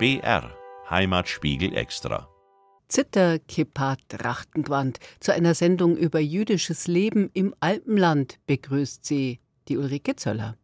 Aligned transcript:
BR 0.00 0.50
Heimatspiegel 0.88 1.76
Extra. 1.76 2.26
Zitter, 2.88 3.38
Kippa, 3.38 3.96
Trachtengewand. 4.08 4.98
Zu 5.20 5.34
einer 5.34 5.52
Sendung 5.52 5.94
über 5.94 6.20
jüdisches 6.20 6.86
Leben 6.86 7.28
im 7.34 7.54
Alpenland 7.60 8.38
begrüßt 8.46 9.04
sie 9.04 9.40
die 9.68 9.76
Ulrike 9.76 10.16
Zöller. 10.16 10.56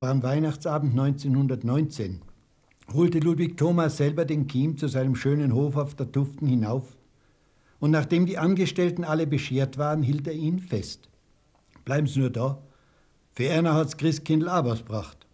Am 0.00 0.22
Weihnachtsabend 0.22 0.92
1919 0.92 2.20
holte 2.92 3.20
Ludwig 3.20 3.56
Thomas 3.56 3.96
selber 3.96 4.26
den 4.26 4.46
Kiem 4.46 4.76
zu 4.76 4.88
seinem 4.88 5.16
schönen 5.16 5.54
Hof 5.54 5.76
auf 5.78 5.94
der 5.94 6.12
Tuften 6.12 6.46
hinauf. 6.46 6.98
Und 7.78 7.92
nachdem 7.92 8.26
die 8.26 8.36
Angestellten 8.36 9.04
alle 9.04 9.26
beschert 9.26 9.78
waren, 9.78 10.02
hielt 10.02 10.26
er 10.26 10.34
ihn 10.34 10.58
fest. 10.58 11.08
Bleiben 11.86 12.06
Sie 12.06 12.20
nur 12.20 12.28
da. 12.28 12.60
Für 13.32 13.46
Erna 13.46 13.72
hat's 13.72 13.96
Christkindl 13.96 14.50
Abers 14.50 14.80
gebracht. 14.80 15.26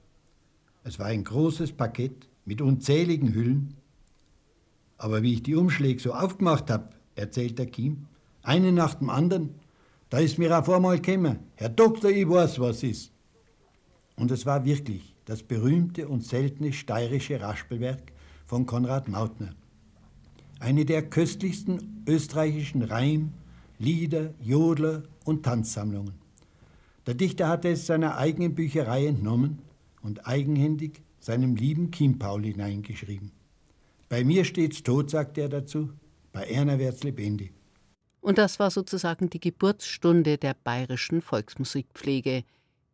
Es 0.84 1.00
war 1.00 1.06
ein 1.06 1.24
großes 1.24 1.72
Paket 1.72 2.28
mit 2.46 2.62
unzähligen 2.62 3.34
Hüllen. 3.34 3.74
Aber 4.96 5.22
wie 5.22 5.34
ich 5.34 5.42
die 5.42 5.56
Umschläge 5.56 6.00
so 6.00 6.14
aufgemacht 6.14 6.70
habe, 6.70 6.88
erzählt 7.14 7.58
der 7.58 7.66
Kim, 7.66 8.06
eine 8.42 8.72
nach 8.72 8.94
dem 8.94 9.10
anderen, 9.10 9.50
da 10.08 10.18
ist 10.18 10.38
mir 10.38 10.56
auf 10.56 10.70
einmal 10.70 11.00
gekommen, 11.00 11.40
Herr 11.56 11.68
Doktor, 11.68 12.10
ich 12.10 12.28
weiß, 12.28 12.60
was 12.60 12.82
ist. 12.82 13.12
Und 14.14 14.30
es 14.30 14.46
war 14.46 14.64
wirklich 14.64 15.14
das 15.26 15.42
berühmte 15.42 16.08
und 16.08 16.24
seltene 16.24 16.72
steirische 16.72 17.40
Raspelwerk 17.40 18.12
von 18.46 18.64
Konrad 18.64 19.08
Mautner. 19.08 19.54
Eine 20.60 20.84
der 20.84 21.02
köstlichsten 21.02 22.04
österreichischen 22.06 22.82
Reim-, 22.82 23.32
Lieder-, 23.78 24.32
Jodler- 24.40 25.02
und 25.24 25.42
Tanzsammlungen. 25.42 26.14
Der 27.06 27.14
Dichter 27.14 27.48
hatte 27.48 27.68
es 27.68 27.86
seiner 27.86 28.16
eigenen 28.16 28.54
Bücherei 28.54 29.06
entnommen 29.06 29.58
und 30.02 30.26
eigenhändig 30.26 31.02
seinem 31.18 31.56
lieben 31.56 31.90
Kim 31.90 32.18
Paul 32.18 32.44
hineingeschrieben. 32.44 33.32
Bei 34.08 34.24
mir 34.24 34.44
steht's 34.44 34.82
tot, 34.82 35.10
sagt 35.10 35.38
er 35.38 35.48
dazu, 35.48 35.90
bei 36.32 36.44
Erna 36.44 36.78
wird's 36.78 37.02
lebendig. 37.02 37.52
Und 38.20 38.38
das 38.38 38.58
war 38.58 38.70
sozusagen 38.70 39.30
die 39.30 39.40
Geburtsstunde 39.40 40.36
der 40.36 40.54
bayerischen 40.54 41.22
Volksmusikpflege, 41.22 42.44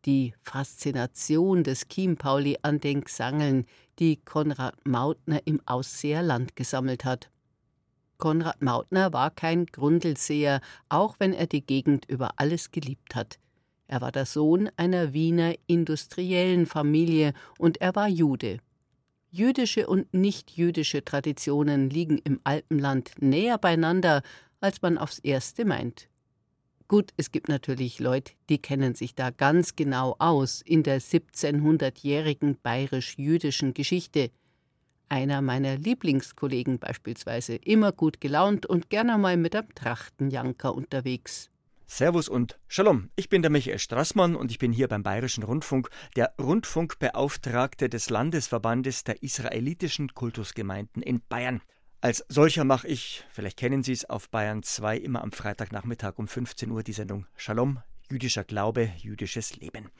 die 0.04 0.34
Faszination 0.42 1.64
des 1.64 1.88
Chiempauli 1.88 2.58
an 2.62 2.80
den 2.80 3.02
Gesangeln, 3.02 3.66
die 3.98 4.16
Konrad 4.16 4.86
Mautner 4.86 5.40
im 5.46 5.60
Ausseerland 5.66 6.56
gesammelt 6.56 7.04
hat. 7.04 7.30
Konrad 8.18 8.62
Mautner 8.62 9.12
war 9.12 9.30
kein 9.30 9.66
Grundelseher, 9.66 10.60
auch 10.88 11.16
wenn 11.18 11.32
er 11.32 11.46
die 11.46 11.64
Gegend 11.64 12.04
über 12.08 12.32
alles 12.36 12.70
geliebt 12.70 13.14
hat. 13.14 13.38
Er 13.86 14.00
war 14.00 14.12
der 14.12 14.26
Sohn 14.26 14.70
einer 14.76 15.12
Wiener 15.12 15.54
industriellen 15.66 16.66
Familie 16.66 17.34
und 17.58 17.80
er 17.80 17.94
war 17.94 18.08
Jude. 18.08 18.58
Jüdische 19.30 19.86
und 19.86 20.12
nichtjüdische 20.12 21.04
Traditionen 21.04 21.88
liegen 21.88 22.18
im 22.18 22.40
Alpenland 22.44 23.12
näher 23.20 23.58
beieinander, 23.58 24.22
als 24.60 24.82
man 24.82 24.98
aufs 24.98 25.18
erste 25.18 25.64
meint. 25.64 26.08
Gut, 26.86 27.12
es 27.16 27.32
gibt 27.32 27.48
natürlich 27.48 27.98
Leute, 27.98 28.34
die 28.50 28.58
kennen 28.58 28.94
sich 28.94 29.14
da 29.14 29.30
ganz 29.30 29.76
genau 29.76 30.16
aus 30.18 30.60
in 30.60 30.82
der 30.82 31.00
1700-jährigen 31.00 32.58
bayerisch-jüdischen 32.62 33.72
Geschichte. 33.72 34.30
Einer 35.08 35.40
meiner 35.40 35.76
Lieblingskollegen 35.76 36.78
beispielsweise, 36.78 37.54
immer 37.56 37.92
gut 37.92 38.20
gelaunt 38.20 38.66
und 38.66 38.90
gerne 38.90 39.16
mal 39.16 39.38
mit 39.38 39.56
einem 39.56 39.74
Trachtenjanker 39.74 40.74
unterwegs. 40.74 41.51
Servus 41.86 42.28
und 42.28 42.58
Shalom. 42.68 43.10
Ich 43.16 43.28
bin 43.28 43.42
der 43.42 43.50
Michael 43.50 43.78
Strassmann 43.78 44.34
und 44.34 44.50
ich 44.50 44.58
bin 44.58 44.72
hier 44.72 44.88
beim 44.88 45.02
Bayerischen 45.02 45.42
Rundfunk, 45.42 45.90
der 46.16 46.34
Rundfunkbeauftragte 46.40 47.88
des 47.88 48.10
Landesverbandes 48.10 49.04
der 49.04 49.22
israelitischen 49.22 50.14
Kultusgemeinden 50.14 51.02
in 51.02 51.20
Bayern. 51.28 51.60
Als 52.00 52.24
solcher 52.28 52.64
mache 52.64 52.88
ich, 52.88 53.24
vielleicht 53.30 53.58
kennen 53.58 53.82
Sie 53.82 53.92
es, 53.92 54.04
auf 54.04 54.28
Bayern 54.30 54.62
2 54.62 54.96
immer 54.96 55.22
am 55.22 55.32
Freitagnachmittag 55.32 56.14
um 56.16 56.26
15 56.26 56.70
Uhr 56.70 56.82
die 56.82 56.92
Sendung 56.92 57.26
Shalom, 57.36 57.80
jüdischer 58.10 58.44
Glaube, 58.44 58.90
jüdisches 58.98 59.56
Leben. 59.56 59.90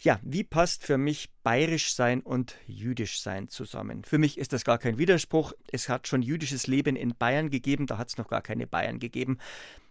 Ja, 0.00 0.18
wie 0.22 0.42
passt 0.42 0.84
für 0.84 0.98
mich 0.98 1.30
bayerisch 1.44 1.94
sein 1.94 2.22
und 2.22 2.56
jüdisch 2.66 3.20
sein 3.20 3.48
zusammen? 3.48 4.02
Für 4.04 4.18
mich 4.18 4.36
ist 4.36 4.52
das 4.52 4.64
gar 4.64 4.78
kein 4.78 4.98
Widerspruch. 4.98 5.52
Es 5.70 5.88
hat 5.88 6.08
schon 6.08 6.22
jüdisches 6.22 6.66
Leben 6.66 6.96
in 6.96 7.14
Bayern 7.14 7.50
gegeben, 7.50 7.86
da 7.86 7.98
hat 7.98 8.08
es 8.08 8.18
noch 8.18 8.28
gar 8.28 8.42
keine 8.42 8.66
Bayern 8.66 8.98
gegeben. 8.98 9.38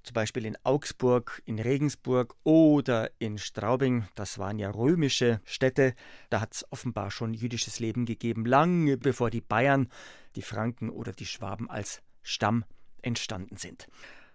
Zum 0.03 0.13
Beispiel 0.15 0.45
in 0.45 0.57
Augsburg, 0.63 1.41
in 1.45 1.59
Regensburg 1.59 2.35
oder 2.43 3.11
in 3.19 3.37
Straubing. 3.37 4.07
Das 4.15 4.39
waren 4.39 4.57
ja 4.57 4.71
römische 4.71 5.41
Städte. 5.45 5.93
Da 6.29 6.41
hat 6.41 6.53
es 6.53 6.65
offenbar 6.71 7.11
schon 7.11 7.33
jüdisches 7.33 7.79
Leben 7.79 8.05
gegeben, 8.05 8.45
lange 8.45 8.97
bevor 8.97 9.29
die 9.29 9.41
Bayern, 9.41 9.89
die 10.35 10.41
Franken 10.41 10.89
oder 10.89 11.11
die 11.11 11.25
Schwaben 11.25 11.69
als 11.69 12.01
Stamm 12.23 12.65
entstanden 13.01 13.57
sind. 13.57 13.87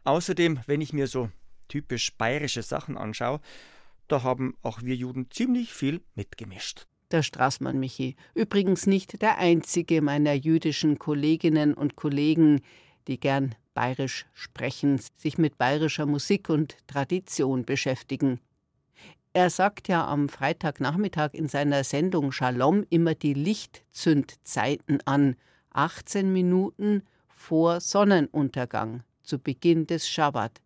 Außerdem, 0.05 0.61
wenn 0.67 0.81
ich 0.81 0.93
mir 0.93 1.09
so 1.09 1.31
typisch 1.69 2.13
bayerische 2.17 2.63
Sachen 2.63 2.97
anschaue, 2.97 3.41
da 4.09 4.23
haben 4.23 4.57
auch 4.63 4.83
wir 4.83 4.95
Juden 4.95 5.31
ziemlich 5.31 5.73
viel 5.73 6.01
mitgemischt. 6.15 6.87
Der 7.11 7.23
Straßmann 7.23 7.79
Michi, 7.79 8.17
übrigens 8.35 8.87
nicht 8.87 9.23
der 9.23 9.39
einzige 9.39 10.03
meiner 10.03 10.33
jüdischen 10.33 10.99
Kolleginnen 10.99 11.75
und 11.75 11.97
Kollegen, 11.97 12.61
die 13.07 13.19
gern 13.19 13.55
bayerisch 13.77 14.25
sprechen, 14.33 14.99
sich 15.17 15.37
mit 15.37 15.59
bayerischer 15.59 16.07
Musik 16.07 16.49
und 16.49 16.79
Tradition 16.87 17.67
beschäftigen. 17.67 18.41
Er 19.35 19.51
sagt 19.51 19.89
ja 19.89 20.07
am 20.09 20.31
Freitagnachmittag 20.31 21.35
in 21.35 21.47
seiner 21.47 21.85
Sendung 21.85 22.33
Shalom 22.33 22.87
immer 22.89 23.15
die 23.15 23.35
Lichtzündzeiten 23.35 25.01
an, 25.05 25.37
18 25.75 26.33
Minuten 26.33 27.03
vor 27.29 27.81
Sonnenuntergang, 27.81 29.03
zu 29.23 29.39
Beginn 29.39 29.87
des 29.87 30.09
Schabbat. 30.09 30.63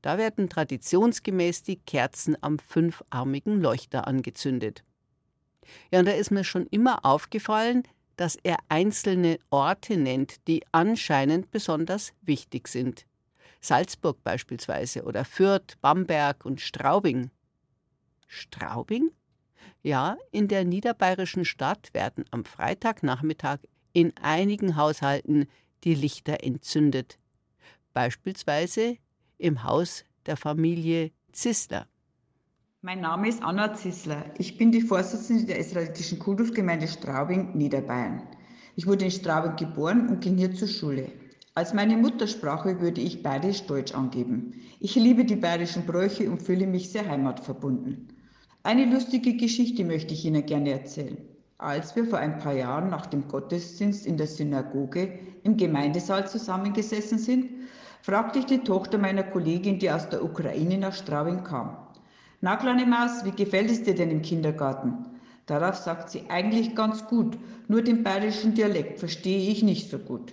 Da 0.00 0.16
werden 0.16 0.48
traditionsgemäß 0.48 1.64
die 1.64 1.80
Kerzen 1.80 2.36
am 2.42 2.60
fünfarmigen 2.60 3.60
Leuchter 3.60 4.06
angezündet. 4.06 4.84
Ja, 5.90 5.98
und 5.98 6.06
da 6.06 6.12
ist 6.12 6.30
mir 6.30 6.44
schon 6.44 6.68
immer 6.68 7.04
aufgefallen, 7.04 7.82
dass 8.22 8.36
er 8.36 8.58
einzelne 8.68 9.40
Orte 9.50 9.96
nennt, 9.96 10.46
die 10.46 10.62
anscheinend 10.70 11.50
besonders 11.50 12.12
wichtig 12.22 12.68
sind. 12.68 13.04
Salzburg 13.60 14.22
beispielsweise 14.22 15.02
oder 15.02 15.24
Fürth, 15.24 15.76
Bamberg 15.80 16.44
und 16.44 16.60
Straubing. 16.60 17.32
Straubing? 18.28 19.10
Ja, 19.82 20.18
in 20.30 20.46
der 20.46 20.62
niederbayerischen 20.62 21.44
Stadt 21.44 21.92
werden 21.94 22.24
am 22.30 22.44
Freitagnachmittag 22.44 23.58
in 23.92 24.16
einigen 24.22 24.76
Haushalten 24.76 25.48
die 25.82 25.96
Lichter 25.96 26.44
entzündet. 26.44 27.18
Beispielsweise 27.92 28.98
im 29.36 29.64
Haus 29.64 30.04
der 30.26 30.36
Familie 30.36 31.10
Zissler. 31.32 31.88
Mein 32.84 33.00
Name 33.00 33.28
ist 33.28 33.44
Anna 33.44 33.74
Zissler. 33.74 34.24
Ich 34.38 34.58
bin 34.58 34.72
die 34.72 34.80
Vorsitzende 34.80 35.44
der 35.44 35.60
israelitischen 35.60 36.18
Kultusgemeinde 36.18 36.88
Straubing, 36.88 37.56
Niederbayern. 37.56 38.24
Ich 38.74 38.88
wurde 38.88 39.04
in 39.04 39.12
Straubing 39.12 39.54
geboren 39.54 40.08
und 40.08 40.20
ging 40.20 40.36
hier 40.36 40.52
zur 40.52 40.66
Schule. 40.66 41.06
Als 41.54 41.72
meine 41.74 41.96
Muttersprache 41.96 42.80
würde 42.80 43.00
ich 43.00 43.22
bayerisch-deutsch 43.22 43.94
angeben. 43.94 44.54
Ich 44.80 44.96
liebe 44.96 45.24
die 45.24 45.36
bayerischen 45.36 45.86
Bräuche 45.86 46.28
und 46.28 46.42
fühle 46.42 46.66
mich 46.66 46.90
sehr 46.90 47.08
heimatverbunden. 47.08 48.08
Eine 48.64 48.86
lustige 48.86 49.36
Geschichte 49.36 49.84
möchte 49.84 50.14
ich 50.14 50.24
Ihnen 50.24 50.44
gerne 50.44 50.72
erzählen. 50.72 51.18
Als 51.58 51.94
wir 51.94 52.06
vor 52.06 52.18
ein 52.18 52.38
paar 52.38 52.54
Jahren 52.54 52.90
nach 52.90 53.06
dem 53.06 53.28
Gottesdienst 53.28 54.06
in 54.06 54.16
der 54.16 54.26
Synagoge 54.26 55.20
im 55.44 55.56
Gemeindesaal 55.56 56.26
zusammengesessen 56.26 57.18
sind, 57.18 57.48
fragte 58.00 58.40
ich 58.40 58.46
die 58.46 58.64
Tochter 58.64 58.98
meiner 58.98 59.22
Kollegin, 59.22 59.78
die 59.78 59.88
aus 59.88 60.08
der 60.08 60.24
Ukraine 60.24 60.78
nach 60.78 60.94
Straubing 60.94 61.44
kam. 61.44 61.76
Na, 62.44 62.56
kleine 62.56 62.86
Maus, 62.86 63.24
wie 63.24 63.30
gefällt 63.30 63.70
es 63.70 63.84
dir 63.84 63.94
denn 63.94 64.10
im 64.10 64.20
Kindergarten? 64.20 65.06
Darauf 65.46 65.76
sagt 65.76 66.10
sie 66.10 66.24
eigentlich 66.28 66.74
ganz 66.74 67.06
gut, 67.06 67.38
nur 67.68 67.82
den 67.82 68.02
bayerischen 68.02 68.54
Dialekt 68.54 68.98
verstehe 68.98 69.48
ich 69.48 69.62
nicht 69.62 69.88
so 69.88 69.98
gut. 70.00 70.32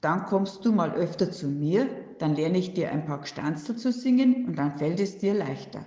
Dann 0.00 0.26
kommst 0.26 0.64
du 0.64 0.70
mal 0.70 0.92
öfter 0.92 1.32
zu 1.32 1.48
mir, 1.48 1.88
dann 2.20 2.36
lerne 2.36 2.58
ich 2.58 2.72
dir 2.74 2.92
ein 2.92 3.04
paar 3.04 3.20
Gstanzl 3.20 3.74
zu 3.74 3.90
singen 3.90 4.44
und 4.46 4.56
dann 4.56 4.78
fällt 4.78 5.00
es 5.00 5.18
dir 5.18 5.34
leichter. 5.34 5.84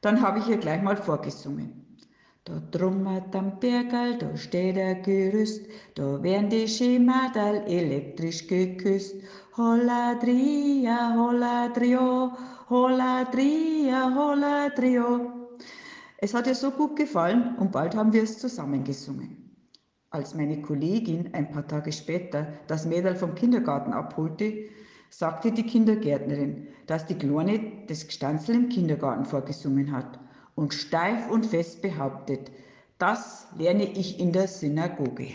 Dann 0.00 0.22
habe 0.22 0.40
ich 0.40 0.48
ihr 0.48 0.56
gleich 0.56 0.82
mal 0.82 0.96
vorgesungen. 0.96 1.83
Da 2.46 2.60
drummert 2.70 3.34
am 3.34 3.58
Bergal, 3.58 4.18
da 4.18 4.36
steht 4.36 4.76
ein 4.76 5.02
Gerüst, 5.02 5.64
da 5.94 6.22
werden 6.22 6.50
die 6.50 6.68
Schemadal 6.68 7.66
elektrisch 7.66 8.46
geküsst. 8.46 9.16
Holla 9.56 10.14
dria, 10.16 11.14
holla 11.16 11.68
drio, 11.68 12.32
holla 12.68 13.24
dria, 13.32 14.14
holla 14.14 14.68
drio. 14.68 15.46
Es 16.18 16.34
hat 16.34 16.46
ihr 16.46 16.54
so 16.54 16.70
gut 16.70 16.96
gefallen 16.96 17.56
und 17.56 17.72
bald 17.72 17.96
haben 17.96 18.12
wir 18.12 18.24
es 18.24 18.38
zusammen 18.38 18.84
gesungen. 18.84 19.56
Als 20.10 20.34
meine 20.34 20.60
Kollegin 20.60 21.32
ein 21.32 21.50
paar 21.50 21.66
Tage 21.66 21.92
später 21.92 22.46
das 22.66 22.84
Mädel 22.84 23.16
vom 23.16 23.34
Kindergarten 23.34 23.94
abholte, 23.94 24.68
sagte 25.08 25.50
die 25.50 25.64
Kindergärtnerin, 25.64 26.68
dass 26.86 27.06
die 27.06 27.14
Kleine 27.14 27.86
das 27.86 28.06
Gstanzl 28.06 28.52
im 28.52 28.68
Kindergarten 28.68 29.24
vorgesungen 29.24 29.90
hat 29.90 30.18
und 30.54 30.74
steif 30.74 31.30
und 31.30 31.46
fest 31.46 31.82
behauptet, 31.82 32.50
das 32.98 33.48
lerne 33.56 33.84
ich 33.84 34.20
in 34.20 34.32
der 34.32 34.48
Synagoge. 34.48 35.32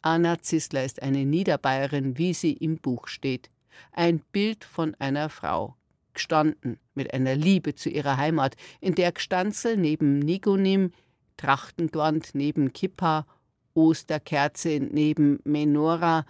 Anna 0.00 0.40
Zissler 0.40 0.84
ist 0.84 1.02
eine 1.02 1.24
Niederbayerin, 1.24 2.18
wie 2.18 2.34
sie 2.34 2.52
im 2.54 2.78
Buch 2.78 3.06
steht. 3.06 3.50
Ein 3.92 4.20
Bild 4.32 4.64
von 4.64 4.94
einer 4.98 5.28
Frau, 5.28 5.76
gestanden 6.12 6.78
mit 6.94 7.14
einer 7.14 7.36
Liebe 7.36 7.74
zu 7.74 7.88
ihrer 7.88 8.16
Heimat, 8.16 8.56
in 8.80 8.94
der 8.94 9.12
Gstanzel 9.12 9.76
neben 9.76 10.18
Nigonim, 10.18 10.92
Trachtengewand 11.36 12.34
neben 12.34 12.72
Kippa, 12.72 13.26
Osterkerze 13.74 14.80
neben 14.80 15.40
Menora 15.44 16.26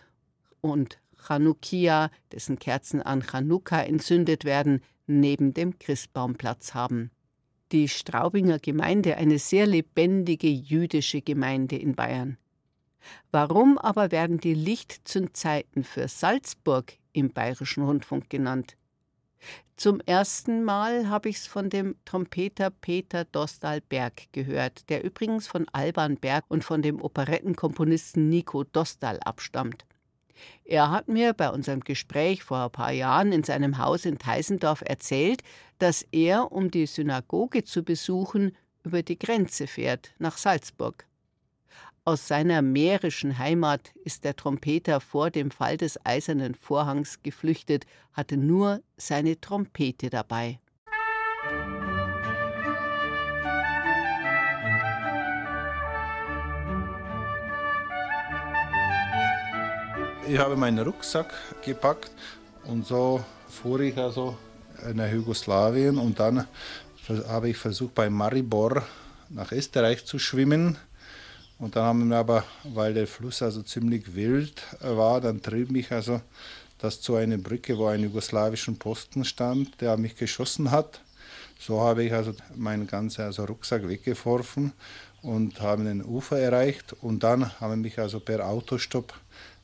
und 0.61 0.99
Chanukia, 1.27 2.11
dessen 2.31 2.59
Kerzen 2.59 3.03
an 3.03 3.23
Chanukka 3.23 3.83
entzündet 3.83 4.45
werden, 4.45 4.83
neben 5.07 5.55
dem 5.55 5.79
Christbaumplatz 5.79 6.75
haben. 6.75 7.11
Die 7.73 7.89
Straubinger 7.89 8.59
Gemeinde 8.59 9.17
eine 9.17 9.39
sehr 9.39 9.67
lebendige 9.67 10.49
jüdische 10.49 11.23
Gemeinde 11.23 11.77
in 11.77 11.95
Bayern. 11.95 12.37
Warum 13.31 13.79
aber 13.79 14.13
werden 14.13 14.39
die 14.39 14.53
Lichtzündzeiten 14.53 15.83
für 15.83 16.07
Salzburg 16.07 16.93
im 17.15 17.33
Bayerischen 17.33 17.85
Rundfunk 17.85 18.29
genannt? 18.29 18.77
Zum 19.77 20.01
ersten 20.01 20.63
Mal 20.65 21.09
habe 21.09 21.31
ich 21.31 21.39
es 21.39 21.47
von 21.47 21.71
dem 21.71 21.97
Trompeter 22.05 22.69
Peter 22.69 23.25
Dostal-Berg 23.25 24.31
gehört, 24.33 24.91
der 24.91 25.03
übrigens 25.03 25.49
von 25.49 25.67
Alban 25.73 26.17
Berg 26.19 26.45
und 26.49 26.63
von 26.65 26.83
dem 26.83 27.01
Operettenkomponisten 27.01 28.29
Nico 28.29 28.65
Dostal 28.65 29.19
abstammt. 29.21 29.87
Er 30.65 30.91
hat 30.91 31.09
mir 31.09 31.33
bei 31.33 31.51
unserem 31.51 31.81
Gespräch 31.81 32.43
vor 32.43 32.65
ein 32.65 32.71
paar 32.71 32.93
Jahren 32.93 33.33
in 33.33 33.45
seinem 33.45 33.79
Haus 33.79 34.05
in 34.05 34.19
Teisendorf 34.19 34.83
erzählt, 34.85 35.43
dass 35.79 36.07
er, 36.13 36.53
um 36.53 36.71
die 36.71 36.87
Synagoge 36.87 37.65
zu 37.65 37.83
besuchen, 37.83 38.57
über 38.85 39.03
die 39.03 39.19
Grenze 39.19 39.67
fährt 39.67 40.15
nach 40.19 40.37
Salzburg. 40.37 41.07
Aus 42.05 42.27
seiner 42.27 42.63
mährischen 42.63 43.39
Heimat 43.39 43.93
ist 44.05 44.25
der 44.25 44.35
Trompeter 44.35 45.01
vor 45.01 45.31
dem 45.31 45.53
Fall 45.53 45.77
des 45.77 46.05
Eisernen 46.05 46.57
Vorhangs 46.57 47.23
geflüchtet, 47.23 47.85
hatte 48.13 48.37
nur 48.37 48.83
seine 48.97 49.41
Trompete 49.41 50.11
dabei. 50.11 50.59
Ich 60.33 60.39
habe 60.39 60.57
meinen 60.57 60.79
Rucksack 60.79 61.35
gepackt 61.63 62.11
und 62.65 62.87
so 62.87 63.23
fuhr 63.51 63.81
ich 63.81 63.99
also 63.99 64.39
nach 64.95 65.13
Jugoslawien 65.13 65.99
und 65.99 66.19
dann 66.19 66.47
habe 67.29 67.51
ich 67.51 67.59
versucht 67.59 67.95
bei 67.95 68.09
Maribor 68.09 68.83
nach 69.29 69.53
Österreich 69.53 70.07
zu 70.07 70.19
schwimmen 70.19 70.79
und 71.59 71.77
dann 71.77 71.85
haben 71.85 72.09
wir 72.09 72.17
aber, 72.17 72.45
weil 72.65 72.95
der 72.95 73.07
Fluss 73.07 73.43
also 73.43 73.63
ziemlich 73.63 74.15
wild 74.15 74.63
war, 74.81 75.21
dann 75.21 75.43
trieb 75.43 75.71
mich 75.71 75.93
also 75.93 76.23
das 76.79 77.03
zu 77.03 77.17
einer 77.17 77.37
Brücke, 77.37 77.77
wo 77.77 77.89
ein 77.89 78.01
jugoslawischen 78.01 78.79
Posten 78.79 79.27
stand, 79.27 79.83
der 79.83 79.99
mich 79.99 80.17
geschossen 80.17 80.71
hat. 80.71 81.03
So 81.61 81.83
habe 81.83 82.05
ich 82.05 82.15
also 82.15 82.33
meinen 82.57 82.87
ganzen 82.87 83.21
also 83.21 83.45
Rucksack 83.45 83.87
weggeworfen 83.87 84.73
und 85.21 85.61
haben 85.61 85.85
den 85.85 86.03
Ufer 86.03 86.39
erreicht 86.39 86.95
und 87.03 87.23
dann 87.23 87.61
haben 87.61 87.83
mich 87.83 87.99
also 87.99 88.19
per 88.19 88.49
Autostopp 88.49 89.13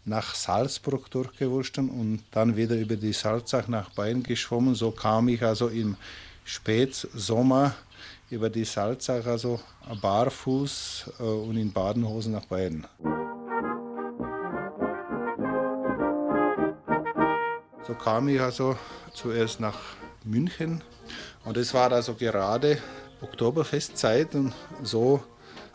nach 0.08 0.34
Salzburg 0.34 1.10
durchgewurscht 1.10 1.78
und 1.78 2.22
dann 2.30 2.56
wieder 2.56 2.76
über 2.76 2.96
die 2.96 3.12
Salzach 3.12 3.68
nach 3.68 3.90
Bayern 3.90 4.22
geschwommen. 4.22 4.74
So 4.74 4.90
kam 4.90 5.28
ich 5.28 5.42
also 5.42 5.68
im 5.68 5.96
Spätsommer 6.44 7.74
über 8.30 8.50
die 8.50 8.64
Salzach, 8.64 9.26
also 9.26 9.60
barfuß 10.00 11.10
äh, 11.18 11.22
und 11.22 11.56
in 11.56 11.72
Badenhosen 11.72 12.32
nach 12.32 12.44
Bayern. 12.46 12.86
So 17.86 17.94
kam 17.94 18.28
ich 18.28 18.40
also 18.40 18.76
zuerst 19.14 19.60
nach 19.60 19.78
München 20.24 20.82
und 21.44 21.56
es 21.56 21.72
war 21.72 21.90
also 21.90 22.14
gerade 22.14 22.78
Oktoberfestzeit 23.22 24.34
und 24.34 24.52
so 24.82 25.22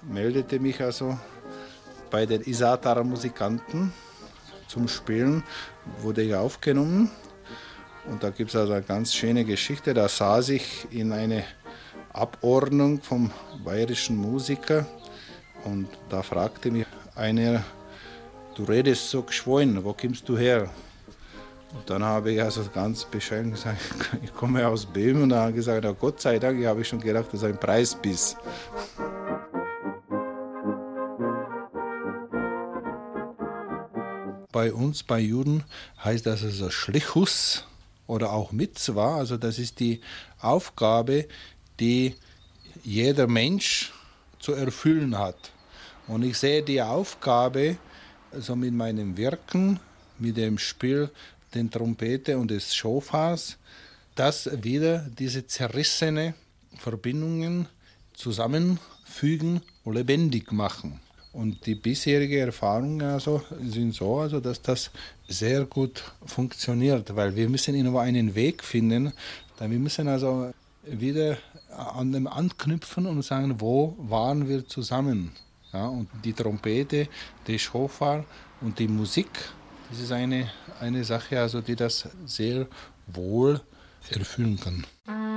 meldete 0.03 0.59
mich 0.59 0.79
also 0.79 1.17
bei 2.11 2.27
den 2.27 2.41
Isatarer 2.43 3.03
Musikanten 3.03 3.91
zum 4.73 4.87
Spielen, 4.87 5.43
wurde 6.01 6.23
ich 6.23 6.33
aufgenommen 6.33 7.11
und 8.09 8.23
da 8.23 8.31
gibt 8.31 8.49
es 8.49 8.55
also 8.55 8.73
eine 8.73 8.81
ganz 8.81 9.13
schöne 9.13 9.45
Geschichte. 9.45 9.93
Da 9.93 10.09
saß 10.09 10.49
ich 10.49 10.87
in 10.89 11.11
eine 11.11 11.43
Abordnung 12.11 13.01
vom 13.01 13.29
bayerischen 13.63 14.17
Musiker 14.17 14.85
und 15.63 15.87
da 16.09 16.23
fragte 16.23 16.71
mich 16.71 16.85
einer, 17.15 17.63
du 18.55 18.63
redest 18.63 19.09
so 19.09 19.21
geschwollen, 19.21 19.83
wo 19.83 19.93
kommst 19.93 20.27
du 20.27 20.37
her? 20.37 20.69
Und 21.75 21.89
dann 21.89 22.03
habe 22.03 22.31
ich 22.31 22.41
also 22.41 22.63
ganz 22.73 23.05
bescheiden 23.05 23.51
gesagt, 23.51 23.79
ich 24.23 24.33
komme 24.33 24.67
aus 24.67 24.85
Böhmen 24.85 25.23
und 25.23 25.29
dann 25.29 25.39
habe 25.39 25.49
ich 25.51 25.57
gesagt, 25.57 25.85
Gott 25.99 26.19
sei 26.19 26.39
Dank, 26.39 26.59
ich 26.59 26.65
habe 26.65 26.83
schon 26.83 26.99
gedacht, 26.99 27.27
das 27.27 27.41
ist 27.41 27.43
ein 27.43 27.59
Preisbiss. 27.59 28.35
Bei 34.53 34.71
uns, 34.71 35.01
bei 35.01 35.19
Juden, 35.19 35.63
heißt 36.03 36.27
das 36.27 36.43
also 36.43 36.69
Schlichus 36.69 37.65
oder 38.05 38.31
auch 38.31 38.51
Mitzwa, 38.51 39.17
also 39.17 39.35
das 39.35 39.57
ist 39.57 39.79
die 39.79 39.99
Aufgabe, 40.39 41.27
die 41.79 42.15
jeder 42.83 43.27
Mensch 43.27 43.91
zu 44.37 44.53
erfüllen 44.53 45.17
hat. 45.17 45.51
Und 46.07 46.23
ich 46.23 46.37
sehe 46.37 46.61
die 46.61 46.81
Aufgabe, 46.81 47.77
also 48.31 48.55
mit 48.55 48.73
meinem 48.73 49.17
Wirken, 49.17 49.79
mit 50.19 50.37
dem 50.37 50.59
Spiel 50.59 51.09
der 51.55 51.69
Trompete 51.71 52.37
und 52.37 52.51
des 52.51 52.75
Schofars, 52.75 53.57
dass 54.13 54.49
wieder 54.63 55.09
diese 55.17 55.47
zerrissene 55.47 56.35
Verbindungen 56.77 57.67
zusammenfügen 58.13 59.61
und 59.83 59.95
lebendig 59.95 60.51
machen. 60.51 60.99
Und 61.33 61.65
die 61.65 61.73
bisherige 61.73 62.39
Erfahrungen 62.39 63.01
also 63.01 63.41
sind 63.59 63.93
so, 63.93 64.19
also 64.19 64.39
dass 64.39 64.61
das 64.61 64.91
sehr 65.27 65.65
gut 65.65 66.03
funktioniert, 66.25 67.15
weil 67.15 67.35
wir 67.35 67.49
müssen 67.49 67.73
irgendwo 67.73 67.97
einen 67.97 68.35
Weg 68.35 68.63
finden. 68.63 69.11
wir 69.59 69.79
müssen 69.79 70.07
also 70.07 70.51
wieder 70.85 71.37
an 71.75 72.11
dem 72.11 72.27
anknüpfen 72.27 73.07
und 73.07 73.23
sagen, 73.23 73.59
wo 73.59 73.95
waren 73.97 74.47
wir 74.47 74.67
zusammen? 74.67 75.31
Ja, 75.71 75.87
und 75.87 76.07
die 76.23 76.33
Trompete, 76.33 77.07
der 77.47 77.57
Schofar 77.57 78.25
und 78.61 78.77
die 78.77 78.87
Musik, 78.87 79.29
das 79.89 80.01
ist 80.01 80.11
eine, 80.11 80.51
eine 80.79 81.03
Sache, 81.03 81.39
also 81.39 81.61
die 81.61 81.75
das 81.75 82.07
sehr 82.25 82.67
wohl 83.07 83.59
erfüllen 84.11 84.59
kann. 84.59 85.32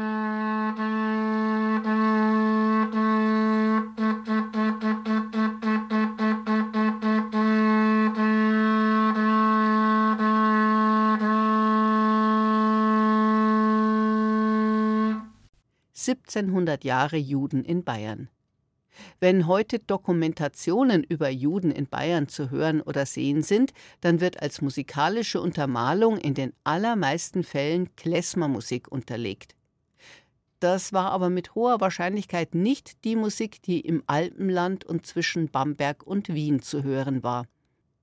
1700 16.36 16.84
Jahre 16.84 17.16
Juden 17.16 17.64
in 17.64 17.82
Bayern. 17.82 18.28
Wenn 19.20 19.46
heute 19.46 19.78
Dokumentationen 19.78 21.02
über 21.04 21.28
Juden 21.28 21.70
in 21.70 21.86
Bayern 21.86 22.28
zu 22.28 22.50
hören 22.50 22.80
oder 22.80 23.04
sehen 23.04 23.42
sind, 23.42 23.72
dann 24.00 24.20
wird 24.20 24.40
als 24.40 24.62
musikalische 24.62 25.40
Untermalung 25.40 26.16
in 26.18 26.34
den 26.34 26.52
allermeisten 26.64 27.42
Fällen 27.42 27.94
Klezmermusik 27.96 28.88
unterlegt. 28.90 29.54
Das 30.60 30.94
war 30.94 31.10
aber 31.10 31.28
mit 31.28 31.54
hoher 31.54 31.80
Wahrscheinlichkeit 31.80 32.54
nicht 32.54 33.04
die 33.04 33.16
Musik, 33.16 33.60
die 33.62 33.80
im 33.80 34.02
Alpenland 34.06 34.84
und 34.86 35.06
zwischen 35.06 35.50
Bamberg 35.50 36.02
und 36.02 36.32
Wien 36.32 36.62
zu 36.62 36.82
hören 36.82 37.22
war. 37.22 37.46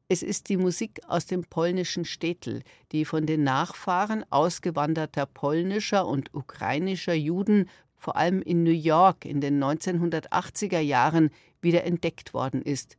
Es 0.09 0.21
ist 0.21 0.49
die 0.49 0.57
Musik 0.57 1.01
aus 1.07 1.25
dem 1.25 1.43
polnischen 1.43 2.05
Städtel, 2.05 2.61
die 2.91 3.05
von 3.05 3.25
den 3.25 3.43
Nachfahren 3.43 4.23
ausgewanderter 4.29 5.25
polnischer 5.25 6.05
und 6.05 6.35
ukrainischer 6.35 7.15
Juden 7.15 7.67
vor 8.03 8.17
allem 8.17 8.41
in 8.41 8.63
New 8.63 8.71
York 8.71 9.23
in 9.23 9.39
den 9.39 9.63
1980er 9.63 10.79
Jahren 10.79 11.31
wieder 11.61 11.85
entdeckt 11.85 12.33
worden 12.33 12.61
ist 12.61 12.97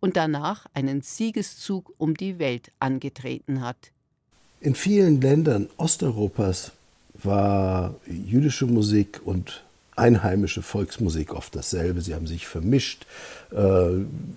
und 0.00 0.16
danach 0.16 0.66
einen 0.74 1.00
Siegeszug 1.00 1.92
um 1.96 2.14
die 2.14 2.40
Welt 2.40 2.72
angetreten 2.80 3.60
hat. 3.60 3.92
In 4.60 4.74
vielen 4.74 5.20
Ländern 5.20 5.68
Osteuropas 5.76 6.72
war 7.14 7.94
jüdische 8.06 8.66
Musik 8.66 9.20
und 9.24 9.62
einheimische 9.94 10.62
Volksmusik 10.62 11.34
oft 11.34 11.54
dasselbe. 11.54 12.00
Sie 12.00 12.14
haben 12.14 12.26
sich 12.26 12.48
vermischt, 12.48 13.06
äh, 13.52 13.90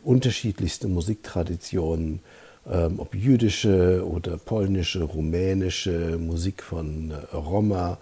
unterschiedlichste 0.03 0.87
Musiktraditionen, 0.87 2.19
äh, 2.67 2.89
ob 2.97 3.15
jüdische 3.15 4.05
oder 4.07 4.37
polnische, 4.37 5.01
rumänische 5.01 6.19
Musik 6.19 6.61
von 6.61 7.09
äh, 7.09 7.35
Roma, 7.35 7.97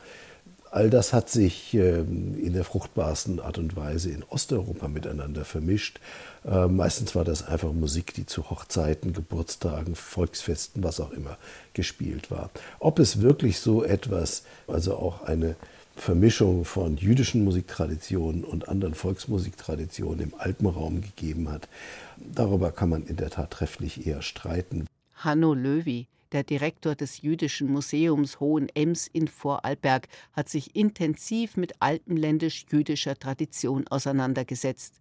All 0.74 0.90
das 0.90 1.14
hat 1.14 1.30
sich 1.30 1.76
ähm, 1.76 2.34
in 2.44 2.54
der 2.54 2.64
fruchtbarsten 2.64 3.40
Art 3.40 3.60
und 3.60 3.76
Weise 3.76 4.10
in 4.10 4.24
Osteuropa 4.24 4.88
miteinander 4.88 5.46
vermischt. 5.46 6.00
Äh, 6.44 6.66
meistens 6.66 7.14
war 7.14 7.24
das 7.24 7.48
einfach 7.48 7.72
Musik, 7.72 8.16
die 8.16 8.26
zu 8.26 8.50
Hochzeiten, 8.50 9.14
Geburtstagen, 9.14 9.94
Volksfesten, 9.94 10.84
was 10.84 11.00
auch 11.00 11.12
immer 11.12 11.38
gespielt 11.76 12.32
war. 12.32 12.50
Ob 12.80 12.98
es 12.98 13.22
wirklich 13.22 13.60
so 13.60 13.84
etwas, 13.84 14.46
also 14.68 14.96
auch 14.96 15.22
eine 15.22 15.56
Vermischung 15.96 16.66
von 16.66 16.98
jüdischen 16.98 17.44
Musiktraditionen 17.44 18.44
und 18.44 18.68
anderen 18.68 18.96
Volksmusiktraditionen 18.96 20.22
im 20.22 20.34
Alpenraum 20.40 21.02
gegeben 21.02 21.52
hat, 21.52 21.70
darüber 22.18 22.72
kann 22.72 22.90
man 22.90 23.04
in 23.04 23.18
der 23.18 23.30
Tat 23.30 23.52
trefflich 23.52 24.08
eher 24.08 24.24
streiten. 24.24 24.88
Hanno 25.18 25.54
Löwy, 25.54 26.08
der 26.34 26.44
Direktor 26.44 26.96
des 26.96 27.22
Jüdischen 27.22 27.72
Museums 27.72 28.40
Hohenems 28.40 29.08
in 29.08 29.28
Vorarlberg, 29.28 30.08
hat 30.34 30.50
sich 30.50 30.76
intensiv 30.76 31.56
mit 31.56 31.82
alpenländisch-jüdischer 31.82 33.18
Tradition 33.18 33.88
auseinandergesetzt. 33.88 35.00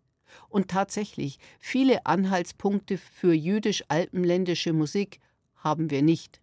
Und 0.49 0.69
tatsächlich, 0.69 1.39
viele 1.59 2.07
Anhaltspunkte 2.07 2.99
für 2.99 3.33
jüdisch-alpenländische 3.33 4.73
Musik 4.73 5.21
haben 5.57 5.91
wir 5.91 6.03
nicht. 6.03 6.41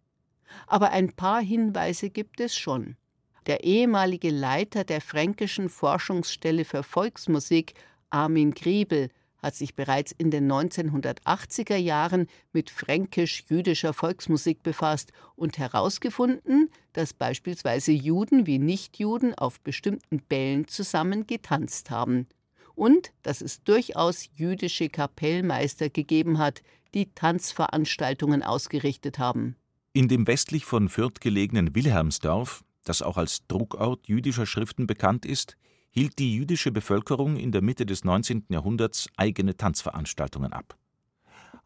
Aber 0.67 0.91
ein 0.91 1.13
paar 1.13 1.41
Hinweise 1.41 2.09
gibt 2.09 2.39
es 2.39 2.55
schon. 2.55 2.97
Der 3.45 3.63
ehemalige 3.63 4.29
Leiter 4.29 4.83
der 4.83 5.01
Fränkischen 5.01 5.69
Forschungsstelle 5.69 6.65
für 6.65 6.83
Volksmusik, 6.83 7.73
Armin 8.09 8.51
Griebel, 8.51 9.09
hat 9.41 9.55
sich 9.55 9.75
bereits 9.75 10.11
in 10.11 10.31
den 10.31 10.51
1980er 10.51 11.75
Jahren 11.75 12.27
mit 12.53 12.69
fränkisch-jüdischer 12.69 13.93
Volksmusik 13.93 14.63
befasst 14.63 15.11
und 15.35 15.57
herausgefunden, 15.57 16.69
dass 16.93 17.13
beispielsweise 17.13 17.91
Juden 17.91 18.45
wie 18.45 18.59
Nichtjuden 18.59 19.35
auf 19.35 19.59
bestimmten 19.61 20.21
Bällen 20.21 20.67
zusammen 20.67 21.27
getanzt 21.27 21.89
haben 21.89 22.27
und 22.75 23.11
dass 23.23 23.41
es 23.41 23.63
durchaus 23.63 24.29
jüdische 24.35 24.89
Kapellmeister 24.89 25.89
gegeben 25.89 26.37
hat, 26.37 26.61
die 26.93 27.11
Tanzveranstaltungen 27.13 28.41
ausgerichtet 28.41 29.19
haben. 29.19 29.55
In 29.91 30.07
dem 30.07 30.27
westlich 30.27 30.65
von 30.65 30.87
Fürth 30.87 31.19
gelegenen 31.19 31.75
Wilhelmsdorf, 31.75 32.63
das 32.85 33.01
auch 33.01 33.17
als 33.17 33.45
Druckort 33.47 34.07
jüdischer 34.07 34.45
Schriften 34.45 34.87
bekannt 34.87 35.25
ist, 35.25 35.57
hielt 35.91 36.19
die 36.19 36.35
jüdische 36.35 36.71
Bevölkerung 36.71 37.37
in 37.37 37.51
der 37.51 37.61
Mitte 37.61 37.85
des 37.85 38.03
19. 38.03 38.45
Jahrhunderts 38.49 39.07
eigene 39.17 39.57
Tanzveranstaltungen 39.57 40.53
ab. 40.53 40.77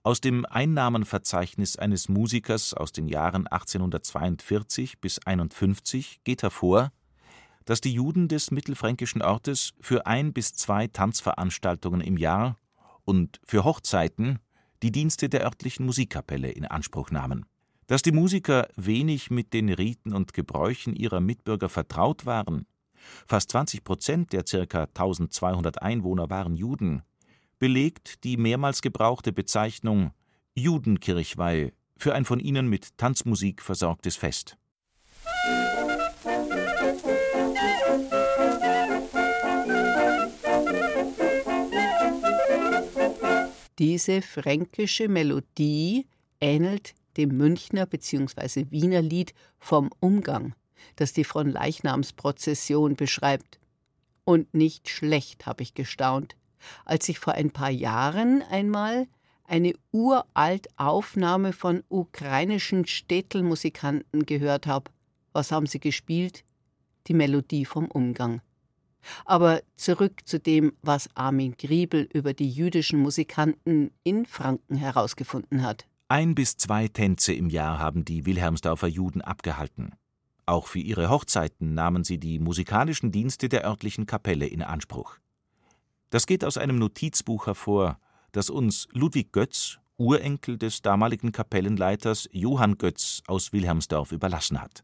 Aus 0.02 0.20
dem 0.20 0.46
Einnahmenverzeichnis 0.46 1.78
eines 1.78 2.10
Musikers 2.10 2.74
aus 2.74 2.92
den 2.92 3.08
Jahren 3.08 3.48
1842 3.48 5.00
bis 5.00 5.20
51 5.20 6.22
geht 6.24 6.44
hervor, 6.44 6.92
dass 7.66 7.80
die 7.80 7.94
Juden 7.94 8.28
des 8.28 8.52
mittelfränkischen 8.52 9.22
Ortes 9.22 9.74
für 9.80 10.06
ein 10.06 10.34
bis 10.34 10.54
zwei 10.54 10.88
Tanzveranstaltungen 10.88 12.02
im 12.02 12.18
Jahr 12.18 12.58
und 13.06 13.40
für 13.46 13.64
Hochzeiten 13.64 14.40
die 14.82 14.92
Dienste 14.92 15.30
der 15.30 15.46
örtlichen 15.46 15.86
Musikkapelle 15.86 16.52
in 16.52 16.66
Anspruch 16.66 17.10
nahmen. 17.10 17.46
Dass 17.88 18.02
die 18.02 18.12
Musiker 18.12 18.68
wenig 18.76 19.32
mit 19.32 19.54
den 19.54 19.70
Riten 19.70 20.14
und 20.14 20.34
Gebräuchen 20.34 20.96
ihrer 20.96 21.22
Mitbürger 21.22 21.70
vertraut 21.70 22.26
waren, 22.26 22.66
fast 23.28 23.52
20 23.52 23.84
Prozent 23.84 24.34
der 24.34 24.44
ca. 24.44 24.84
1200 24.84 25.82
Einwohner 25.82 26.30
waren 26.30 26.56
Juden, 26.56 27.04
belegt 27.60 28.24
die 28.24 28.38
mehrmals 28.38 28.82
gebrauchte 28.82 29.32
Bezeichnung 29.32 30.12
Judenkirchweih 30.56 31.74
für 31.98 32.14
ein 32.14 32.26
von 32.26 32.40
ihnen 32.40 32.68
mit 32.68 32.98
Tanzmusik 32.98 33.62
versorgtes 33.62 34.16
Fest. 34.16 34.58
Diese 43.80 44.22
fränkische 44.22 45.08
Melodie 45.08 46.06
ähnelt 46.40 46.94
dem 47.18 47.36
Münchner 47.38 47.86
bzw. 47.86 48.66
Wiener 48.70 49.02
Lied 49.02 49.34
vom 49.58 49.90
Umgang, 50.00 50.54
das 50.96 51.14
die 51.14 51.24
Fronleichnamsprozession 51.24 52.96
beschreibt. 52.96 53.60
Und 54.26 54.54
nicht 54.54 54.90
schlecht, 54.90 55.46
habe 55.46 55.64
ich 55.64 55.74
gestaunt, 55.74 56.36
als 56.86 57.10
ich 57.10 57.20
vor 57.20 57.34
ein 57.34 57.52
paar 57.52 57.70
Jahren 57.70 58.42
einmal 58.44 59.08
eine 59.46 59.74
uralt 59.92 60.68
Aufnahme 60.78 61.54
von 61.54 61.84
ukrainischen 61.90 62.88
Städtelmusikanten 62.88 64.26
gehört 64.26 64.68
habe. 64.68 64.92
Was 65.34 65.52
haben 65.52 65.66
sie 65.66 65.80
gespielt? 65.80 66.44
Die 67.08 67.14
Melodie 67.14 67.66
vom 67.66 67.88
Umgang. 67.92 68.42
Aber 69.26 69.62
zurück 69.76 70.22
zu 70.26 70.40
dem, 70.40 70.74
was 70.82 71.10
Armin 71.16 71.56
Griebel 71.58 72.08
über 72.14 72.34
die 72.34 72.50
jüdischen 72.50 73.00
Musikanten 73.00 73.92
in 74.04 74.26
Franken 74.26 74.76
herausgefunden 74.76 75.64
hat. 75.64 75.86
Ein 76.08 76.36
bis 76.36 76.58
zwei 76.58 76.88
Tänze 76.88 77.34
im 77.34 77.50
Jahr 77.50 77.80
haben 77.80 78.06
die 78.06 78.26
Wilhelmsdorfer 78.26 78.88
Juden 78.88 79.22
abgehalten. 79.22 79.92
Auch 80.46 80.68
für 80.68 80.80
ihre 80.80 81.10
Hochzeiten 81.10 81.74
nahmen 81.74 82.04
sie 82.04 82.18
die 82.18 82.40
musikalischen 82.40 83.12
Dienste 83.12 83.50
der 83.50 83.66
örtlichen 83.66 84.06
Kapelle 84.06 84.46
in 84.46 84.62
Anspruch. 84.62 85.18
Das 86.10 86.28
geht 86.28 86.44
aus 86.44 86.58
einem 86.58 86.78
Notizbuch 86.78 87.48
hervor, 87.48 87.98
das 88.34 88.50
uns 88.50 88.88
Ludwig 88.92 89.32
Götz, 89.32 89.80
Urenkel 89.98 90.58
des 90.58 90.82
damaligen 90.82 91.32
Kapellenleiters 91.32 92.28
Johann 92.32 92.78
Götz 92.78 93.22
aus 93.28 93.54
Wilhelmsdorf 93.54 94.12
überlassen 94.12 94.62
hat. 94.62 94.84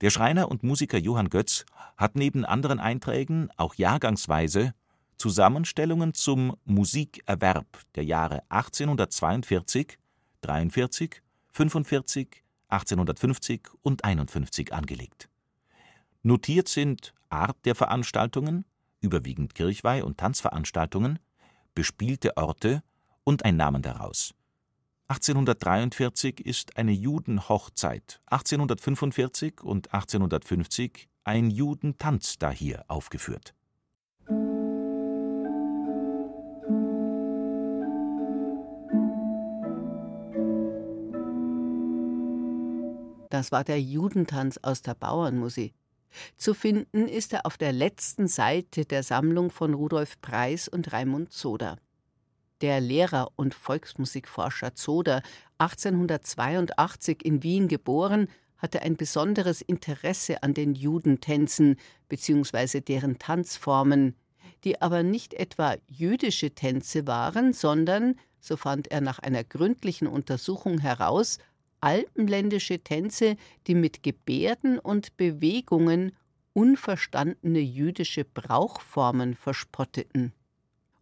Der 0.00 0.10
Schreiner 0.10 0.50
und 0.50 0.62
Musiker 0.62 0.98
Johann 0.98 1.30
Götz 1.30 1.64
hat 1.96 2.16
neben 2.16 2.44
anderen 2.44 2.80
Einträgen 2.80 3.48
auch 3.56 3.76
jahrgangsweise 3.76 4.74
Zusammenstellungen 5.16 6.12
zum 6.12 6.56
Musikerwerb 6.64 7.66
der 7.94 8.04
Jahre 8.04 8.42
1842, 8.50 9.98
43, 10.42 11.22
45, 11.50 12.43
1850 12.74 13.68
und 13.82 14.04
51 14.04 14.72
angelegt. 14.72 15.28
Notiert 16.22 16.68
sind 16.68 17.14
Art 17.28 17.56
der 17.64 17.74
Veranstaltungen, 17.74 18.64
überwiegend 19.00 19.54
Kirchweih 19.54 20.04
und 20.04 20.18
Tanzveranstaltungen, 20.18 21.18
bespielte 21.74 22.36
Orte 22.36 22.82
und 23.24 23.44
ein 23.44 23.56
Namen 23.56 23.82
daraus 23.82 24.34
1843 25.08 26.40
ist 26.40 26.78
eine 26.78 26.92
Judenhochzeit, 26.92 28.20
1845 28.26 29.60
und 29.62 29.92
1850 29.92 31.08
ein 31.24 31.50
Judentanz 31.50 32.38
dahier 32.38 32.84
aufgeführt. 32.88 33.54
Das 43.34 43.50
war 43.50 43.64
der 43.64 43.82
Judentanz 43.82 44.60
aus 44.62 44.80
der 44.82 44.94
Bauernmusik. 44.94 45.74
Zu 46.36 46.54
finden 46.54 47.08
ist 47.08 47.32
er 47.32 47.46
auf 47.46 47.56
der 47.56 47.72
letzten 47.72 48.28
Seite 48.28 48.84
der 48.84 49.02
Sammlung 49.02 49.50
von 49.50 49.74
Rudolf 49.74 50.20
Preis 50.20 50.68
und 50.68 50.92
Raimund 50.92 51.32
Zoder. 51.32 51.76
Der 52.60 52.80
Lehrer 52.80 53.32
und 53.34 53.52
Volksmusikforscher 53.52 54.76
Zoder, 54.76 55.20
1882 55.58 57.24
in 57.24 57.42
Wien 57.42 57.66
geboren, 57.66 58.28
hatte 58.56 58.82
ein 58.82 58.96
besonderes 58.96 59.62
Interesse 59.62 60.44
an 60.44 60.54
den 60.54 60.76
Judentänzen 60.76 61.74
bzw. 62.08 62.82
deren 62.82 63.18
Tanzformen, 63.18 64.14
die 64.62 64.80
aber 64.80 65.02
nicht 65.02 65.34
etwa 65.34 65.74
jüdische 65.88 66.54
Tänze 66.54 67.08
waren, 67.08 67.52
sondern, 67.52 68.14
so 68.38 68.56
fand 68.56 68.92
er 68.92 69.00
nach 69.00 69.18
einer 69.18 69.42
gründlichen 69.42 70.06
Untersuchung 70.06 70.78
heraus, 70.78 71.40
alpenländische 71.84 72.80
Tänze, 72.80 73.36
die 73.66 73.74
mit 73.74 74.02
Gebärden 74.02 74.78
und 74.78 75.16
Bewegungen 75.16 76.12
unverstandene 76.52 77.60
jüdische 77.60 78.24
Brauchformen 78.24 79.34
verspotteten 79.34 80.32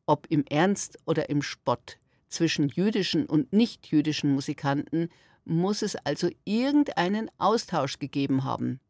ob 0.06 0.26
im 0.28 0.44
Ernst 0.48 0.98
oder 1.06 1.30
im 1.30 1.42
Spott, 1.42 1.98
zwischen 2.28 2.68
jüdischen 2.68 3.26
und 3.26 3.52
nichtjüdischen 3.52 4.32
Musikanten 4.32 5.08
muss 5.44 5.82
es 5.82 5.96
also 5.96 6.30
irgendeinen 6.44 7.30
Austausch 7.38 7.98
gegeben 7.98 8.44
haben. 8.44 8.80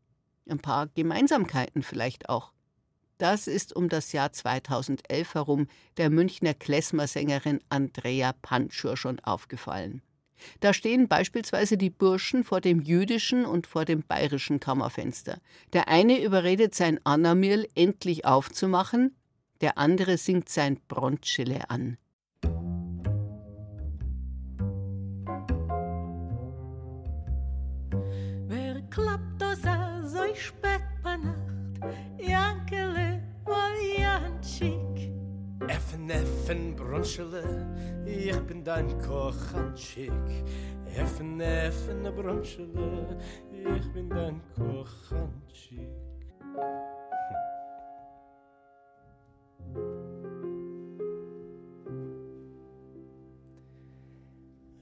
Ein 0.48 0.58
paar 0.58 0.88
Gemeinsamkeiten 0.88 1.82
vielleicht 1.82 2.28
auch. 2.28 2.52
Das 3.18 3.46
ist 3.46 3.74
um 3.74 3.88
das 3.88 4.12
Jahr 4.12 4.32
2011 4.32 5.34
herum 5.34 5.68
der 5.96 6.10
Münchner 6.10 6.54
Klezmer-Sängerin 6.54 7.60
Andrea 7.68 8.32
Panschur 8.32 8.96
schon 8.96 9.20
aufgefallen. 9.20 10.02
Da 10.60 10.72
stehen 10.72 11.08
beispielsweise 11.08 11.76
die 11.76 11.90
Burschen 11.90 12.44
vor 12.44 12.60
dem 12.60 12.80
jüdischen 12.80 13.44
und 13.44 13.66
vor 13.66 13.84
dem 13.84 14.02
bayerischen 14.02 14.60
Kammerfenster. 14.60 15.38
Der 15.72 15.88
eine 15.88 16.22
überredet 16.22 16.74
sein 16.74 17.00
Annamirl 17.04 17.66
endlich 17.74 18.24
aufzumachen, 18.24 19.16
der 19.60 19.78
andere 19.78 20.18
singt 20.18 20.48
sein 20.48 20.80
Bronzschille 20.88 21.70
an. 21.70 21.96
Effen 36.52 36.76
Brunschele, 36.76 37.42
ich 38.04 38.38
bin 38.40 38.62
dein 38.62 38.86
Kochanschik. 38.98 40.12
Effen, 40.94 41.40
Effen 41.40 42.02
Brunschele, 42.14 43.16
ich 43.50 43.90
bin 43.94 44.10
dein 44.10 44.38
Kochanschik. 44.54 45.88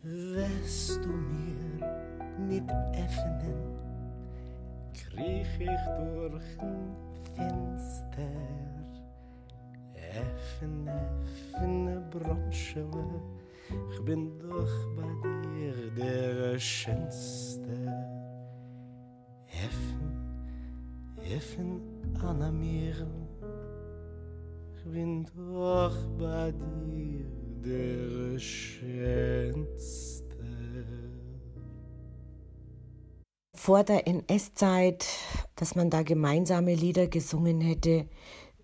Wirst 0.03 1.05
du 1.05 1.09
mir 1.09 2.19
nicht 2.49 2.69
öffnen, 2.95 3.79
kriech 4.93 5.61
ich 5.61 5.87
durch 5.97 6.59
ein 6.59 6.97
Fenster. 7.37 8.60
Effen, 10.61 10.88
effen, 10.88 12.11
Bronschele, 12.11 13.23
ich 13.90 14.05
bin 14.05 14.38
doch 14.38 14.69
bei 14.95 15.09
dir 15.49 15.90
der 15.97 16.59
Schönste. 16.59 17.62
Effen, 19.47 20.45
effen, 21.35 21.81
Anna 22.23 22.50
Mirl, 22.50 23.07
ich 24.76 24.85
bin 24.85 25.25
doch 25.35 25.97
bei 26.19 26.52
dir 26.52 27.25
der 27.64 28.38
Schönste. 28.38 30.35
Vor 33.55 33.83
der 33.85 34.07
NS-Zeit, 34.07 35.07
dass 35.57 35.75
man 35.75 35.88
da 35.88 36.02
gemeinsame 36.02 36.75
Lieder 36.75 37.07
gesungen 37.07 37.62
hätte, 37.62 38.09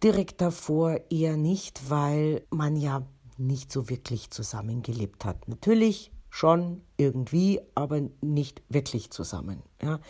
direkt 0.02 0.40
davor 0.40 1.00
eher 1.10 1.36
nicht, 1.36 1.90
weil 1.90 2.44
man 2.50 2.76
ja 2.76 3.06
nicht 3.38 3.70
so 3.70 3.88
wirklich 3.88 4.30
zusammengelebt 4.30 5.24
hat. 5.24 5.48
Natürlich 5.48 6.10
schon 6.30 6.82
irgendwie, 6.96 7.60
aber 7.74 8.00
nicht 8.20 8.62
wirklich 8.68 9.10
zusammen. 9.10 9.62
Ja 9.82 10.00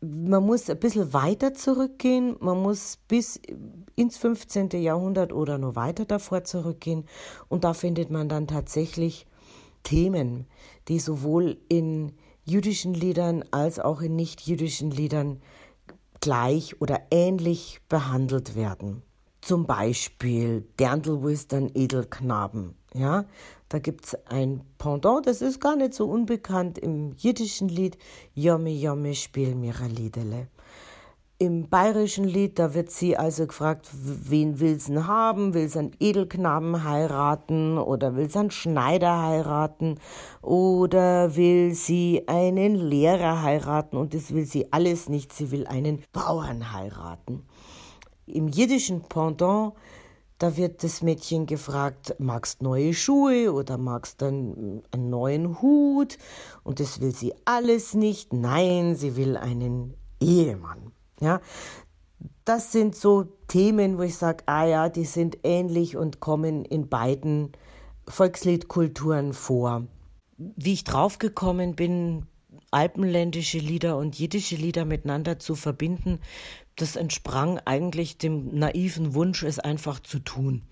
man 0.00 0.44
muss 0.44 0.70
ein 0.70 0.78
bisschen 0.78 1.12
weiter 1.12 1.52
zurückgehen, 1.54 2.36
man 2.40 2.62
muss 2.62 2.98
bis 3.08 3.40
ins 3.96 4.16
15. 4.16 4.70
Jahrhundert 4.70 5.32
oder 5.32 5.58
noch 5.58 5.76
weiter 5.76 6.06
davor 6.06 6.44
zurückgehen 6.44 7.04
und 7.48 7.64
da 7.64 7.74
findet 7.74 8.10
man 8.10 8.28
dann 8.28 8.46
tatsächlich 8.46 9.26
Themen, 9.82 10.46
die 10.88 10.98
sowohl 10.98 11.58
in 11.68 12.12
jüdischen 12.44 12.94
Liedern 12.94 13.44
als 13.50 13.78
auch 13.78 14.00
in 14.00 14.16
nicht-jüdischen 14.16 14.90
Liedern 14.90 15.40
gleich 16.20 16.80
oder 16.80 17.00
ähnlich 17.10 17.80
behandelt 17.88 18.54
werden. 18.54 19.02
Zum 19.40 19.66
Beispiel 19.66 20.68
Dirndl-Western 20.78 21.70
Edelknaben. 21.74 22.74
Ja, 22.94 23.24
da 23.68 23.78
gibt 23.78 24.06
es 24.06 24.26
ein 24.26 24.62
Pendant, 24.78 25.26
das 25.26 25.42
ist 25.42 25.60
gar 25.60 25.76
nicht 25.76 25.94
so 25.94 26.06
unbekannt 26.06 26.76
im 26.76 27.12
jiddischen 27.16 27.68
Lied 27.68 27.96
Jomme 28.34 28.70
Jomme 28.70 29.14
spiel 29.14 29.54
mir 29.54 29.74
a 29.80 29.86
Liedele. 29.86 30.48
Im 31.38 31.70
bayerischen 31.70 32.24
Lied, 32.24 32.58
da 32.58 32.74
wird 32.74 32.90
sie 32.90 33.16
also 33.16 33.46
gefragt, 33.46 33.88
wen 33.94 34.60
will 34.60 34.78
sie 34.78 35.06
haben? 35.06 35.54
Will 35.54 35.68
sie 35.70 35.78
einen 35.78 35.96
Edelknaben 35.98 36.84
heiraten 36.84 37.78
oder 37.78 38.14
will 38.14 38.28
sie 38.28 38.40
einen 38.40 38.50
Schneider 38.50 39.22
heiraten 39.22 39.98
oder 40.42 41.36
will 41.36 41.72
sie 41.72 42.24
einen 42.26 42.74
Lehrer 42.74 43.40
heiraten? 43.40 43.96
Und 43.96 44.12
das 44.12 44.34
will 44.34 44.44
sie 44.44 44.70
alles 44.70 45.08
nicht, 45.08 45.32
sie 45.32 45.50
will 45.50 45.66
einen 45.66 46.02
Bauern 46.12 46.74
heiraten. 46.74 47.46
Im 48.34 48.48
jiddischen 48.48 49.02
Pendant 49.02 49.74
da 50.40 50.56
wird 50.56 50.82
das 50.82 51.02
Mädchen 51.02 51.44
gefragt, 51.44 52.14
magst 52.18 52.62
neue 52.62 52.94
Schuhe 52.94 53.52
oder 53.52 53.76
magst 53.76 54.22
dann 54.22 54.82
einen 54.90 55.10
neuen 55.10 55.60
Hut? 55.60 56.16
Und 56.62 56.80
das 56.80 57.02
will 57.02 57.14
sie 57.14 57.34
alles 57.44 57.92
nicht. 57.92 58.32
Nein, 58.32 58.96
sie 58.96 59.16
will 59.16 59.36
einen 59.36 59.92
Ehemann. 60.18 60.92
Ja, 61.20 61.42
das 62.46 62.72
sind 62.72 62.96
so 62.96 63.24
Themen, 63.48 63.98
wo 63.98 64.02
ich 64.02 64.16
sage, 64.16 64.44
ah 64.46 64.64
ja, 64.64 64.88
die 64.88 65.04
sind 65.04 65.36
ähnlich 65.42 65.98
und 65.98 66.20
kommen 66.20 66.64
in 66.64 66.88
beiden 66.88 67.52
Volksliedkulturen 68.08 69.34
vor. 69.34 69.88
Wie 70.38 70.72
ich 70.72 70.84
draufgekommen 70.84 71.76
bin, 71.76 72.24
alpenländische 72.70 73.58
Lieder 73.58 73.98
und 73.98 74.18
jiddische 74.18 74.56
Lieder 74.56 74.84
miteinander 74.84 75.38
zu 75.38 75.54
verbinden, 75.54 76.20
das 76.80 76.96
entsprang 76.96 77.58
eigentlich 77.64 78.18
dem 78.18 78.58
naiven 78.58 79.14
Wunsch, 79.14 79.42
es 79.42 79.58
einfach 79.58 80.00
zu 80.00 80.18
tun. 80.18 80.62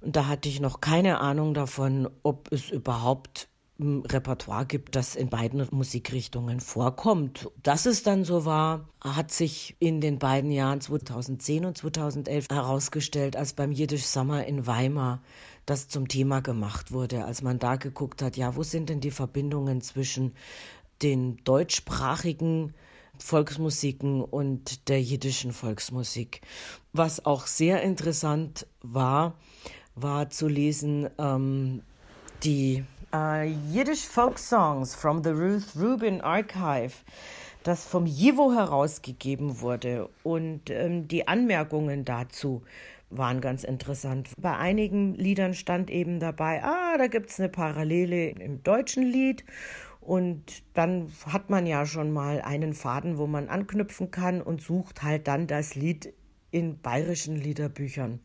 Und 0.00 0.16
da 0.16 0.26
hatte 0.26 0.48
ich 0.48 0.60
noch 0.60 0.80
keine 0.80 1.20
Ahnung 1.20 1.54
davon, 1.54 2.08
ob 2.22 2.52
es 2.52 2.70
überhaupt 2.70 3.48
ein 3.80 4.04
Repertoire 4.04 4.66
gibt, 4.66 4.96
das 4.96 5.14
in 5.14 5.28
beiden 5.28 5.64
Musikrichtungen 5.70 6.60
vorkommt. 6.60 7.48
Dass 7.62 7.86
es 7.86 8.02
dann 8.02 8.24
so 8.24 8.44
war, 8.44 8.88
hat 9.00 9.30
sich 9.30 9.76
in 9.78 10.00
den 10.00 10.18
beiden 10.18 10.50
Jahren 10.50 10.80
2010 10.80 11.64
und 11.64 11.78
2011 11.78 12.48
herausgestellt, 12.50 13.36
als 13.36 13.52
beim 13.52 13.70
Jiddisch 13.70 14.06
Summer 14.06 14.44
in 14.44 14.66
Weimar 14.66 15.22
das 15.64 15.88
zum 15.88 16.08
Thema 16.08 16.40
gemacht 16.40 16.92
wurde, 16.92 17.24
als 17.24 17.42
man 17.42 17.58
da 17.58 17.76
geguckt 17.76 18.22
hat, 18.22 18.36
ja, 18.36 18.56
wo 18.56 18.62
sind 18.62 18.88
denn 18.88 19.00
die 19.00 19.10
Verbindungen 19.10 19.80
zwischen 19.80 20.34
den 21.02 21.36
deutschsprachigen 21.44 22.74
Volksmusiken 23.22 24.22
und 24.22 24.88
der 24.88 25.00
jiddischen 25.00 25.52
Volksmusik. 25.52 26.40
Was 26.92 27.24
auch 27.24 27.46
sehr 27.46 27.82
interessant 27.82 28.66
war, 28.82 29.34
war 29.94 30.30
zu 30.30 30.48
lesen 30.48 31.08
ähm, 31.18 31.82
die 32.44 32.84
uh, 33.12 33.42
Yiddish 33.72 34.06
Folk 34.06 34.38
Songs 34.38 34.94
from 34.94 35.22
the 35.22 35.30
Ruth 35.30 35.74
Rubin 35.76 36.20
Archive, 36.20 36.94
das 37.64 37.84
vom 37.84 38.06
Jivo 38.06 38.52
herausgegeben 38.52 39.60
wurde. 39.60 40.08
Und 40.22 40.70
ähm, 40.70 41.08
die 41.08 41.26
Anmerkungen 41.26 42.04
dazu 42.04 42.62
waren 43.10 43.40
ganz 43.40 43.64
interessant. 43.64 44.30
Bei 44.38 44.56
einigen 44.56 45.14
Liedern 45.14 45.54
stand 45.54 45.90
eben 45.90 46.20
dabei, 46.20 46.62
ah, 46.62 46.98
da 46.98 47.06
gibt 47.06 47.30
es 47.30 47.38
eine 47.38 47.48
Parallele 47.48 48.30
im 48.30 48.62
deutschen 48.62 49.02
Lied 49.02 49.44
und 50.08 50.62
dann 50.72 51.12
hat 51.26 51.50
man 51.50 51.66
ja 51.66 51.84
schon 51.84 52.10
mal 52.12 52.40
einen 52.40 52.72
Faden, 52.72 53.18
wo 53.18 53.26
man 53.26 53.50
anknüpfen 53.50 54.10
kann 54.10 54.40
und 54.40 54.62
sucht 54.62 55.02
halt 55.02 55.28
dann 55.28 55.46
das 55.46 55.74
Lied 55.74 56.14
in 56.50 56.80
bayerischen 56.80 57.36
Liederbüchern. 57.36 58.18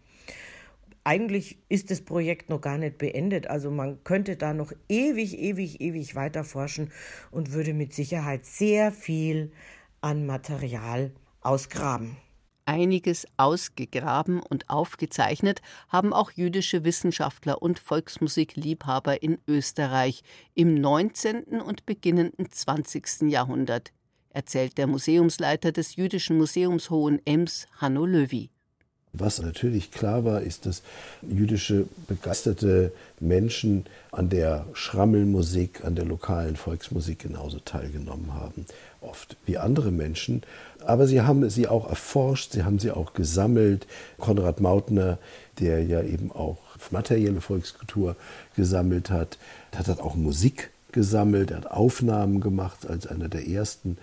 Eigentlich 1.04 1.58
ist 1.68 1.92
das 1.92 2.00
Projekt 2.00 2.50
noch 2.50 2.62
gar 2.62 2.78
nicht 2.78 3.00
beendet. 3.00 3.48
Also 3.48 3.70
man 3.70 4.02
könnte 4.06 4.38
da 4.38 4.54
noch 4.54 4.72
ewig, 4.88 5.38
ewig, 5.38 5.82
ewig 5.82 6.16
weiter 6.16 6.46
forschen 6.46 6.90
und 7.32 7.52
würde 7.52 7.74
mit 7.74 7.94
Sicherheit 7.94 8.46
sehr 8.46 8.94
viel 8.94 9.52
an 10.00 10.26
Material 10.26 11.12
ausgraben. 11.42 12.16
Einiges 12.66 13.28
ausgegraben 13.38 14.42
und 14.42 14.70
aufgezeichnet 14.70 15.62
haben 15.90 16.14
auch 16.14 16.32
jüdische 16.32 16.84
Wissenschaftler 16.84 17.62
und 17.62 17.80
Volksmusikliebhaber 17.80 19.22
in 19.22 19.38
Österreich 19.48 20.24
im 20.54 20.76
19. 20.76 21.62
und 21.62 21.86
beginnenden 21.86 22.50
20. 22.50 23.24
Jahrhundert, 23.24 23.92
erzählt 24.30 24.78
der 24.78 24.88
Museumsleiter 24.88 25.72
des 25.72 25.96
Jüdischen 25.96 26.38
Museums 26.38 26.90
Hohen 26.90 27.22
Ems, 27.26 27.68
Hanno 27.80 28.06
Löwy. 28.06 28.50
Was 29.16 29.40
natürlich 29.40 29.92
klar 29.92 30.26
war, 30.26 30.42
ist, 30.42 30.66
dass 30.66 30.82
jüdische 31.22 31.86
begeisterte 32.08 32.92
Menschen 33.20 33.86
an 34.12 34.30
der 34.30 34.66
Schrammelmusik, 34.74 35.86
an 35.86 35.94
der 35.94 36.06
lokalen 36.06 36.56
Volksmusik 36.56 37.20
genauso 37.20 37.60
teilgenommen 37.60 38.34
haben, 38.34 38.66
oft 39.04 39.38
wie 39.46 39.58
andere 39.58 39.92
Menschen. 39.92 40.42
Aber 40.86 41.08
sie 41.08 41.22
haben 41.22 41.50
sie 41.50 41.68
auch 41.68 41.88
erforscht, 41.90 42.52
sie 42.52 42.64
haben 42.64 42.80
sie 42.80 42.92
auch 42.92 43.14
gesammelt. 43.14 43.88
Konrad 44.18 44.60
Mautner, 44.60 45.18
der 45.60 45.84
ja 45.84 46.02
eben 46.02 46.32
auch 46.32 46.58
materielle 46.92 47.42
Volkskultur 47.42 48.16
gesammelt 48.56 49.10
hat, 49.10 49.38
hat 49.76 50.00
auch 50.00 50.16
Musik 50.16 50.72
gesammelt, 50.92 51.52
er 51.52 51.58
hat 51.58 51.72
Aufnahmen 51.72 52.40
gemacht 52.40 52.88
als 52.88 53.08
einer 53.08 53.30
der 53.30 53.48
ersten, 53.48 53.98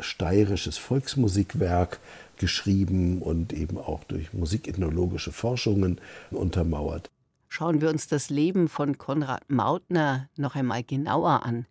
steirisches 0.00 0.78
Volksmusikwerk 0.78 2.00
geschrieben 2.38 3.20
und 3.20 3.52
eben 3.52 3.78
auch 3.78 4.04
durch 4.04 4.32
musikethnologische 4.32 5.32
Forschungen 5.32 6.00
untermauert. 6.30 7.10
Schauen 7.48 7.80
wir 7.80 7.90
uns 7.90 8.08
das 8.08 8.30
Leben 8.30 8.68
von 8.68 8.98
Konrad 8.98 9.48
Mautner 9.48 10.28
noch 10.36 10.54
einmal 10.54 10.82
genauer 10.82 11.44
an. 11.44 11.66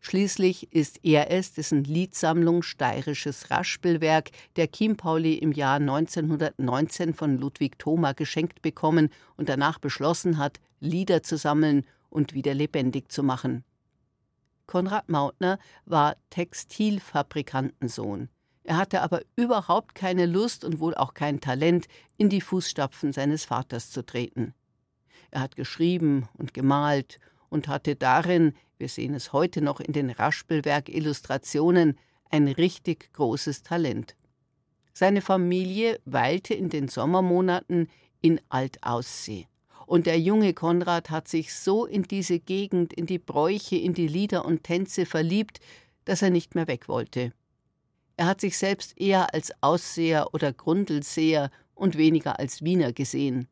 Schließlich 0.00 0.72
ist 0.72 1.00
er 1.02 1.30
es, 1.30 1.52
dessen 1.52 1.84
Liedsammlung 1.84 2.62
Steirisches 2.62 3.50
Raspelwerk 3.50 4.30
der 4.56 4.68
Chiempauli 4.68 5.34
im 5.34 5.52
Jahr 5.52 5.76
1919 5.76 7.14
von 7.14 7.38
Ludwig 7.38 7.78
Thoma 7.78 8.12
geschenkt 8.12 8.62
bekommen 8.62 9.10
und 9.36 9.48
danach 9.48 9.78
beschlossen 9.78 10.38
hat, 10.38 10.60
Lieder 10.80 11.22
zu 11.22 11.36
sammeln 11.36 11.84
und 12.08 12.34
wieder 12.34 12.54
lebendig 12.54 13.12
zu 13.12 13.22
machen. 13.22 13.64
Konrad 14.66 15.08
Mautner 15.08 15.58
war 15.84 16.16
Textilfabrikantensohn. 16.30 18.28
Er 18.62 18.76
hatte 18.76 19.02
aber 19.02 19.22
überhaupt 19.34 19.94
keine 19.94 20.26
Lust 20.26 20.64
und 20.64 20.78
wohl 20.78 20.94
auch 20.94 21.14
kein 21.14 21.40
Talent, 21.40 21.86
in 22.18 22.28
die 22.28 22.40
Fußstapfen 22.40 23.12
seines 23.12 23.44
Vaters 23.44 23.90
zu 23.90 24.04
treten. 24.06 24.54
Er 25.30 25.40
hat 25.40 25.56
geschrieben 25.56 26.28
und 26.34 26.54
gemalt 26.54 27.18
und 27.48 27.68
hatte 27.68 27.96
darin, 27.96 28.54
wir 28.80 28.88
sehen 28.88 29.14
es 29.14 29.32
heute 29.32 29.60
noch 29.60 29.78
in 29.80 29.92
den 29.92 30.10
Raspelwerk-Illustrationen, 30.10 31.98
ein 32.30 32.48
richtig 32.48 33.12
großes 33.12 33.62
Talent. 33.62 34.16
Seine 34.92 35.20
Familie 35.20 36.00
weilte 36.04 36.54
in 36.54 36.70
den 36.70 36.88
Sommermonaten 36.88 37.88
in 38.20 38.40
Altaussee. 38.48 39.46
Und 39.86 40.06
der 40.06 40.18
junge 40.20 40.54
Konrad 40.54 41.10
hat 41.10 41.28
sich 41.28 41.54
so 41.54 41.84
in 41.84 42.04
diese 42.04 42.38
Gegend, 42.38 42.92
in 42.92 43.06
die 43.06 43.18
Bräuche, 43.18 43.76
in 43.76 43.92
die 43.92 44.06
Lieder 44.06 44.44
und 44.44 44.64
Tänze 44.64 45.04
verliebt, 45.04 45.60
dass 46.04 46.22
er 46.22 46.30
nicht 46.30 46.54
mehr 46.54 46.68
weg 46.68 46.88
wollte. 46.88 47.32
Er 48.16 48.26
hat 48.26 48.40
sich 48.40 48.56
selbst 48.56 48.98
eher 49.00 49.34
als 49.34 49.52
Ausseher 49.62 50.32
oder 50.32 50.52
Grundelseher 50.52 51.50
und 51.74 51.98
weniger 51.98 52.38
als 52.38 52.62
Wiener 52.62 52.92
gesehen. 52.92 53.48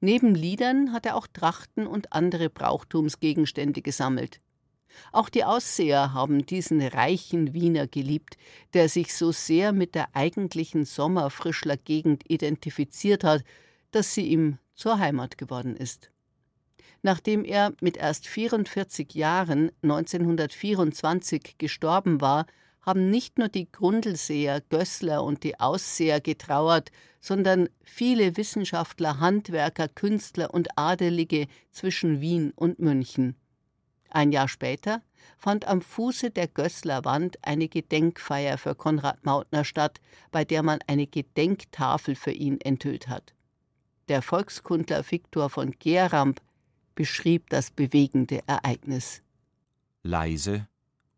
Neben 0.00 0.34
Liedern 0.34 0.92
hat 0.92 1.06
er 1.06 1.16
auch 1.16 1.26
Trachten 1.26 1.86
und 1.86 2.12
andere 2.12 2.50
Brauchtumsgegenstände 2.50 3.82
gesammelt. 3.82 4.40
Auch 5.12 5.28
die 5.28 5.44
Ausseher 5.44 6.12
haben 6.12 6.46
diesen 6.46 6.80
reichen 6.80 7.54
Wiener 7.54 7.86
geliebt, 7.86 8.36
der 8.74 8.88
sich 8.88 9.14
so 9.14 9.32
sehr 9.32 9.72
mit 9.72 9.94
der 9.94 10.14
eigentlichen 10.14 10.84
Sommerfrischler 10.84 11.76
Gegend 11.76 12.24
identifiziert 12.30 13.24
hat, 13.24 13.42
dass 13.90 14.14
sie 14.14 14.26
ihm 14.26 14.58
zur 14.74 14.98
Heimat 14.98 15.38
geworden 15.38 15.76
ist. 15.76 16.10
Nachdem 17.02 17.44
er 17.44 17.72
mit 17.80 17.96
erst 17.96 18.26
44 18.26 19.14
Jahren 19.14 19.70
1924 19.82 21.56
gestorben 21.58 22.20
war, 22.20 22.46
haben 22.86 23.10
nicht 23.10 23.36
nur 23.36 23.48
die 23.48 23.70
Grundlseher, 23.70 24.60
Gößler 24.60 25.24
und 25.24 25.42
die 25.42 25.58
Ausseher 25.58 26.20
getrauert, 26.20 26.92
sondern 27.20 27.68
viele 27.82 28.36
Wissenschaftler, 28.36 29.18
Handwerker, 29.18 29.88
Künstler 29.88 30.54
und 30.54 30.68
Adelige 30.78 31.48
zwischen 31.72 32.20
Wien 32.20 32.52
und 32.54 32.78
München. 32.78 33.34
Ein 34.10 34.30
Jahr 34.30 34.46
später 34.46 35.02
fand 35.36 35.66
am 35.66 35.82
Fuße 35.82 36.30
der 36.30 36.46
Gößler 36.46 37.04
Wand 37.04 37.38
eine 37.42 37.68
Gedenkfeier 37.68 38.56
für 38.56 38.76
Konrad 38.76 39.24
Mautner 39.26 39.64
statt, 39.64 40.00
bei 40.30 40.44
der 40.44 40.62
man 40.62 40.78
eine 40.86 41.08
Gedenktafel 41.08 42.14
für 42.14 42.30
ihn 42.30 42.60
enthüllt 42.60 43.08
hat. 43.08 43.34
Der 44.06 44.22
Volkskundler 44.22 45.04
Viktor 45.10 45.50
von 45.50 45.74
Geramp 45.80 46.40
beschrieb 46.94 47.50
das 47.50 47.72
bewegende 47.72 48.40
Ereignis. 48.46 49.22
Leise 50.04 50.68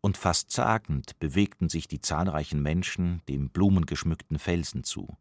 und 0.01 0.17
fast 0.17 0.51
zagend 0.51 1.19
bewegten 1.19 1.69
sich 1.69 1.87
die 1.87 2.01
zahlreichen 2.01 2.61
Menschen 2.61 3.21
dem 3.27 3.49
blumengeschmückten 3.49 4.39
Felsen 4.39 4.83
zu. 4.83 5.17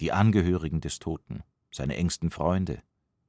Die 0.00 0.12
Angehörigen 0.12 0.80
des 0.80 0.98
Toten, 0.98 1.42
seine 1.70 1.96
engsten 1.96 2.30
Freunde, 2.30 2.82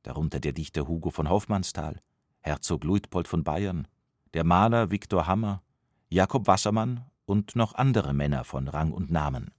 darunter 0.03 0.39
der 0.39 0.53
Dichter 0.53 0.87
Hugo 0.87 1.11
von 1.11 1.29
Hoffmannsthal, 1.29 2.01
Herzog 2.41 2.83
Luitpold 2.83 3.27
von 3.27 3.43
Bayern, 3.43 3.87
der 4.33 4.43
Maler 4.43 4.91
Viktor 4.91 5.27
Hammer, 5.27 5.61
Jakob 6.09 6.47
Wassermann 6.47 7.05
und 7.25 7.55
noch 7.55 7.73
andere 7.73 8.13
Männer 8.13 8.43
von 8.43 8.67
Rang 8.67 8.91
und 8.91 9.11
Namen. 9.11 9.51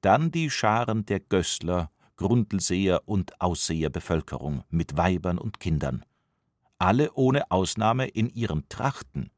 Dann 0.00 0.30
die 0.30 0.50
Scharen 0.50 1.06
der 1.06 1.20
Gößler 1.20 1.90
Grundlseher 2.16 3.02
und 3.06 3.40
Ausseherbevölkerung 3.40 4.64
mit 4.70 4.96
Weibern 4.96 5.38
und 5.38 5.60
Kindern, 5.60 6.04
alle 6.78 7.12
ohne 7.12 7.50
Ausnahme 7.50 8.08
in 8.08 8.30
ihren 8.30 8.68
Trachten, 8.68 9.30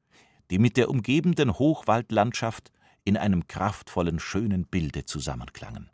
die 0.50 0.58
mit 0.58 0.76
der 0.76 0.90
umgebenden 0.90 1.58
Hochwaldlandschaft 1.58 2.70
in 3.04 3.16
einem 3.16 3.46
kraftvollen, 3.46 4.18
schönen 4.18 4.66
Bilde 4.66 5.04
zusammenklangen. 5.04 5.90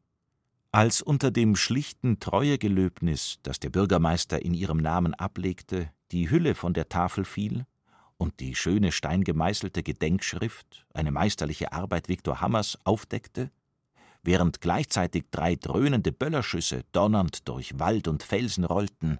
Als 0.72 1.02
unter 1.02 1.30
dem 1.30 1.54
schlichten 1.54 2.18
Treuegelöbnis, 2.18 3.38
das 3.44 3.60
der 3.60 3.70
Bürgermeister 3.70 4.42
in 4.42 4.54
ihrem 4.54 4.78
Namen 4.78 5.14
ablegte, 5.14 5.90
die 6.10 6.30
Hülle 6.30 6.56
von 6.56 6.74
der 6.74 6.88
Tafel 6.88 7.24
fiel 7.24 7.64
und 8.16 8.40
die 8.40 8.54
schöne 8.56 8.90
steingemeißelte 8.90 9.82
Gedenkschrift, 9.82 10.84
eine 10.92 11.12
meisterliche 11.12 11.72
Arbeit 11.72 12.08
Viktor 12.08 12.40
Hammers, 12.40 12.78
aufdeckte, 12.84 13.50
während 14.24 14.60
gleichzeitig 14.60 15.26
drei 15.30 15.54
dröhnende 15.54 16.10
Böllerschüsse 16.10 16.82
donnernd 16.92 17.48
durch 17.48 17.78
Wald 17.78 18.08
und 18.08 18.22
Felsen 18.22 18.64
rollten. 18.64 19.18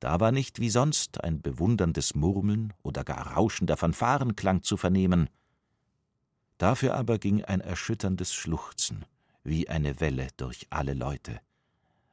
Da 0.00 0.18
war 0.18 0.32
nicht 0.32 0.60
wie 0.60 0.70
sonst 0.70 1.22
ein 1.22 1.42
bewunderndes 1.42 2.14
Murmeln 2.14 2.72
oder 2.82 3.04
gar 3.04 3.36
rauschender 3.36 3.76
Fanfarenklang 3.76 4.62
zu 4.62 4.78
vernehmen. 4.78 5.28
Dafür 6.56 6.94
aber 6.94 7.18
ging 7.18 7.44
ein 7.44 7.60
erschütterndes 7.60 8.32
Schluchzen 8.32 9.04
wie 9.44 9.68
eine 9.68 10.00
Welle 10.00 10.28
durch 10.36 10.66
alle 10.70 10.94
Leute, 10.94 11.40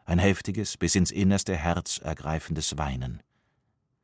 ein 0.05 0.19
heftiges, 0.19 0.77
bis 0.77 0.95
ins 0.95 1.11
innerste 1.11 1.55
Herz 1.55 1.97
ergreifendes 1.97 2.77
Weinen. 2.77 3.23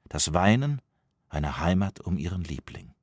Das 0.09 0.33
Weinen 0.33 0.81
einer 1.29 1.59
Heimat 1.59 2.01
um 2.01 2.17
ihren 2.17 2.43
Liebling. 2.43 2.93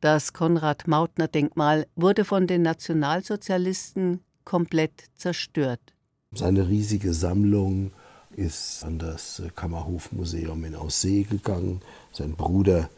Das 0.00 0.32
Konrad-Mautner-Denkmal 0.32 1.86
wurde 1.96 2.24
von 2.24 2.46
den 2.46 2.62
Nationalsozialisten 2.62 4.20
komplett 4.44 5.04
zerstört. 5.16 5.94
Seine 6.32 6.68
riesige 6.68 7.12
Sammlung 7.14 7.92
ist 8.38 8.84
an 8.84 9.00
das 9.00 9.42
Kammerhofmuseum 9.56 10.64
in 10.64 10.76
Aussee 10.76 11.24
gegangen. 11.24 11.82
Sein 12.12 12.36
Bruder 12.36 12.88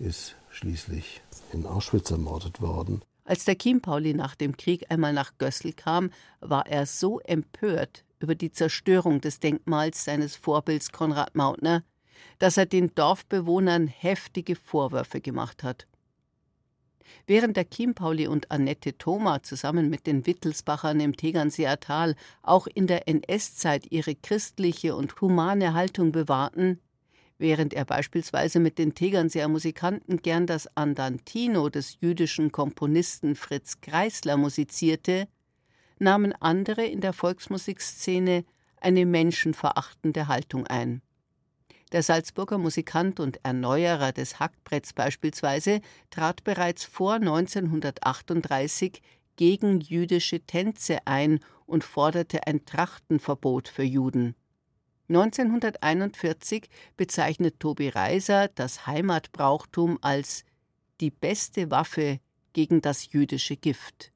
ist 0.00 0.34
schließlich 0.50 1.22
in 1.52 1.66
Auschwitz 1.66 2.10
ermordet 2.10 2.60
worden. 2.60 3.02
Als 3.24 3.44
der 3.44 3.54
Chiempauli 3.54 4.12
nach 4.12 4.34
dem 4.34 4.56
Krieg 4.56 4.90
einmal 4.90 5.12
nach 5.12 5.38
Gössel 5.38 5.72
kam, 5.72 6.10
war 6.40 6.66
er 6.66 6.86
so 6.86 7.20
empört 7.20 8.04
über 8.18 8.34
die 8.34 8.50
Zerstörung 8.50 9.20
des 9.20 9.38
Denkmals 9.38 10.04
seines 10.04 10.34
Vorbilds 10.34 10.90
Konrad 10.90 11.36
Mautner, 11.36 11.84
dass 12.40 12.56
er 12.56 12.66
den 12.66 12.92
Dorfbewohnern 12.94 13.86
heftige 13.86 14.56
Vorwürfe 14.56 15.20
gemacht 15.20 15.62
hat. 15.62 15.86
Während 17.26 17.56
der 17.56 17.64
Chiempauli 17.68 18.26
und 18.26 18.50
Annette 18.50 18.96
Thoma 18.98 19.42
zusammen 19.42 19.90
mit 19.90 20.06
den 20.06 20.26
Wittelsbachern 20.26 21.00
im 21.00 21.16
Tegernseer 21.16 21.80
Tal 21.80 22.16
auch 22.42 22.66
in 22.66 22.86
der 22.86 23.08
NS-Zeit 23.08 23.86
ihre 23.90 24.14
christliche 24.14 24.96
und 24.96 25.20
humane 25.20 25.74
Haltung 25.74 26.12
bewahrten, 26.12 26.80
während 27.38 27.74
er 27.74 27.84
beispielsweise 27.84 28.60
mit 28.60 28.78
den 28.78 28.94
Tegernseer 28.94 29.48
Musikanten 29.48 30.18
gern 30.18 30.46
das 30.46 30.68
Andantino 30.76 31.68
des 31.68 31.98
jüdischen 32.00 32.52
Komponisten 32.52 33.34
Fritz 33.34 33.80
Kreisler 33.80 34.36
musizierte, 34.36 35.28
nahmen 35.98 36.32
andere 36.40 36.84
in 36.84 37.00
der 37.00 37.12
Volksmusikszene 37.12 38.44
eine 38.80 39.06
menschenverachtende 39.06 40.28
Haltung 40.28 40.66
ein. 40.66 41.02
Der 41.92 42.02
Salzburger 42.02 42.56
Musikant 42.56 43.20
und 43.20 43.44
Erneuerer 43.44 44.12
des 44.12 44.40
Hackbretts 44.40 44.94
beispielsweise 44.94 45.82
trat 46.08 46.42
bereits 46.42 46.84
vor 46.84 47.14
1938 47.14 49.02
gegen 49.36 49.80
jüdische 49.80 50.40
Tänze 50.40 51.06
ein 51.06 51.40
und 51.66 51.84
forderte 51.84 52.46
ein 52.46 52.64
Trachtenverbot 52.64 53.68
für 53.68 53.82
Juden. 53.82 54.34
1941 55.08 56.70
bezeichnet 56.96 57.60
Tobi 57.60 57.90
Reiser 57.90 58.48
das 58.48 58.86
Heimatbrauchtum 58.86 59.98
als 60.00 60.44
die 61.02 61.10
beste 61.10 61.70
Waffe 61.70 62.20
gegen 62.54 62.80
das 62.80 63.12
jüdische 63.12 63.56
Gift. 63.56 64.12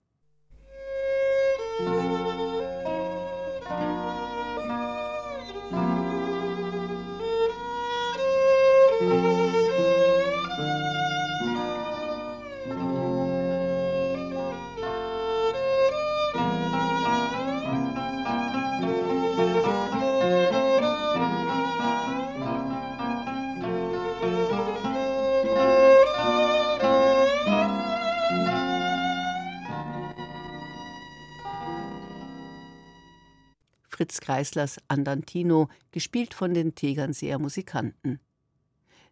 Fritz 33.96 34.20
Kreislers 34.20 34.76
Andantino, 34.88 35.68
gespielt 35.90 36.34
von 36.34 36.52
den 36.52 36.74
Tegernseer 36.74 37.38
Musikanten. 37.38 38.20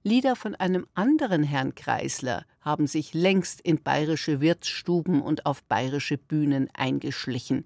Lieder 0.07 0.37
von 0.37 0.55
einem 0.55 0.87
anderen 0.93 1.43
Herrn 1.43 1.75
Kreisler 1.75 2.45
haben 2.61 2.87
sich 2.87 3.14
längst 3.14 3.62
in 3.62 3.83
bayerische 3.83 4.43
Wirtsstuben 4.43 5.23
und 5.23 5.47
auf 5.47 5.64
bayerische 5.64 6.19
Bühnen 6.19 6.69
eingeschlichen. 6.75 7.64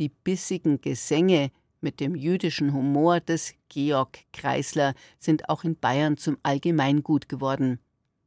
Die 0.00 0.08
bissigen 0.08 0.80
Gesänge 0.80 1.52
mit 1.80 2.00
dem 2.00 2.16
jüdischen 2.16 2.72
Humor 2.72 3.20
des 3.20 3.54
Georg 3.68 4.18
Kreisler 4.32 4.94
sind 5.20 5.48
auch 5.48 5.62
in 5.62 5.78
Bayern 5.78 6.16
zum 6.16 6.36
Allgemeingut 6.42 7.28
geworden. 7.28 7.78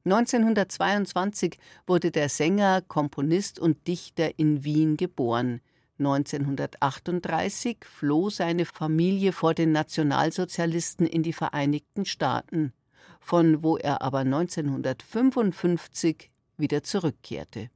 1922 0.05 1.57
wurde 1.85 2.09
der 2.09 2.29
Sänger, 2.29 2.81
Komponist 2.81 3.59
und 3.59 3.85
Dichter 3.85 4.39
in 4.39 4.63
Wien 4.63 4.95
geboren. 4.95 5.59
1938 5.99 7.79
floh 7.83 8.29
seine 8.29 8.63
Familie 8.63 9.33
vor 9.33 9.53
den 9.53 9.73
Nationalsozialisten 9.73 11.05
in 11.05 11.21
die 11.21 11.33
Vereinigten 11.33 12.05
Staaten, 12.05 12.71
von 13.21 13.63
wo 13.63 13.77
er 13.77 14.01
aber 14.01 14.19
1955 14.19 16.29
wieder 16.57 16.83
zurückkehrte. 16.83 17.69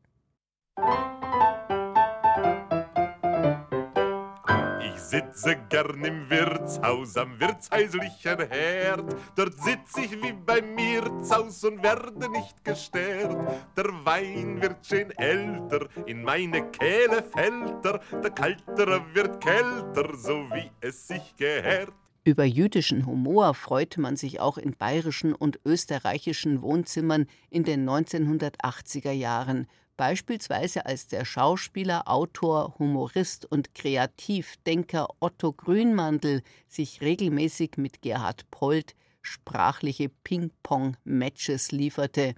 sitze 5.15 5.55
gern 5.69 6.03
im 6.03 6.29
Wirtshaus 6.29 7.15
am 7.15 7.39
wirtshäuslichen 7.39 8.49
Herd. 8.49 9.15
Dort 9.35 9.53
sitz 9.61 9.97
ich 9.97 10.11
wie 10.21 10.33
beim 10.33 10.75
Mirtshaus 10.75 11.63
und 11.63 11.81
werde 11.83 12.29
nicht 12.29 12.63
gestört. 12.63 13.37
Der 13.77 13.85
Wein 14.03 14.61
wird 14.61 14.85
schön 14.85 15.11
älter, 15.17 15.87
in 16.05 16.23
meine 16.23 16.69
Kehle 16.71 17.23
fällt 17.23 17.85
er. 17.85 17.99
Der 18.21 18.31
Kaltere 18.31 19.01
wird 19.13 19.41
kälter, 19.41 20.17
so 20.17 20.49
wie 20.51 20.71
es 20.81 21.07
sich 21.07 21.35
gehört. 21.37 21.93
Über 22.27 22.43
jüdischen 22.43 23.05
Humor 23.05 23.53
freute 23.53 24.01
man 24.01 24.17
sich 24.17 24.39
auch 24.39 24.57
in 24.57 24.75
bayerischen 24.75 25.35
und 25.35 25.59
österreichischen 25.63 26.63
Wohnzimmern 26.63 27.27
in 27.51 27.63
den 27.63 27.87
1980er 27.87 29.11
Jahren, 29.11 29.67
beispielsweise 29.95 30.87
als 30.87 31.05
der 31.05 31.23
Schauspieler, 31.23 32.07
Autor, 32.07 32.79
Humorist 32.79 33.45
und 33.45 33.75
Kreativdenker 33.75 35.07
Otto 35.19 35.53
Grünmandl 35.53 36.41
sich 36.67 36.99
regelmäßig 37.01 37.77
mit 37.77 38.01
Gerhard 38.01 38.49
Polt 38.49 38.95
sprachliche 39.21 40.09
Ping-Pong-Matches 40.09 41.71
lieferte 41.71 42.33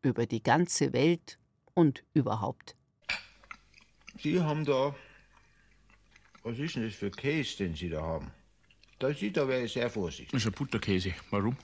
über 0.00 0.24
die 0.24 0.42
ganze 0.42 0.94
Welt 0.94 1.38
und 1.74 2.02
überhaupt. 2.14 2.76
Sie 4.18 4.40
haben 4.40 4.64
da, 4.64 4.94
was 6.42 6.58
ist 6.58 6.76
denn 6.76 6.84
das 6.84 6.94
für 6.94 7.10
Käse, 7.10 7.58
den 7.58 7.74
Sie 7.74 7.90
da 7.90 8.00
haben? 8.00 8.32
Da 8.98 9.14
sieht, 9.14 9.36
da 9.36 9.46
wäre 9.46 9.64
ich 9.64 9.72
sehr 9.72 9.88
vorsichtig. 9.88 10.30
Das 10.32 10.42
ist 10.42 10.46
ein 10.46 10.52
Butterkäse. 10.52 11.14
Warum? 11.30 11.56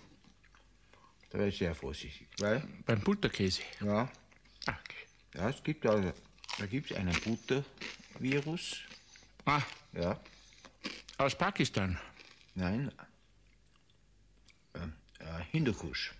Da 1.30 1.38
wäre 1.38 1.48
ich 1.48 1.58
sehr 1.58 1.74
vorsichtig, 1.74 2.28
weil? 2.38 2.66
Beim 2.86 3.00
Butterkäse? 3.00 3.62
Ja. 3.80 4.08
Ah, 4.66 4.78
okay. 4.84 5.04
Ja, 5.34 5.48
es 5.50 5.62
gibt 5.62 5.84
also, 5.84 6.12
da 6.58 6.66
gibt 6.66 6.90
es 6.90 6.96
einen 6.96 7.14
Buttervirus. 7.22 8.82
Ah. 9.44 9.62
Ja. 9.92 10.20
Aus 11.18 11.36
Pakistan? 11.36 11.98
Nein. 12.54 12.92
Ähm, 14.74 14.92
äh, 15.18 15.42
Hindukusch. 15.50 16.14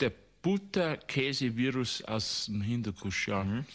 Der 0.00 0.12
Butterkäsevirus 0.40 2.02
aus 2.02 2.46
dem 2.46 2.62
Hindukusch, 2.62 3.28
ja. 3.28 3.44
Mhm. 3.44 3.66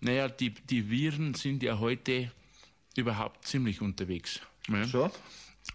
Naja, 0.00 0.28
die, 0.28 0.50
die 0.50 0.88
Viren 0.88 1.34
sind 1.34 1.62
ja 1.62 1.78
heute 1.78 2.32
überhaupt 2.96 3.46
ziemlich 3.46 3.82
unterwegs. 3.82 4.40
Ja. 4.68 4.84
So? 4.84 5.10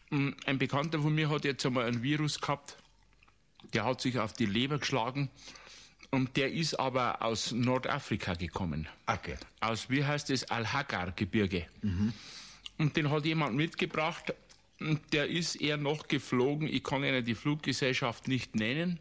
Mm, 0.10 0.30
ein 0.46 0.58
Bekannter 0.58 1.00
von 1.00 1.14
mir 1.14 1.30
hat 1.30 1.46
jetzt 1.46 1.66
einmal 1.66 1.86
ein 1.86 2.04
Virus 2.04 2.40
gehabt, 2.40 2.78
der 3.74 3.86
hat 3.86 4.02
sich 4.02 4.18
auf 4.20 4.34
die 4.34 4.46
Leber 4.46 4.80
geschlagen 4.80 5.30
und 6.12 6.38
der 6.38 6.52
ist 6.52 6.80
aber 6.80 7.22
aus 7.22 7.52
Nordafrika 7.52 8.34
gekommen. 8.34 8.88
Okay. 9.06 9.38
Aus, 9.60 9.90
wie 9.90 10.04
heißt 10.04 10.30
es, 10.32 10.50
Al-Hagar-Gebirge. 10.50 11.68
Mhm. 11.82 12.14
Und 12.78 12.98
den 12.98 13.12
hat 13.12 13.26
jemand 13.26 13.56
mitgebracht. 13.56 14.34
Und 14.80 15.02
der 15.14 15.28
ist 15.28 15.56
eher 15.56 15.78
noch 15.78 16.08
geflogen. 16.08 16.68
Ich 16.68 16.84
kann 16.84 17.04
Ihnen 17.04 17.24
die 17.24 17.36
Fluggesellschaft 17.36 18.28
nicht 18.28 18.56
nennen. 18.56 19.00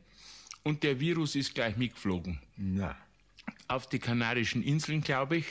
Und 0.64 0.83
der 0.83 1.01
Virus 1.01 1.35
ist 1.37 1.55
gleich 1.55 1.77
mitgeflogen. 1.77 2.40
Na. 2.57 2.97
Auf 3.68 3.88
die 3.88 4.01
Kanarischen 4.01 4.62
Inseln, 4.62 5.01
glaube 5.03 5.38
ich. 5.38 5.47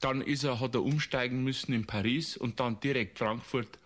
Dann 0.00 0.22
ist 0.22 0.44
er, 0.44 0.60
hat 0.60 0.74
er 0.74 0.82
umsteigen 0.82 1.44
müssen 1.44 1.72
in 1.72 1.86
Paris 1.86 2.36
und 2.36 2.60
dann 2.60 2.80
direkt 2.80 3.18
Frankfurt 3.18 3.78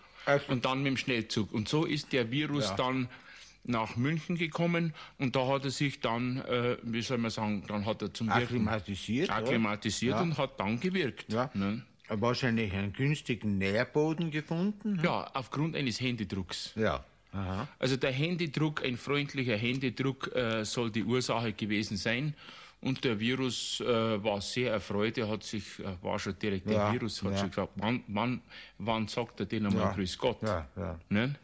und 0.48 0.64
dann 0.64 0.78
mit 0.78 0.92
dem 0.92 0.96
Schnellzug. 0.96 1.52
Und 1.52 1.68
so 1.68 1.84
ist 1.84 2.12
der 2.12 2.30
Virus 2.30 2.70
ja. 2.70 2.76
dann 2.76 3.08
nach 3.64 3.96
München 3.96 4.36
gekommen 4.36 4.94
und 5.18 5.34
da 5.34 5.46
hat 5.48 5.64
er 5.64 5.70
sich 5.70 6.00
dann, 6.00 6.38
äh, 6.42 6.76
wie 6.82 7.02
soll 7.02 7.18
man 7.18 7.30
sagen, 7.30 7.64
dann 7.66 7.84
hat 7.84 8.02
er 8.02 8.14
zum 8.14 8.28
akklimatisiert, 8.28 9.28
Wirken 9.28 9.44
akklimatisiert 9.44 10.14
ja. 10.14 10.22
und 10.22 10.38
hat 10.38 10.60
dann 10.60 10.78
gewirkt. 10.78 11.32
Ja. 11.32 11.50
Ne? 11.54 11.82
Wahrscheinlich 12.08 12.72
einen 12.72 12.92
günstigen 12.92 13.58
Nährboden 13.58 14.30
gefunden. 14.30 14.98
Hm? 14.98 15.04
Ja, 15.04 15.28
aufgrund 15.34 15.74
eines 15.74 16.00
Händedrucks. 16.00 16.72
Ja. 16.76 17.04
Aha. 17.32 17.68
Also 17.78 17.96
der 17.96 18.12
Händedruck, 18.12 18.84
ein 18.84 18.96
freundlicher 18.96 19.56
Händedruck 19.56 20.34
äh, 20.34 20.64
soll 20.64 20.90
die 20.90 21.04
Ursache 21.04 21.52
gewesen 21.52 21.96
sein. 21.96 22.34
Und 22.86 23.02
der 23.02 23.18
Virus 23.18 23.80
äh, 23.80 23.84
war 24.22 24.40
sehr 24.40 24.72
erfreut. 24.72 25.18
Er 25.18 25.28
hat 25.28 25.42
sich, 25.42 25.80
äh, 25.80 25.84
war 26.02 26.20
schon 26.20 26.38
direkt 26.38 26.70
ja, 26.70 26.84
der 26.84 26.92
Virus, 26.92 27.20
hat 27.20 27.32
ja. 27.32 27.38
schon 27.38 27.50
gesagt, 27.50 27.72
wann, 27.74 28.04
wann, 28.06 28.40
wann 28.78 29.08
sagt 29.08 29.40
er 29.40 29.46
den 29.46 29.66
einmal 29.66 29.86
ja. 29.86 29.92
Grüß 29.92 30.16
Gott? 30.18 30.40
Ja, 30.42 30.68
ja. 30.76 30.96
Ne? 31.08 31.34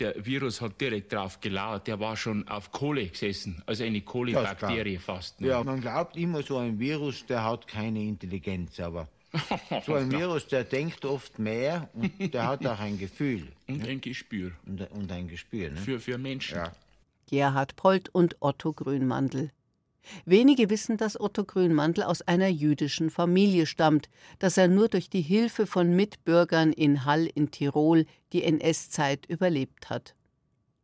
Der 0.00 0.24
Virus 0.24 0.62
hat 0.62 0.80
direkt 0.80 1.12
drauf 1.12 1.38
gelauert. 1.38 1.86
Der 1.86 2.00
war 2.00 2.16
schon 2.16 2.48
auf 2.48 2.72
Kohle 2.72 3.06
gesessen, 3.06 3.62
also 3.66 3.84
eine 3.84 4.00
Kohlebakterie 4.00 4.96
fast. 4.96 5.38
Ne? 5.40 5.48
Ja, 5.48 5.62
man 5.62 5.82
glaubt 5.82 6.16
immer, 6.16 6.42
so 6.42 6.56
ein 6.56 6.78
Virus, 6.78 7.26
der 7.26 7.44
hat 7.44 7.68
keine 7.68 8.02
Intelligenz, 8.02 8.80
aber 8.80 9.06
so 9.84 9.94
ein 9.94 10.10
Virus, 10.10 10.46
der 10.48 10.64
denkt 10.64 11.04
oft 11.04 11.38
mehr 11.38 11.90
und 11.92 12.32
der 12.32 12.48
hat 12.48 12.66
auch 12.66 12.80
ein 12.80 12.98
Gefühl. 12.98 13.48
Und 13.68 13.82
ne? 13.82 13.88
ein 13.88 14.00
Gespür. 14.00 14.52
Und, 14.64 14.90
und 14.92 15.12
ein 15.12 15.28
Gespür. 15.28 15.68
Ne? 15.68 15.76
Für, 15.76 16.00
für 16.00 16.16
Menschen. 16.16 16.56
Ja. 16.56 16.72
Gerhard 17.28 17.76
Polt 17.76 18.08
und 18.14 18.36
Otto 18.40 18.72
Grünmandel. 18.72 19.50
Wenige 20.24 20.70
wissen, 20.70 20.96
dass 20.96 21.18
Otto 21.18 21.44
Grünmantel 21.44 22.04
aus 22.04 22.22
einer 22.22 22.48
jüdischen 22.48 23.10
Familie 23.10 23.66
stammt, 23.66 24.08
dass 24.38 24.56
er 24.56 24.68
nur 24.68 24.88
durch 24.88 25.10
die 25.10 25.22
Hilfe 25.22 25.66
von 25.66 25.94
Mitbürgern 25.94 26.72
in 26.72 27.04
Hall 27.04 27.26
in 27.26 27.50
Tirol 27.50 28.06
die 28.32 28.44
NS-Zeit 28.44 29.26
überlebt 29.26 29.90
hat. 29.90 30.14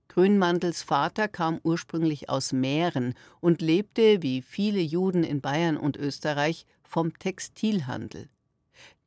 Grünmantels 0.09 0.83
Vater 0.83 1.27
kam 1.27 1.59
ursprünglich 1.63 2.29
aus 2.29 2.53
Mähren 2.53 3.15
und 3.41 3.63
lebte, 3.63 4.23
wie 4.23 4.43
viele 4.43 4.81
Juden 4.81 5.25
in 5.25 5.41
Bayern 5.41 5.79
und 5.79 5.97
Österreich, 5.97 6.67
vom 6.83 7.19
Textilhandel. 7.19 8.29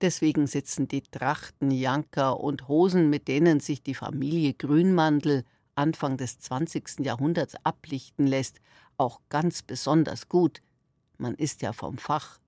Deswegen 0.02 0.48
sitzen 0.48 0.88
die 0.88 1.04
Trachten, 1.04 1.70
Janker 1.70 2.40
und 2.40 2.68
Hosen, 2.68 3.10
mit 3.10 3.28
denen 3.28 3.60
sich 3.60 3.84
die 3.84 3.94
Familie 3.94 4.54
Grünmantel 4.54 5.44
Anfang 5.76 6.18
des 6.18 6.40
20. 6.40 7.00
Jahrhunderts 7.02 7.56
ablichten 7.64 8.26
lässt, 8.26 8.62
auch 8.98 9.22
ganz 9.30 9.62
besonders 9.62 10.30
gut. 10.30 10.62
Man 11.18 11.36
ist 11.36 11.62
ja 11.62 11.74
vom 11.74 11.98
Fach. 11.98 12.40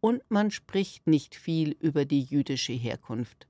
Und 0.00 0.22
man 0.28 0.50
spricht 0.50 1.06
nicht 1.06 1.34
viel 1.34 1.76
über 1.80 2.04
die 2.04 2.22
jüdische 2.22 2.72
Herkunft. 2.72 3.46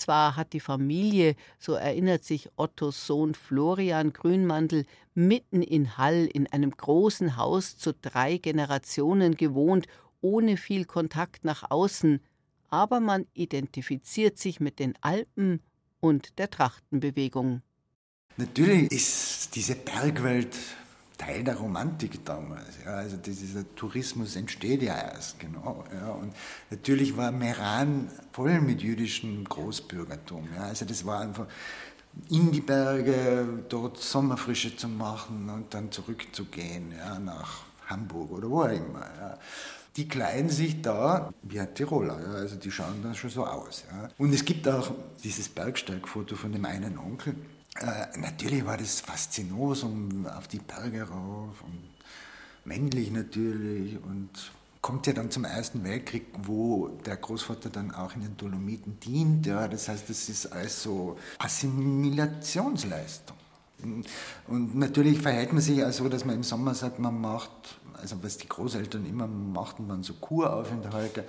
Zwar 0.00 0.34
hat 0.34 0.54
die 0.54 0.60
Familie, 0.60 1.36
so 1.58 1.74
erinnert 1.74 2.24
sich 2.24 2.48
Ottos 2.56 3.06
Sohn 3.06 3.34
Florian 3.34 4.14
Grünmantel, 4.14 4.86
mitten 5.14 5.62
in 5.62 5.98
Hall 5.98 6.26
in 6.32 6.46
einem 6.46 6.70
großen 6.70 7.36
Haus 7.36 7.76
zu 7.76 7.92
drei 7.92 8.38
Generationen 8.38 9.36
gewohnt, 9.36 9.86
ohne 10.22 10.56
viel 10.56 10.86
Kontakt 10.86 11.44
nach 11.44 11.70
außen, 11.70 12.20
aber 12.70 13.00
man 13.00 13.26
identifiziert 13.34 14.38
sich 14.38 14.58
mit 14.58 14.78
den 14.78 14.94
Alpen 15.02 15.60
und 16.00 16.38
der 16.38 16.48
Trachtenbewegung. 16.48 17.62
Natürlich 18.38 18.90
ist 18.90 19.54
diese 19.54 19.74
Bergwelt 19.74 20.56
Teil 21.20 21.44
der 21.44 21.56
Romantik 21.56 22.24
damals. 22.24 22.78
Ja, 22.82 22.94
also 22.94 23.18
dieser 23.18 23.74
Tourismus 23.74 24.36
entsteht 24.36 24.80
ja 24.80 24.96
erst, 24.96 25.38
genau. 25.38 25.84
Ja, 25.92 26.12
und 26.12 26.32
natürlich 26.70 27.14
war 27.14 27.30
Meran 27.30 28.08
voll 28.32 28.58
mit 28.62 28.80
jüdischem 28.80 29.44
Großbürgertum. 29.44 30.48
Ja, 30.56 30.62
also 30.62 30.86
das 30.86 31.04
war 31.04 31.20
einfach 31.20 31.46
in 32.30 32.50
die 32.50 32.62
Berge, 32.62 33.64
dort 33.68 33.98
Sommerfrische 33.98 34.74
zu 34.74 34.88
machen 34.88 35.50
und 35.50 35.74
dann 35.74 35.92
zurückzugehen 35.92 36.92
ja, 36.96 37.18
nach 37.18 37.64
Hamburg 37.86 38.30
oder 38.30 38.48
wo 38.48 38.62
auch 38.62 38.70
immer. 38.70 39.06
Ja. 39.20 39.38
Die 39.96 40.08
kleiden 40.08 40.48
sich 40.48 40.80
da 40.80 41.30
wie 41.42 41.60
ein 41.60 41.74
Tiroler, 41.74 42.18
ja, 42.18 42.32
also 42.32 42.56
die 42.56 42.70
schauen 42.70 43.02
dann 43.02 43.14
schon 43.14 43.28
so 43.28 43.44
aus. 43.44 43.84
Ja. 43.92 44.08
Und 44.16 44.32
es 44.32 44.42
gibt 44.42 44.66
auch 44.66 44.90
dieses 45.22 45.50
Bergsteigfoto 45.50 46.34
von 46.34 46.50
dem 46.50 46.64
einen 46.64 46.96
Onkel, 46.96 47.34
äh, 47.80 48.18
natürlich 48.18 48.64
war 48.64 48.76
das 48.76 49.00
Faszinosum 49.00 50.26
auf 50.26 50.48
die 50.48 50.58
Berge 50.58 51.02
rauf 51.02 51.62
und 51.62 51.90
männlich 52.64 53.10
natürlich 53.10 53.96
und 54.02 54.30
kommt 54.82 55.06
ja 55.06 55.12
dann 55.12 55.30
zum 55.30 55.44
Ersten 55.44 55.84
Weltkrieg, 55.84 56.26
wo 56.42 56.88
der 57.04 57.16
Großvater 57.16 57.70
dann 57.70 57.90
auch 57.90 58.14
in 58.14 58.22
den 58.22 58.36
Dolomiten 58.36 58.98
dient. 59.00 59.46
Ja, 59.46 59.68
das 59.68 59.88
heißt, 59.88 60.08
das 60.08 60.28
ist 60.28 60.46
alles 60.46 60.82
so 60.82 61.18
Assimilationsleistung. 61.38 63.36
Und 64.46 64.74
natürlich 64.76 65.20
verhält 65.20 65.52
man 65.52 65.62
sich 65.62 65.84
auch 65.84 65.92
so, 65.92 66.08
dass 66.08 66.24
man 66.24 66.36
im 66.36 66.42
Sommer 66.42 66.74
sagt, 66.74 66.98
man 66.98 67.18
macht, 67.18 67.50
also 67.94 68.22
was 68.22 68.36
die 68.36 68.48
Großeltern 68.48 69.06
immer 69.06 69.26
machten, 69.26 69.88
waren 69.88 70.02
so 70.02 70.14
Kuraufenthalte 70.14 71.24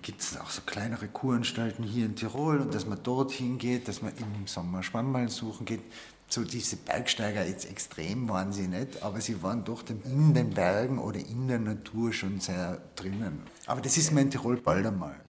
gibt 0.00 0.20
es 0.20 0.36
auch 0.36 0.50
so 0.50 0.62
kleinere 0.66 1.08
Kuranstalten 1.08 1.84
hier 1.84 2.06
in 2.06 2.16
Tirol 2.16 2.58
und 2.58 2.74
dass 2.74 2.86
man 2.86 3.02
dorthin 3.02 3.58
geht, 3.58 3.88
dass 3.88 4.02
man 4.02 4.12
im 4.16 4.46
Sommer 4.46 4.82
Schwammerl 4.82 5.28
suchen 5.28 5.64
geht. 5.66 5.82
So 6.28 6.42
diese 6.42 6.76
Bergsteiger 6.76 7.46
jetzt 7.46 7.70
extrem 7.70 8.28
waren 8.28 8.52
sie 8.52 8.66
nicht, 8.66 9.02
aber 9.02 9.20
sie 9.20 9.42
waren 9.42 9.64
doch 9.64 9.84
in 9.88 10.34
den 10.34 10.50
Bergen 10.50 10.98
oder 10.98 11.20
in 11.20 11.46
der 11.46 11.60
Natur 11.60 12.12
schon 12.12 12.40
sehr 12.40 12.80
drinnen. 12.96 13.42
Aber 13.66 13.80
das 13.80 13.96
ist 13.96 14.10
mir 14.10 14.22
in 14.22 14.30
Tirol 14.30 14.56
bald 14.56 14.86
einmal. 14.86 15.24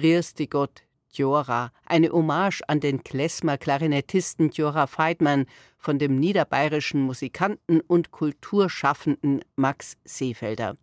Grüß 0.00 0.32
Gott, 0.48 0.82
Djora, 1.14 1.72
eine 1.84 2.10
Hommage 2.10 2.62
an 2.68 2.80
den 2.80 3.04
Klezmer-Klarinettisten 3.04 4.50
Djora 4.50 4.86
Feidmann 4.86 5.44
von 5.76 5.98
dem 5.98 6.18
niederbayerischen 6.18 7.02
Musikanten 7.02 7.82
und 7.82 8.10
Kulturschaffenden 8.10 9.44
Max 9.56 9.98
Seefelder. 10.04 10.78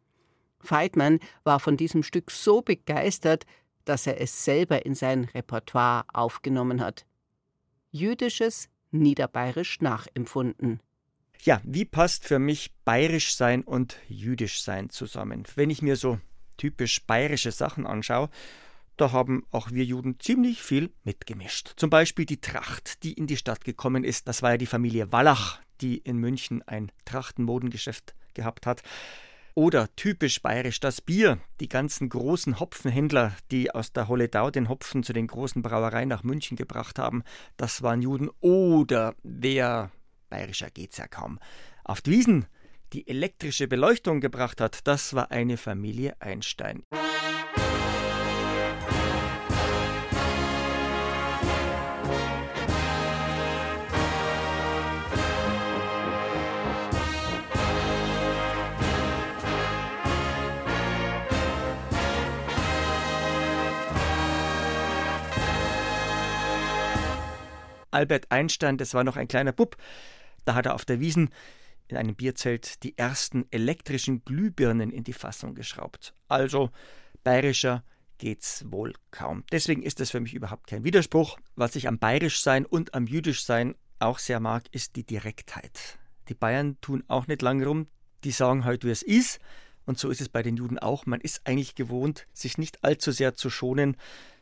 Feidmann 0.60 1.20
war 1.44 1.60
von 1.60 1.78
diesem 1.78 2.04
Stück 2.04 2.30
so 2.30 2.62
begeistert, 2.62 3.48
dass 3.86 4.06
er 4.06 4.22
es 4.22 4.46
selber 4.46 4.86
in 4.86 4.94
sein 4.94 5.24
Repertoire 5.34 6.06
aufgenommen 6.14 6.80
hat. 6.80 7.08
Jüdisches 7.90 8.70
niederbayerisch 8.92 9.82
nachempfunden. 9.82 10.80
Ja, 11.42 11.60
wie 11.64 11.86
passt 11.86 12.26
für 12.26 12.38
mich 12.38 12.72
bayerisch 12.86 13.36
sein 13.36 13.64
und 13.64 13.98
jüdisch 14.08 14.62
sein 14.62 14.92
zusammen? 14.92 15.44
Wenn 15.56 15.72
ich 15.72 15.82
mir 15.82 15.96
so 15.96 16.20
typisch 16.58 17.04
bayerische 17.06 17.52
Sachen 17.52 17.88
anschaue, 17.88 18.30
da 18.98 19.12
haben 19.12 19.46
auch 19.52 19.72
wir 19.72 19.84
Juden 19.86 20.20
ziemlich 20.20 20.62
viel 20.62 20.92
mitgemischt. 21.04 21.74
Zum 21.78 21.90
Beispiel 21.90 22.26
die 22.26 22.42
Tracht, 22.42 23.04
die 23.04 23.14
in 23.14 23.28
die 23.28 23.38
Stadt 23.38 23.64
gekommen 23.64 24.04
ist. 24.04 24.28
Das 24.28 24.42
war 24.42 24.52
ja 24.52 24.58
die 24.58 24.66
Familie 24.66 25.12
Wallach, 25.12 25.60
die 25.82 25.98
in 25.98 26.18
München 26.18 26.62
ein 26.64 26.92
Trachtenmodengeschäft 27.06 28.16
gehabt 28.34 28.66
hat. 28.66 28.82
Oder 29.54 29.88
typisch 29.96 30.42
bayerisch 30.42 30.80
das 30.80 31.02
Bier. 31.02 31.40
Die 31.60 31.70
ganzen 31.70 32.10
großen 32.10 32.60
Hopfenhändler, 32.60 33.36
die 33.50 33.74
aus 33.74 33.92
der 33.92 34.08
Holledau 34.08 34.52
den 34.52 34.70
Hopfen 34.70 35.02
zu 35.04 35.14
den 35.14 35.28
großen 35.28 35.62
Brauereien 35.62 36.10
nach 36.10 36.24
München 36.24 36.58
gebracht 36.58 37.00
haben, 37.00 37.24
das 37.56 37.82
waren 37.82 38.02
Juden. 38.02 38.30
Oder 38.40 39.16
wer, 39.24 39.92
bayerischer 40.30 40.70
geht's 40.70 40.98
ja 40.98 41.08
kaum, 41.08 41.40
auf 41.84 42.02
die 42.02 42.12
Wiesen 42.12 42.46
die 42.94 43.08
elektrische 43.08 43.68
Beleuchtung 43.68 44.22
gebracht 44.22 44.62
hat, 44.62 44.88
das 44.88 45.14
war 45.14 45.32
eine 45.32 45.58
Familie 45.58 46.16
Einstein. 46.22 46.84
Albert 67.98 68.32
Einstein, 68.32 68.78
das 68.78 68.94
war 68.94 69.04
noch 69.04 69.18
ein 69.18 69.28
kleiner 69.28 69.54
Bub, 69.54 69.76
da 70.46 70.54
hat 70.54 70.68
er 70.68 70.76
auf 70.76 70.86
der 70.86 71.00
Wiesen 71.00 71.32
in 71.88 71.98
einem 71.98 72.16
Bierzelt 72.16 72.84
die 72.84 72.96
ersten 72.96 73.48
elektrischen 73.50 74.24
Glühbirnen 74.24 74.92
in 74.92 75.04
die 75.04 75.14
Fassung 75.14 75.56
geschraubt. 75.56 76.14
Also 76.28 76.70
bayerischer 77.24 77.84
geht's 78.20 78.66
wohl 78.70 78.94
kaum. 79.10 79.44
Deswegen 79.52 79.82
ist 79.82 80.00
das 80.00 80.12
für 80.12 80.20
mich 80.20 80.36
überhaupt 80.36 80.68
kein 80.68 80.84
Widerspruch. 80.84 81.40
Was 81.56 81.76
ich 81.76 81.88
am 81.88 81.98
bayerisch-Sein 81.98 82.68
und 82.68 82.94
am 82.94 83.08
jüdisch-Sein 83.08 83.74
auch 83.98 84.20
sehr 84.20 84.40
mag, 84.40 84.66
ist 84.72 84.96
die 84.96 85.04
Direktheit. 85.04 85.98
Die 86.30 86.36
Bayern 86.36 86.80
tun 86.82 87.04
auch 87.08 87.26
nicht 87.26 87.42
lange 87.42 87.66
rum, 87.66 87.88
die 88.24 88.32
sagen 88.32 88.64
halt, 88.64 88.84
wie 88.86 88.92
es 88.92 89.02
ist. 89.02 89.40
Und 89.86 89.98
so 89.98 90.12
ist 90.12 90.22
es 90.22 90.30
bei 90.30 90.44
den 90.44 90.56
Juden 90.56 90.78
auch. 90.78 91.08
Man 91.08 91.22
ist 91.22 91.42
eigentlich 91.46 91.74
gewohnt, 91.74 92.28
sich 92.32 92.60
nicht 92.60 92.84
allzu 92.84 93.12
sehr 93.12 93.34
zu 93.34 93.50
schonen, 93.50 93.98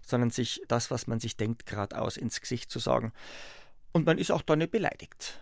sondern 0.06 0.30
sich 0.30 0.62
das, 0.68 0.92
was 0.92 1.08
man 1.08 1.20
sich 1.20 1.38
denkt, 1.38 1.66
geradeaus 1.66 2.18
ins 2.18 2.40
Gesicht 2.40 2.70
zu 2.70 2.80
sagen. 2.80 3.12
Und 3.92 4.06
man 4.06 4.18
ist 4.18 4.32
auch 4.32 4.42
da 4.42 4.56
nicht 4.56 4.72
beleidigt. 4.72 5.40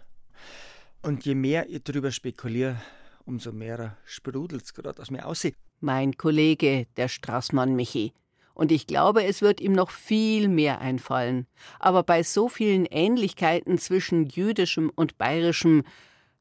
Und 1.01 1.25
je 1.25 1.35
mehr 1.35 1.69
ich 1.69 1.83
darüber 1.83 2.11
spekuliere, 2.11 2.81
umso 3.25 3.51
mehr 3.51 3.97
sprudelt 4.05 4.63
es 4.63 4.73
gerade 4.73 5.01
aus 5.01 5.11
mir 5.11 5.25
aussieht. 5.25 5.55
Mein 5.79 6.17
Kollege, 6.17 6.87
der 6.97 7.09
Straßmann 7.09 7.75
Michi. 7.75 8.13
Und 8.53 8.71
ich 8.71 8.85
glaube, 8.85 9.23
es 9.23 9.41
wird 9.41 9.59
ihm 9.59 9.73
noch 9.73 9.89
viel 9.89 10.47
mehr 10.47 10.79
einfallen. 10.79 11.47
Aber 11.79 12.03
bei 12.03 12.23
so 12.23 12.47
vielen 12.47 12.85
Ähnlichkeiten 12.85 13.77
zwischen 13.79 14.27
jüdischem 14.27 14.91
und 14.93 15.17
bayerischem 15.17 15.83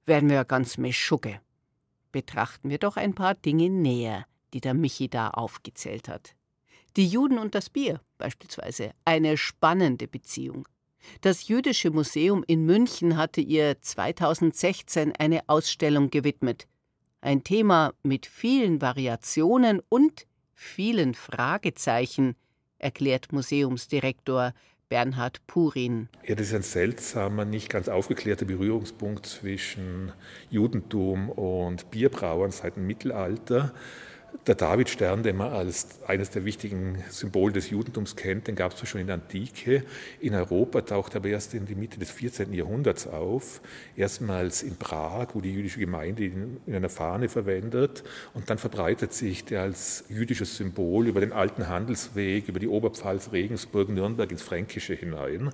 werden 0.04 0.28
wir 0.28 0.44
ganz 0.44 0.78
meschucke. 0.78 1.40
Betrachten 2.12 2.68
wir 2.68 2.78
doch 2.78 2.96
ein 2.96 3.14
paar 3.14 3.34
Dinge 3.34 3.70
näher, 3.70 4.26
die 4.52 4.60
der 4.60 4.74
Michi 4.74 5.08
da 5.08 5.30
aufgezählt 5.30 6.08
hat. 6.08 6.34
Die 6.96 7.06
Juden 7.06 7.38
und 7.38 7.54
das 7.54 7.70
Bier 7.70 8.00
beispielsweise, 8.18 8.92
eine 9.04 9.36
spannende 9.36 10.06
Beziehung. 10.06 10.68
Das 11.22 11.48
Jüdische 11.48 11.90
Museum 11.90 12.44
in 12.46 12.64
München 12.64 13.16
hatte 13.16 13.40
ihr 13.40 13.80
2016 13.80 15.12
eine 15.18 15.40
Ausstellung 15.48 16.10
gewidmet. 16.10 16.68
Ein 17.20 17.42
Thema 17.42 17.92
mit 18.02 18.26
vielen 18.26 18.80
Variationen 18.80 19.80
und 19.88 20.26
vielen 20.54 21.14
Fragezeichen, 21.14 22.36
erklärt 22.78 23.32
Museumsdirektor 23.32 24.52
Bernhard 24.88 25.44
Purin. 25.46 26.08
Ja, 26.26 26.34
das 26.34 26.48
ist 26.48 26.54
ein 26.54 26.62
seltsamer, 26.62 27.44
nicht 27.44 27.70
ganz 27.70 27.88
aufgeklärter 27.88 28.44
Berührungspunkt 28.44 29.24
zwischen 29.24 30.12
Judentum 30.50 31.30
und 31.30 31.90
Bierbrauern 31.90 32.50
seit 32.50 32.76
dem 32.76 32.86
Mittelalter. 32.86 33.72
Der 34.46 34.56
Davidstern, 34.56 35.22
den 35.22 35.36
man 35.36 35.52
als 35.52 36.00
eines 36.06 36.30
der 36.30 36.44
wichtigen 36.44 37.04
Symbole 37.10 37.52
des 37.52 37.70
Judentums 37.70 38.16
kennt, 38.16 38.48
den 38.48 38.56
gab 38.56 38.72
es 38.72 38.88
schon 38.88 39.00
in 39.00 39.06
der 39.06 39.14
Antike. 39.14 39.84
In 40.20 40.34
Europa 40.34 40.80
taucht 40.80 41.14
er 41.14 41.18
aber 41.18 41.28
erst 41.28 41.54
in 41.54 41.64
die 41.66 41.76
Mitte 41.76 42.00
des 42.00 42.10
14. 42.10 42.52
Jahrhunderts 42.52 43.06
auf. 43.06 43.60
Erstmals 43.96 44.64
in 44.64 44.74
Prag, 44.76 45.28
wo 45.34 45.40
die 45.40 45.52
jüdische 45.52 45.78
Gemeinde 45.78 46.24
ihn 46.24 46.56
in 46.66 46.74
einer 46.74 46.88
Fahne 46.88 47.28
verwendet. 47.28 48.02
Und 48.34 48.50
dann 48.50 48.58
verbreitet 48.58 49.12
sich 49.12 49.44
der 49.44 49.62
als 49.62 50.04
jüdisches 50.08 50.56
Symbol 50.56 51.06
über 51.06 51.20
den 51.20 51.32
alten 51.32 51.68
Handelsweg, 51.68 52.48
über 52.48 52.58
die 52.58 52.68
Oberpfalz, 52.68 53.30
Regensburg, 53.30 53.90
Nürnberg 53.90 54.30
ins 54.32 54.42
Fränkische 54.42 54.94
hinein. 54.94 55.50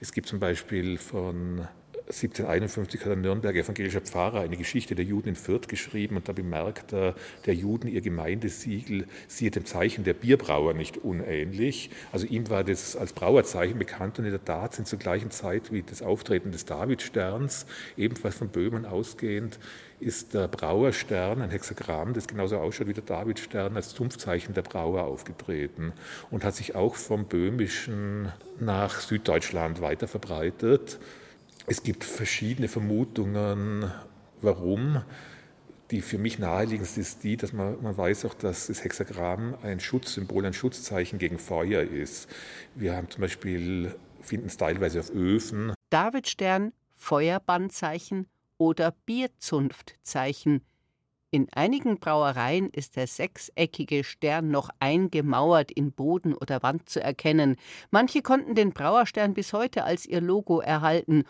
Es 0.00 0.12
gibt 0.12 0.26
zum 0.26 0.40
Beispiel 0.40 0.98
von 0.98 1.68
1751 2.06 3.00
hat 3.02 3.12
ein 3.12 3.22
Nürnberger 3.22 3.60
evangelischer 3.60 4.02
Pfarrer 4.02 4.40
eine 4.40 4.58
Geschichte 4.58 4.94
der 4.94 5.06
Juden 5.06 5.30
in 5.30 5.36
Fürth 5.36 5.68
geschrieben 5.68 6.16
und 6.16 6.28
da 6.28 6.34
bemerkt 6.34 6.92
er, 6.92 7.14
der 7.46 7.54
Juden 7.54 7.88
ihr 7.88 8.02
Gemeindesiegel 8.02 9.06
siehe 9.26 9.50
dem 9.50 9.64
Zeichen 9.64 10.04
der 10.04 10.12
Bierbrauer 10.12 10.74
nicht 10.74 10.98
unähnlich. 10.98 11.88
Also 12.12 12.26
ihm 12.26 12.50
war 12.50 12.62
das 12.62 12.94
als 12.94 13.14
Brauerzeichen 13.14 13.78
bekannt 13.78 14.18
und 14.18 14.26
in 14.26 14.32
der 14.32 14.44
Tat 14.44 14.74
sind 14.74 14.86
zur 14.86 14.98
gleichen 14.98 15.30
Zeit 15.30 15.72
wie 15.72 15.82
das 15.82 16.02
Auftreten 16.02 16.52
des 16.52 16.66
Davidsterns, 16.66 17.64
ebenfalls 17.96 18.36
von 18.36 18.48
Böhmen 18.48 18.84
ausgehend, 18.84 19.58
ist 19.98 20.34
der 20.34 20.48
Brauerstern, 20.48 21.40
ein 21.40 21.48
Hexagramm, 21.48 22.12
das 22.12 22.26
genauso 22.26 22.58
ausschaut 22.58 22.88
wie 22.88 22.92
der 22.92 23.04
Davidstern, 23.04 23.76
als 23.76 23.94
Zumpfzeichen 23.94 24.52
der 24.52 24.60
Brauer 24.60 25.04
aufgetreten 25.04 25.94
und 26.30 26.44
hat 26.44 26.54
sich 26.54 26.74
auch 26.74 26.96
vom 26.96 27.24
Böhmischen 27.24 28.30
nach 28.60 29.00
Süddeutschland 29.00 29.80
weiter 29.80 30.06
verbreitet. 30.06 30.98
Es 31.66 31.82
gibt 31.82 32.04
verschiedene 32.04 32.68
Vermutungen, 32.68 33.90
warum. 34.42 35.02
Die 35.90 36.02
für 36.02 36.18
mich 36.18 36.38
naheliegendste 36.38 37.00
ist 37.00 37.24
die, 37.24 37.36
dass 37.36 37.52
man, 37.52 37.82
man 37.82 37.96
weiß 37.96 38.26
auch, 38.26 38.34
dass 38.34 38.66
das 38.66 38.84
Hexagramm 38.84 39.56
ein 39.62 39.80
Schutzsymbol, 39.80 40.44
ein 40.44 40.52
Schutzzeichen 40.52 41.18
gegen 41.18 41.38
Feuer 41.38 41.82
ist. 41.82 42.28
Wir 42.74 42.96
haben 42.96 43.10
zum 43.10 43.22
Beispiel, 43.22 43.94
finden 44.20 44.46
es 44.46 44.56
teilweise 44.56 45.00
auf 45.00 45.10
Öfen. 45.10 45.72
Davidstern, 45.90 46.72
Feuerbandzeichen 46.94 48.26
oder 48.58 48.94
Bierzunftzeichen. 49.06 50.62
In 51.30 51.48
einigen 51.52 51.98
Brauereien 51.98 52.70
ist 52.70 52.96
der 52.96 53.06
sechseckige 53.06 54.04
Stern 54.04 54.50
noch 54.50 54.70
eingemauert 54.80 55.72
in 55.72 55.92
Boden 55.92 56.34
oder 56.34 56.62
Wand 56.62 56.88
zu 56.88 57.02
erkennen. 57.02 57.56
Manche 57.90 58.22
konnten 58.22 58.54
den 58.54 58.72
Brauerstern 58.72 59.34
bis 59.34 59.52
heute 59.52 59.84
als 59.84 60.06
ihr 60.06 60.20
Logo 60.20 60.60
erhalten 60.60 61.24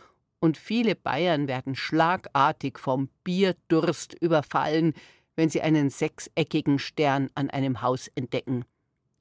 und 0.45 0.59
viele 0.59 0.95
Bayern 0.95 1.49
werden 1.49 1.75
schlagartig 1.75 2.79
vom 2.79 3.09
Bierdurst 3.25 4.13
überfallen, 4.13 4.93
wenn 5.37 5.49
sie 5.49 5.63
einen 5.63 5.89
sechseckigen 5.89 6.79
Stern 6.79 7.31
an 7.35 7.49
einem 7.49 7.81
Haus 7.81 8.09
entdecken. 8.09 8.67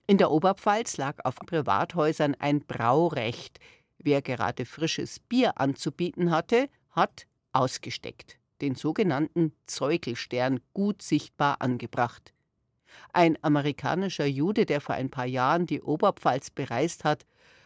In 0.05 0.17
der 0.17 0.31
Oberpfalz 0.31 0.97
lag 0.97 1.23
auf 1.23 1.37
Privathäusern 1.37 2.35
ein 2.39 2.65
Braurecht. 2.65 3.59
Wer 3.99 4.21
gerade 4.21 4.65
frisches 4.65 5.21
Bier 5.21 5.57
anzubieten 5.61 6.29
hatte, 6.29 6.67
hat 6.91 7.25
ausgesteckt, 7.53 8.37
den 8.59 8.75
sogenannten 8.75 9.53
Zeugelstern 9.65 10.59
gut 10.73 11.01
sichtbar 11.01 11.61
angebracht. 11.61 12.33
Ein 13.13 13.41
amerikanischer 13.41 14.25
Jude, 14.25 14.65
der 14.65 14.81
vor 14.81 14.95
ein 14.95 15.09
paar 15.09 15.25
Jahren 15.25 15.67
die 15.67 15.81
Oberpfalz 15.81 16.49
bereist 16.49 17.05
hat, 17.05 17.25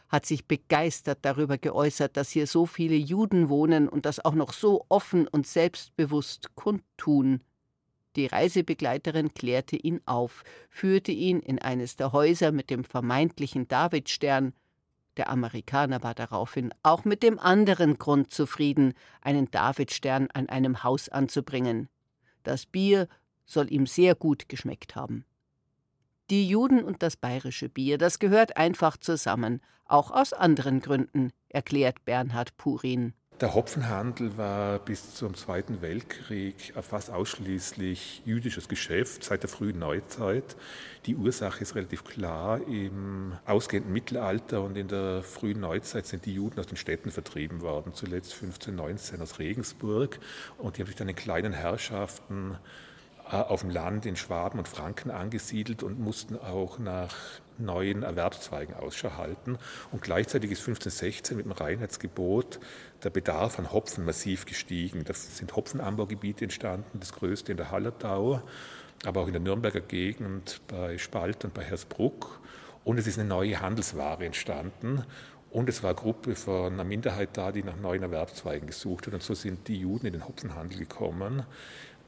hat 0.09 0.25
sich 0.25 0.45
begeistert 0.45 1.19
darüber 1.23 1.57
geäußert, 1.57 2.17
dass 2.17 2.29
hier 2.29 2.47
so 2.47 2.65
viele 2.65 2.95
Juden 2.95 3.49
wohnen 3.49 3.89
und 3.89 4.05
das 4.05 4.23
auch 4.23 4.33
noch 4.33 4.53
so 4.53 4.85
offen 4.89 5.27
und 5.27 5.45
selbstbewusst 5.45 6.55
kundtun. 6.55 7.41
Die 8.15 8.25
Reisebegleiterin 8.25 9.33
klärte 9.35 9.75
ihn 9.75 10.01
auf, 10.05 10.43
führte 10.69 11.11
ihn 11.11 11.39
in 11.39 11.59
eines 11.59 11.97
der 11.97 12.13
Häuser 12.13 12.51
mit 12.51 12.71
dem 12.71 12.83
vermeintlichen 12.83 13.67
Davidstern. 13.67 14.53
Der 15.17 15.29
Amerikaner 15.29 16.01
war 16.01 16.15
daraufhin 16.15 16.73
auch 16.81 17.05
mit 17.05 17.21
dem 17.21 17.37
anderen 17.37 17.99
Grund 17.99 18.31
zufrieden, 18.31 18.93
einen 19.21 19.51
Davidstern 19.51 20.29
an 20.33 20.49
einem 20.49 20.83
Haus 20.83 21.09
anzubringen. 21.09 21.89
Das 22.41 22.65
Bier 22.65 23.07
soll 23.45 23.71
ihm 23.71 23.85
sehr 23.85 24.15
gut 24.15 24.49
geschmeckt 24.49 24.95
haben. 24.95 25.25
Die 26.29 26.45
Juden 26.45 26.83
und 26.83 27.03
das 27.03 27.15
bayerische 27.15 27.69
Bier, 27.69 27.97
das 27.97 28.19
gehört 28.19 28.57
einfach 28.57 28.97
zusammen, 28.97 29.61
auch 29.85 30.11
aus 30.11 30.33
anderen 30.33 30.81
Gründen, 30.81 31.31
erklärt 31.47 32.03
Bernhard 32.03 32.57
Purin. 32.57 33.13
Der 33.39 33.53
Hopfenhandel 33.53 34.35
war 34.35 34.79
bis 34.79 35.13
zum 35.13 35.35
Zweiten 35.35 35.81
Weltkrieg 35.81 36.73
fast 36.81 37.11
ausschließlich 37.11 38.23
jüdisches 38.25 38.67
Geschäft 38.67 39.23
seit 39.23 39.43
der 39.43 39.49
frühen 39.49 39.79
Neuzeit. 39.79 40.57
Die 41.05 41.15
Ursache 41.15 41.61
ist 41.61 41.75
relativ 41.75 42.03
klar. 42.03 42.59
Im 42.67 43.37
ausgehenden 43.45 43.93
Mittelalter 43.93 44.63
und 44.63 44.75
in 44.75 44.89
der 44.89 45.23
frühen 45.23 45.61
Neuzeit 45.61 46.07
sind 46.07 46.25
die 46.25 46.33
Juden 46.33 46.59
aus 46.59 46.67
den 46.67 46.77
Städten 46.77 47.11
vertrieben 47.11 47.61
worden, 47.61 47.93
zuletzt 47.93 48.33
1519 48.33 49.21
aus 49.21 49.39
Regensburg. 49.39 50.19
Und 50.57 50.75
die 50.75 50.81
haben 50.81 50.87
sich 50.87 50.97
dann 50.97 51.07
in 51.07 51.15
kleinen 51.15 51.53
Herrschaften 51.53 52.57
auf 53.31 53.61
dem 53.61 53.69
Land 53.69 54.05
in 54.05 54.15
Schwaben 54.15 54.59
und 54.59 54.67
Franken 54.67 55.11
angesiedelt 55.11 55.83
und 55.83 55.99
mussten 55.99 56.37
auch 56.37 56.79
nach 56.79 57.15
neuen 57.57 58.03
Erwerbszweigen 58.03 58.75
Ausschau 58.75 59.17
halten. 59.17 59.57
Und 59.91 60.01
gleichzeitig 60.01 60.51
ist 60.51 60.59
1516 60.59 61.37
mit 61.37 61.45
dem 61.45 61.51
Reinheitsgebot 61.51 62.59
der 63.03 63.09
Bedarf 63.09 63.59
an 63.59 63.71
Hopfen 63.71 64.05
massiv 64.05 64.45
gestiegen. 64.45 65.03
Da 65.03 65.13
sind 65.13 65.55
Hopfenanbaugebiete 65.55 66.45
entstanden, 66.45 66.99
das 66.99 67.13
größte 67.13 67.51
in 67.51 67.57
der 67.57 67.71
Hallertau, 67.71 68.41
aber 69.05 69.21
auch 69.21 69.27
in 69.27 69.33
der 69.33 69.41
Nürnberger 69.41 69.81
Gegend 69.81 70.61
bei 70.67 70.97
Spalt 70.97 71.43
und 71.45 71.53
bei 71.53 71.63
Hersbruck. 71.63 72.39
Und 72.83 72.97
es 72.97 73.07
ist 73.07 73.19
eine 73.19 73.27
neue 73.27 73.59
Handelsware 73.59 74.25
entstanden. 74.25 75.03
Und 75.49 75.69
es 75.69 75.81
war 75.81 75.91
eine 75.91 75.99
Gruppe 75.99 76.35
von 76.35 76.73
einer 76.73 76.83
Minderheit 76.83 77.29
da, 77.33 77.51
die 77.51 77.63
nach 77.63 77.77
neuen 77.77 78.03
Erwerbszweigen 78.03 78.67
gesucht 78.67 79.07
hat. 79.07 79.13
Und 79.13 79.23
so 79.23 79.33
sind 79.33 79.67
die 79.67 79.79
Juden 79.79 80.05
in 80.05 80.13
den 80.13 80.27
Hopfenhandel 80.27 80.79
gekommen 80.79 81.45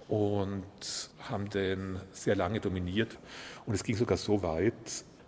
und 0.09 0.63
haben 1.29 1.49
den 1.49 1.99
sehr 2.11 2.35
lange 2.35 2.59
dominiert. 2.59 3.17
Und 3.65 3.75
es 3.75 3.83
ging 3.83 3.95
sogar 3.95 4.17
so 4.17 4.41
weit, 4.41 4.73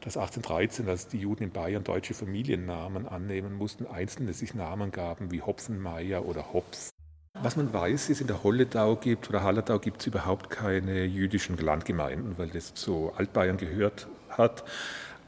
dass 0.02 0.18
1813, 0.18 0.90
als 0.90 1.08
die 1.08 1.20
Juden 1.20 1.44
in 1.44 1.52
Bayern 1.52 1.84
deutsche 1.84 2.16
Familiennamen 2.16 3.08
annehmen 3.08 3.54
mussten, 3.54 3.86
einzelne 3.86 4.34
sich 4.34 4.56
Namen 4.56 4.92
gaben 4.92 5.32
wie 5.32 5.42
Hopfenmeier 5.42 6.26
oder 6.26 6.52
Hopf. 6.52 6.90
Was 7.36 7.56
man 7.56 7.72
weiß, 7.72 8.10
ist, 8.10 8.22
in 8.22 8.28
der 8.28 8.44
Holledau 8.44 8.96
gibt 8.96 9.30
oder 9.30 9.44
Hallertau 9.44 9.80
gibt 9.80 10.02
es 10.02 10.08
überhaupt 10.08 10.50
keine 10.50 11.06
jüdischen 11.06 11.58
Landgemeinden, 11.58 12.38
weil 12.38 12.50
das 12.50 12.74
zu 12.74 13.12
Altbayern 13.16 13.58
gehört 13.58 14.08
hat. 14.30 14.64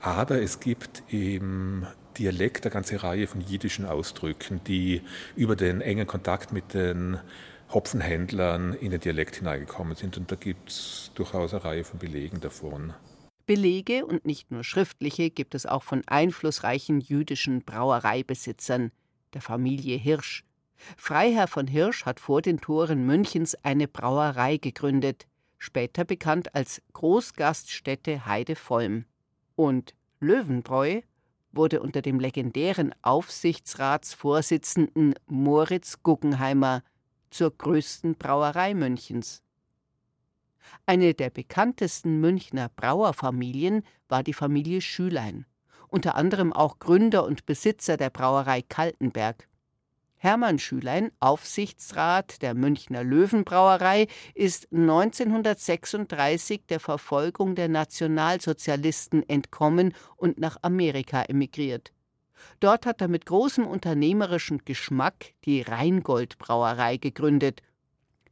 Aber 0.01 0.41
es 0.41 0.59
gibt 0.59 1.03
im 1.07 1.87
Dialekt 2.17 2.65
eine 2.65 2.73
ganze 2.73 3.01
Reihe 3.03 3.27
von 3.27 3.41
jiddischen 3.41 3.85
Ausdrücken, 3.85 4.61
die 4.65 5.01
über 5.35 5.55
den 5.55 5.81
engen 5.81 6.05
Kontakt 6.05 6.51
mit 6.51 6.73
den 6.73 7.19
Hopfenhändlern 7.73 8.73
in 8.73 8.91
den 8.91 8.99
Dialekt 8.99 9.37
hineingekommen 9.37 9.95
sind. 9.95 10.17
Und 10.17 10.31
da 10.31 10.35
gibt 10.35 10.69
es 10.69 11.11
durchaus 11.15 11.53
eine 11.53 11.63
Reihe 11.63 11.83
von 11.83 11.99
Belegen 11.99 12.39
davon. 12.39 12.93
Belege 13.45 14.05
und 14.05 14.25
nicht 14.25 14.51
nur 14.51 14.63
schriftliche 14.63 15.29
gibt 15.29 15.53
es 15.55 15.65
auch 15.65 15.83
von 15.83 16.01
einflussreichen 16.07 17.01
jüdischen 17.01 17.63
Brauereibesitzern, 17.63 18.91
der 19.33 19.41
Familie 19.41 19.97
Hirsch. 19.97 20.45
Freiherr 20.97 21.47
von 21.47 21.67
Hirsch 21.67 22.05
hat 22.05 22.19
vor 22.19 22.41
den 22.41 22.59
Toren 22.61 23.05
Münchens 23.05 23.55
eine 23.63 23.87
Brauerei 23.87 24.57
gegründet, 24.57 25.27
später 25.57 26.03
bekannt 26.05 26.55
als 26.55 26.81
Großgaststätte 26.93 28.25
Heidevollm. 28.25 29.05
Und 29.55 29.93
Löwenbräu 30.19 31.01
wurde 31.51 31.81
unter 31.81 32.01
dem 32.01 32.19
legendären 32.19 32.95
Aufsichtsratsvorsitzenden 33.01 35.15
Moritz 35.27 36.01
Guggenheimer 36.01 36.81
zur 37.33 37.51
größten 37.57 38.15
Brauerei 38.15 38.73
Münchens. 38.73 39.41
Eine 40.85 41.13
der 41.13 41.29
bekanntesten 41.29 42.19
Münchner 42.19 42.69
Brauerfamilien 42.75 43.83
war 44.07 44.23
die 44.23 44.33
Familie 44.33 44.81
Schülein, 44.81 45.45
unter 45.87 46.15
anderem 46.15 46.53
auch 46.53 46.79
Gründer 46.79 47.25
und 47.25 47.45
Besitzer 47.45 47.97
der 47.97 48.09
Brauerei 48.09 48.61
Kaltenberg. 48.61 49.47
Hermann 50.15 50.57
Schülein, 50.57 51.11
Aufsichtsrat 51.19 52.41
der 52.41 52.53
Münchner 52.53 53.03
Löwenbrauerei, 53.03 54.07
ist 54.33 54.71
1936 54.71 56.65
der 56.69 56.79
Verfolgung 56.79 57.55
der 57.55 57.67
Nationalsozialisten 57.67 59.27
entkommen 59.27 59.93
und 60.15 60.39
nach 60.39 60.57
Amerika 60.61 61.23
emigriert. 61.23 61.91
Dort 62.59 62.85
hat 62.85 63.01
er 63.01 63.07
mit 63.07 63.25
großem 63.25 63.65
unternehmerischen 63.65 64.63
Geschmack 64.65 65.33
die 65.45 65.61
Rheingold 65.61 66.37
Brauerei 66.37 66.97
gegründet 66.97 67.61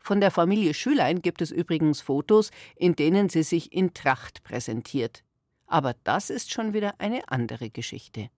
von 0.04 0.20
der 0.20 0.32
Familie 0.32 0.74
Schülein 0.74 1.22
gibt 1.22 1.42
es 1.44 1.52
übrigens 1.52 2.02
Fotos, 2.02 2.50
in 2.76 2.96
denen 2.96 3.30
sie 3.30 3.44
sich 3.44 3.72
in 3.72 3.94
Tracht 3.94 4.44
präsentiert. 4.44 5.24
Aber 5.68 5.96
das 6.04 6.32
ist 6.32 6.52
schon 6.52 6.74
wieder 6.74 6.96
eine 6.98 7.30
andere 7.30 7.70
Geschichte. 7.70 8.30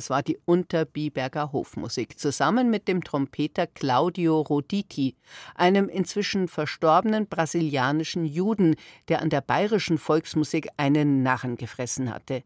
Das 0.00 0.08
war 0.08 0.22
die 0.22 0.38
Unterbiberger 0.46 1.52
Hofmusik, 1.52 2.18
zusammen 2.18 2.70
mit 2.70 2.88
dem 2.88 3.04
Trompeter 3.04 3.66
Claudio 3.66 4.40
Roditi, 4.40 5.14
einem 5.54 5.90
inzwischen 5.90 6.48
verstorbenen 6.48 7.26
brasilianischen 7.26 8.24
Juden, 8.24 8.76
der 9.08 9.20
an 9.20 9.28
der 9.28 9.42
bayerischen 9.42 9.98
Volksmusik 9.98 10.68
einen 10.78 11.22
Narren 11.22 11.58
gefressen 11.58 12.14
hatte. 12.14 12.44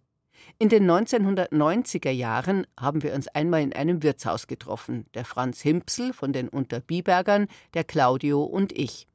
In 0.58 0.68
den 0.68 0.90
1990er 0.90 2.10
Jahren 2.10 2.66
haben 2.76 3.04
wir 3.04 3.14
uns 3.14 3.28
einmal 3.28 3.62
in 3.62 3.72
einem 3.72 4.02
Wirtshaus 4.02 4.48
getroffen, 4.48 5.06
der 5.14 5.24
Franz 5.24 5.60
Himpsel 5.60 6.12
von 6.12 6.32
den 6.32 6.48
Unterbibergern, 6.48 7.46
der 7.74 7.84
Claudio 7.84 8.42
und 8.42 8.72
ich. 8.72 9.06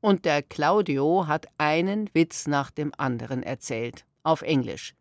Und 0.00 0.24
der 0.24 0.42
Claudio 0.42 1.26
hat 1.26 1.48
einen 1.58 2.08
Witz 2.14 2.46
nach 2.46 2.70
dem 2.70 2.92
anderen 2.96 3.42
erzählt, 3.42 4.06
auf 4.22 4.40
Englisch. 4.40 4.95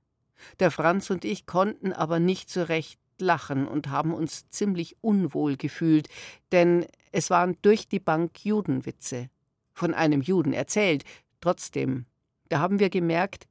Der 0.59 0.71
Franz 0.71 1.09
und 1.09 1.25
ich 1.25 1.45
konnten 1.45 1.93
aber 1.93 2.19
nicht 2.19 2.49
so 2.49 2.63
recht 2.63 2.99
lachen 3.19 3.67
und 3.67 3.89
haben 3.89 4.13
uns 4.13 4.49
ziemlich 4.49 4.97
unwohl 5.01 5.57
gefühlt, 5.57 6.09
denn 6.51 6.85
es 7.11 7.29
waren 7.29 7.57
durch 7.61 7.87
die 7.87 7.99
Bank 7.99 8.43
Judenwitze. 8.43 9.29
Von 9.73 9.93
einem 9.93 10.21
Juden 10.21 10.53
erzählt. 10.53 11.03
Trotzdem, 11.41 12.05
da 12.49 12.59
haben 12.59 12.79
wir 12.79 12.89
gemerkt, 12.89 13.47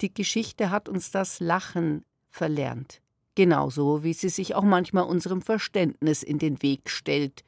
die 0.00 0.12
Geschichte 0.12 0.70
hat 0.70 0.88
uns 0.88 1.10
das 1.10 1.40
Lachen 1.40 2.04
verlernt. 2.30 3.00
Genauso 3.34 4.02
wie 4.02 4.12
sie 4.12 4.28
sich 4.28 4.54
auch 4.54 4.64
manchmal 4.64 5.04
unserem 5.04 5.40
Verständnis 5.40 6.22
in 6.22 6.38
den 6.38 6.62
Weg 6.62 6.90
stellt, 6.90 7.44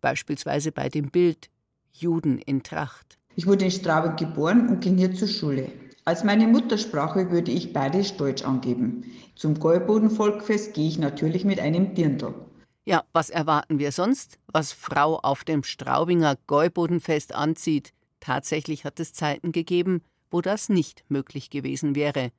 beispielsweise 0.00 0.72
bei 0.72 0.88
dem 0.88 1.10
Bild 1.10 1.48
Juden 1.92 2.38
in 2.38 2.62
Tracht. 2.62 3.18
Ich 3.36 3.46
wurde 3.46 3.66
in 3.66 3.70
Straubing 3.70 4.16
geboren 4.16 4.68
und 4.68 4.80
ging 4.80 4.96
hier 4.96 5.12
zur 5.12 5.28
Schule. 5.28 5.70
Als 6.08 6.24
meine 6.24 6.46
Muttersprache 6.46 7.30
würde 7.30 7.50
ich 7.50 7.74
beides 7.74 8.16
Deutsch 8.16 8.42
angeben. 8.42 9.04
Zum 9.34 9.60
Gäubodenvolkfest 9.60 10.72
gehe 10.72 10.88
ich 10.88 10.98
natürlich 10.98 11.44
mit 11.44 11.60
einem 11.60 11.94
Dirndl. 11.94 12.34
Ja, 12.86 13.04
was 13.12 13.28
erwarten 13.28 13.78
wir 13.78 13.92
sonst, 13.92 14.38
was 14.46 14.72
Frau 14.72 15.18
auf 15.18 15.44
dem 15.44 15.64
Straubinger 15.64 16.38
Gäubodenfest 16.46 17.34
anzieht? 17.34 17.92
Tatsächlich 18.20 18.86
hat 18.86 18.98
es 19.00 19.12
Zeiten 19.12 19.52
gegeben, 19.52 20.00
wo 20.30 20.40
das 20.40 20.70
nicht 20.70 21.04
möglich 21.10 21.50
gewesen 21.50 21.94
wäre. 21.94 22.30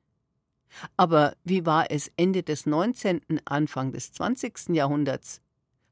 Aber 0.96 1.34
wie 1.44 1.64
war 1.64 1.92
es 1.92 2.10
Ende 2.16 2.42
des 2.42 2.66
19., 2.66 3.20
Anfang 3.44 3.92
des 3.92 4.10
20. 4.10 4.70
Jahrhunderts? 4.70 5.42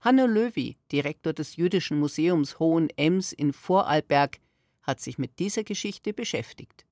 Hanno 0.00 0.26
Löwy, 0.26 0.78
Direktor 0.90 1.32
des 1.32 1.54
Jüdischen 1.54 2.00
Museums 2.00 2.58
Hohen 2.58 2.88
Ems 2.96 3.32
in 3.32 3.52
Vorarlberg, 3.52 4.40
hat 4.82 4.98
sich 4.98 5.16
mit 5.16 5.38
dieser 5.38 5.62
Geschichte 5.62 6.12
beschäftigt. 6.12 6.87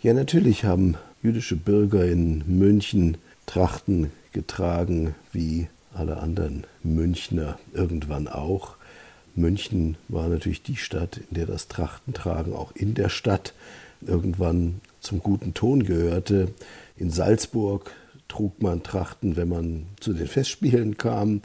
Ja, 0.00 0.14
natürlich 0.14 0.64
haben 0.64 0.96
jüdische 1.22 1.56
Bürger 1.56 2.04
in 2.04 2.44
München 2.46 3.16
Trachten 3.46 4.12
getragen, 4.32 5.14
wie 5.32 5.68
alle 5.94 6.18
anderen 6.18 6.64
Münchner 6.82 7.58
irgendwann 7.72 8.28
auch. 8.28 8.76
München 9.34 9.96
war 10.08 10.28
natürlich 10.28 10.62
die 10.62 10.76
Stadt, 10.76 11.16
in 11.16 11.34
der 11.34 11.46
das 11.46 11.68
Trachtentragen 11.68 12.52
auch 12.52 12.72
in 12.74 12.94
der 12.94 13.08
Stadt 13.08 13.54
irgendwann 14.00 14.80
zum 15.00 15.20
guten 15.20 15.54
Ton 15.54 15.84
gehörte. 15.84 16.48
In 16.96 17.10
Salzburg 17.10 17.90
trug 18.28 18.62
man 18.62 18.82
Trachten, 18.82 19.36
wenn 19.36 19.48
man 19.48 19.86
zu 20.00 20.12
den 20.12 20.26
Festspielen 20.26 20.96
kam. 20.98 21.42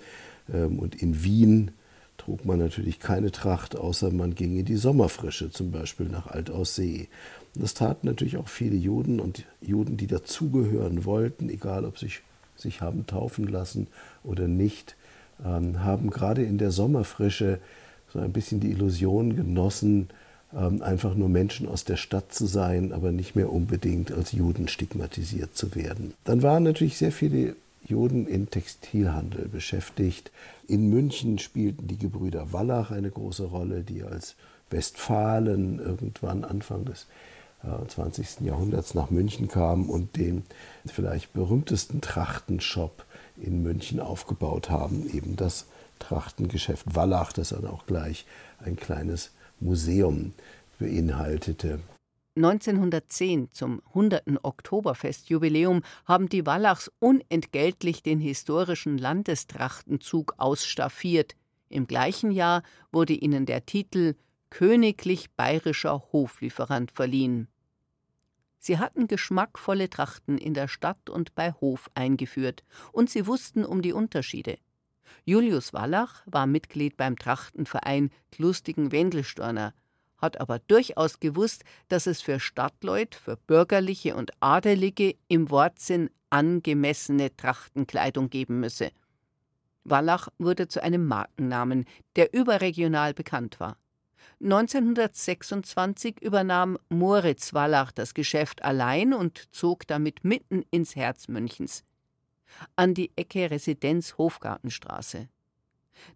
Ähm, 0.54 0.80
und 0.80 0.96
in 0.96 1.24
Wien 1.24 1.72
trug 2.18 2.46
man 2.46 2.60
natürlich 2.60 3.00
keine 3.00 3.32
Tracht, 3.32 3.76
außer 3.76 4.12
man 4.12 4.36
ging 4.36 4.58
in 4.58 4.66
die 4.66 4.76
Sommerfrische, 4.76 5.52
zum 5.52 5.72
Beispiel 5.72 6.08
nach 6.08 6.28
Altaussee. 6.28 7.08
Das 7.56 7.74
taten 7.74 8.08
natürlich 8.08 8.38
auch 8.38 8.48
viele 8.48 8.76
Juden 8.76 9.20
und 9.20 9.46
Juden, 9.62 9.98
die 9.98 10.08
dazugehören 10.08 11.06
wollten, 11.06 11.50
egal 11.50 11.86
ob 11.86 12.00
sie 12.00 12.08
sich, 12.08 12.22
sich 12.56 12.82
haben 12.82 13.06
taufen 13.06 13.48
lassen 13.48 13.88
oder 14.24 14.48
nicht, 14.48 14.96
ähm, 15.46 15.84
haben 15.84 16.10
gerade 16.10 16.44
in 16.44 16.58
der 16.58 16.72
Sommerfrische 16.72 17.60
so 18.12 18.20
ein 18.20 18.32
bisschen 18.32 18.60
die 18.60 18.72
Illusion 18.72 19.36
genossen, 19.36 20.10
ähm, 20.56 20.82
einfach 20.82 21.16
nur 21.16 21.30
Menschen 21.30 21.68
aus 21.68 21.84
der 21.84 21.98
Stadt 21.98 22.34
zu 22.34 22.46
sein, 22.46 22.92
aber 22.92 23.12
nicht 23.12 23.36
mehr 23.36 23.52
unbedingt 23.52 24.12
als 24.12 24.32
Juden 24.32 24.68
stigmatisiert 24.68 25.56
zu 25.56 25.76
werden. 25.76 26.14
Dann 26.24 26.44
waren 26.44 26.64
natürlich 26.64 26.98
sehr 26.98 27.12
viele 27.12 27.56
Juden 27.86 28.28
im 28.28 28.50
Textilhandel 28.50 29.48
beschäftigt. 29.48 30.32
In 30.68 30.90
München 30.90 31.40
spielten 31.40 31.88
die 31.88 31.98
Gebrüder 31.98 32.54
Wallach 32.54 32.92
eine 32.92 33.10
große 33.10 33.44
Rolle, 33.44 33.82
die 33.82 34.04
als 34.04 34.36
Westfalen 34.70 35.80
irgendwann 35.80 36.44
Anfang 36.44 36.86
des 36.86 37.08
20. 37.88 38.42
Äh, 38.42 38.46
Jahrhunderts 38.46 38.94
nach 38.94 39.10
München 39.10 39.48
kamen 39.48 39.90
und 39.90 40.16
den 40.18 40.44
vielleicht 40.86 41.34
berühmtesten 41.34 42.02
Trachtenshop 42.02 43.06
in 43.38 43.64
München 43.64 44.00
aufgebaut 44.00 44.70
haben, 44.70 45.10
eben 45.14 45.36
das 45.36 45.66
Trachtengeschäft 46.00 46.96
Wallach, 46.96 47.34
das 47.34 47.50
dann 47.50 47.66
auch 47.66 47.86
gleich 47.86 48.26
ein 48.60 48.76
kleines 48.76 49.32
Museum 49.60 50.34
beinhaltete. 50.80 51.80
1910 52.36 53.52
zum 53.52 53.82
100. 53.90 54.24
Oktoberfestjubiläum 54.42 55.84
haben 56.06 56.30
die 56.30 56.48
Wallachs 56.48 56.92
unentgeltlich 57.00 58.02
den 58.02 58.20
historischen 58.20 58.98
Landestrachtenzug 58.98 60.34
ausstaffiert. 60.38 61.36
Im 61.70 61.86
gleichen 61.86 62.32
Jahr 62.32 62.64
wurde 62.92 63.14
ihnen 63.14 63.46
der 63.46 63.66
Titel 63.66 64.16
Königlich 64.50 65.32
Bayerischer 65.32 66.04
Hoflieferant 66.12 66.92
verliehen. 66.92 67.48
Sie 68.66 68.80
hatten 68.80 69.08
geschmackvolle 69.08 69.90
Trachten 69.90 70.38
in 70.38 70.54
der 70.54 70.70
Stadt 70.70 71.10
und 71.10 71.36
bei 71.36 71.52
Hof 71.52 71.90
eingeführt, 71.96 72.64
und 72.94 73.10
sie 73.10 73.28
wussten 73.28 73.66
um 73.66 73.82
die 73.82 73.92
Unterschiede. 73.92 74.58
Julius 75.26 75.74
Wallach 75.74 76.22
war 76.28 76.48
Mitglied 76.48 76.96
beim 76.96 77.18
Trachtenverein 77.18 78.10
Klustigen 78.32 78.94
Wendelstorner, 78.94 79.74
hat 80.18 80.40
aber 80.40 80.60
durchaus 80.60 81.20
gewusst, 81.20 81.66
dass 81.90 82.08
es 82.08 82.22
für 82.22 82.40
Stadtleut, 82.40 83.16
für 83.16 83.36
Bürgerliche 83.36 84.16
und 84.16 84.32
Adelige 84.40 85.18
im 85.28 85.50
Wortsinn 85.50 86.10
angemessene 86.30 87.36
Trachtenkleidung 87.36 88.30
geben 88.30 88.62
müsse. 88.62 88.92
Wallach 89.84 90.30
wurde 90.38 90.70
zu 90.70 90.82
einem 90.82 91.06
Markennamen, 91.06 91.84
der 92.16 92.34
überregional 92.34 93.14
bekannt 93.14 93.60
war. 93.60 93.76
1926 94.44 96.22
übernahm 96.22 96.78
Moritz 96.90 97.54
Wallach 97.54 97.92
das 97.94 98.14
Geschäft 98.14 98.64
allein 98.64 99.14
und 99.14 99.54
zog 99.54 99.88
damit 99.88 100.26
mitten 100.26 100.64
ins 100.70 100.98
Herz 100.98 101.30
Münchens. 101.30 101.86
An 102.76 102.94
die 102.94 103.12
Ecke 103.16 103.50
Residenz 103.50 104.18
Hofgartenstraße. 104.18 105.30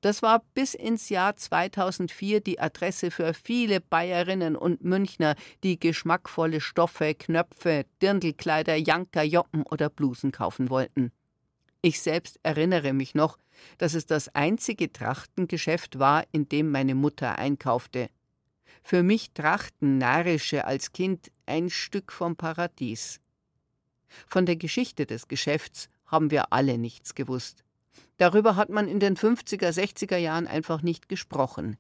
Das 0.02 0.22
war 0.22 0.44
bis 0.54 0.74
ins 0.74 1.08
Jahr 1.08 1.38
2004 1.38 2.42
die 2.42 2.60
Adresse 2.60 3.12
für 3.12 3.34
viele 3.34 3.80
Bayerinnen 3.80 4.58
und 4.58 4.84
Münchner, 4.84 5.36
die 5.64 5.80
geschmackvolle 5.80 6.60
Stoffe, 6.60 7.16
Knöpfe, 7.16 7.86
Dirndlkleider, 8.02 8.76
Janker, 8.76 9.24
Joppen 9.24 9.64
oder 9.64 9.90
Blusen 9.90 10.34
kaufen 10.34 10.70
wollten. 10.70 11.14
Ich 11.82 12.02
selbst 12.02 12.40
erinnere 12.44 12.92
mich 12.92 13.16
noch, 13.16 13.38
dass 13.78 13.94
es 13.94 14.06
das 14.06 14.28
einzige 14.36 14.92
Trachtengeschäft 14.92 16.00
war, 16.00 16.26
in 16.34 16.50
dem 16.50 16.72
meine 16.72 16.96
Mutter 16.96 17.38
einkaufte. 17.38 18.10
Für 18.90 19.04
mich 19.04 19.34
trachten 19.34 19.98
Narische 19.98 20.64
als 20.64 20.94
Kind 20.94 21.30
ein 21.46 21.70
Stück 21.70 22.10
vom 22.14 22.38
Paradies. 22.38 23.20
Von 24.28 24.46
der 24.46 24.56
Geschichte 24.56 25.06
des 25.06 25.28
Geschäfts 25.28 25.90
haben 26.06 26.32
wir 26.32 26.54
alle 26.54 26.78
nichts 26.78 27.14
gewusst. 27.14 27.66
Darüber 28.16 28.56
hat 28.56 28.70
man 28.70 28.88
in 28.88 29.02
den 29.02 29.18
50er, 29.18 29.74
60er 29.74 30.16
Jahren 30.16 30.48
einfach 30.48 30.84
nicht 30.84 31.10
gesprochen. 31.10 31.76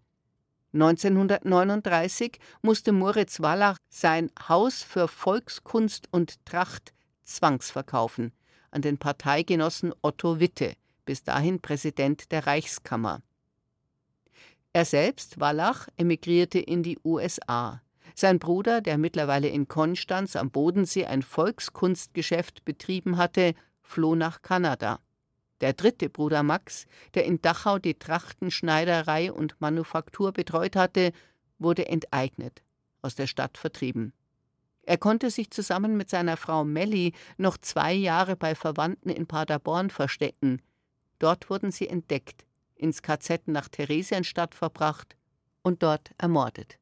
1939 0.73 2.39
musste 2.61 2.91
Moritz 2.91 3.39
Wallach 3.39 3.77
sein 3.87 4.29
Haus 4.49 4.83
für 4.83 5.07
Volkskunst 5.07 6.09
und 6.11 6.45
Tracht 6.45 6.93
zwangsverkaufen 7.23 8.33
an 8.69 8.81
den 8.81 8.97
Parteigenossen 8.97 9.93
Otto 10.01 10.41
Witte, 10.41 10.75
bis 11.05 11.23
dahin 11.23 11.61
Präsident 11.61 12.33
der 12.33 12.47
Reichskammer. 12.47 13.21
Er 14.77 14.85
selbst, 14.85 15.39
Wallach, 15.39 15.87
emigrierte 15.97 16.59
in 16.59 16.83
die 16.83 16.99
USA. 17.03 17.81
Sein 18.13 18.37
Bruder, 18.37 18.79
der 18.79 18.99
mittlerweile 18.99 19.47
in 19.47 19.67
Konstanz 19.67 20.35
am 20.35 20.51
Bodensee 20.51 21.07
ein 21.07 21.23
Volkskunstgeschäft 21.23 22.63
betrieben 22.63 23.17
hatte, 23.17 23.55
floh 23.81 24.13
nach 24.13 24.43
Kanada. 24.43 24.99
Der 25.61 25.73
dritte 25.73 26.11
Bruder 26.11 26.43
Max, 26.43 26.85
der 27.15 27.25
in 27.25 27.41
Dachau 27.41 27.79
die 27.79 27.95
Trachtenschneiderei 27.95 29.31
und 29.33 29.59
Manufaktur 29.59 30.31
betreut 30.31 30.75
hatte, 30.75 31.11
wurde 31.57 31.87
enteignet, 31.87 32.61
aus 33.01 33.15
der 33.15 33.25
Stadt 33.25 33.57
vertrieben. 33.57 34.13
Er 34.83 34.99
konnte 34.99 35.31
sich 35.31 35.49
zusammen 35.49 35.97
mit 35.97 36.11
seiner 36.11 36.37
Frau 36.37 36.63
Melli 36.63 37.13
noch 37.37 37.57
zwei 37.57 37.93
Jahre 37.93 38.35
bei 38.35 38.53
Verwandten 38.53 39.09
in 39.09 39.25
Paderborn 39.25 39.89
verstecken. 39.89 40.61
Dort 41.17 41.49
wurden 41.49 41.71
sie 41.71 41.89
entdeckt, 41.89 42.45
ins 42.77 43.01
KZ 43.01 43.47
nach 43.47 43.67
Theresienstadt 43.67 44.55
verbracht 44.55 45.15
und 45.61 45.83
dort 45.83 46.11
ermordet. 46.17 46.79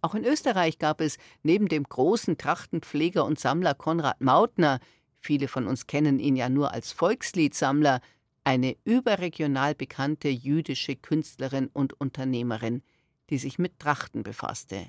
Auch 0.00 0.14
in 0.14 0.24
Österreich 0.24 0.78
gab 0.78 1.00
es 1.00 1.16
neben 1.42 1.68
dem 1.68 1.84
großen 1.84 2.36
Trachtenpfleger 2.36 3.24
und 3.24 3.40
Sammler 3.40 3.74
Konrad 3.74 4.20
Mautner 4.20 4.80
viele 5.24 5.48
von 5.48 5.66
uns 5.66 5.86
kennen 5.86 6.18
ihn 6.18 6.36
ja 6.36 6.48
nur 6.48 6.72
als 6.72 6.92
Volksliedsammler, 6.92 8.00
eine 8.44 8.76
überregional 8.84 9.74
bekannte 9.74 10.28
jüdische 10.28 10.96
Künstlerin 10.96 11.70
und 11.72 11.98
Unternehmerin, 11.98 12.82
die 13.30 13.38
sich 13.38 13.58
mit 13.58 13.78
Trachten 13.78 14.22
befasste. 14.22 14.86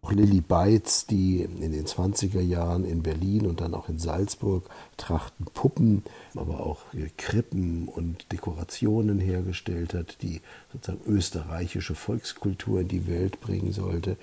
Auch 0.00 0.12
Lilly 0.12 0.40
Beitz, 0.40 1.06
die 1.06 1.42
in 1.42 1.72
den 1.72 1.84
20er 1.84 2.40
Jahren 2.40 2.84
in 2.84 3.02
Berlin 3.02 3.46
und 3.46 3.60
dann 3.60 3.74
auch 3.74 3.88
in 3.88 3.98
Salzburg 3.98 4.70
Trachtenpuppen, 4.96 6.04
aber 6.36 6.60
auch 6.60 6.78
Krippen 7.16 7.88
und 7.88 8.30
Dekorationen 8.30 9.18
hergestellt 9.18 9.94
hat, 9.94 10.22
die 10.22 10.40
sozusagen 10.72 11.00
österreichische 11.06 11.96
Volkskultur 11.96 12.80
in 12.80 12.88
die 12.88 13.08
Welt 13.08 13.40
bringen 13.40 13.72
sollte, 13.72 14.16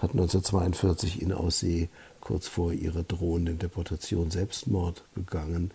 hat 0.00 0.12
1942 0.12 1.20
in 1.20 1.32
Aussee 1.32 1.88
kurz 2.20 2.48
vor 2.48 2.72
ihrer 2.72 3.02
drohenden 3.02 3.58
Deportation 3.58 4.30
Selbstmord 4.30 5.04
begangen. 5.14 5.72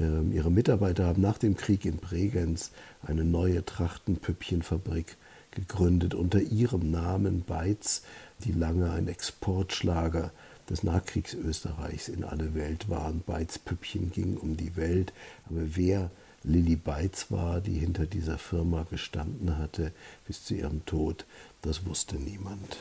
Ähm, 0.00 0.32
ihre 0.32 0.50
Mitarbeiter 0.50 1.06
haben 1.06 1.22
nach 1.22 1.38
dem 1.38 1.56
Krieg 1.56 1.84
in 1.84 1.96
Bregenz 1.96 2.70
eine 3.02 3.24
neue 3.24 3.64
Trachtenpüppchenfabrik 3.64 5.16
gegründet 5.54 6.14
unter 6.14 6.40
ihrem 6.40 6.90
Namen 6.90 7.42
Beitz, 7.42 8.02
die 8.44 8.52
lange 8.52 8.90
ein 8.90 9.08
Exportschlager 9.08 10.32
des 10.68 10.82
Nachkriegsösterreichs 10.82 12.08
in 12.08 12.24
alle 12.24 12.54
Welt 12.54 12.88
waren. 12.88 13.22
Beitz 13.26 13.58
Püppchen 13.58 14.10
ging 14.10 14.36
um 14.36 14.56
die 14.56 14.76
Welt, 14.76 15.12
aber 15.46 15.76
wer 15.76 16.10
Lilly 16.42 16.76
Beitz 16.76 17.30
war, 17.30 17.60
die 17.60 17.78
hinter 17.78 18.06
dieser 18.06 18.38
Firma 18.38 18.86
gestanden 18.90 19.58
hatte 19.58 19.92
bis 20.26 20.44
zu 20.44 20.54
ihrem 20.54 20.84
Tod, 20.84 21.24
das 21.62 21.86
wusste 21.86 22.16
niemand. 22.16 22.76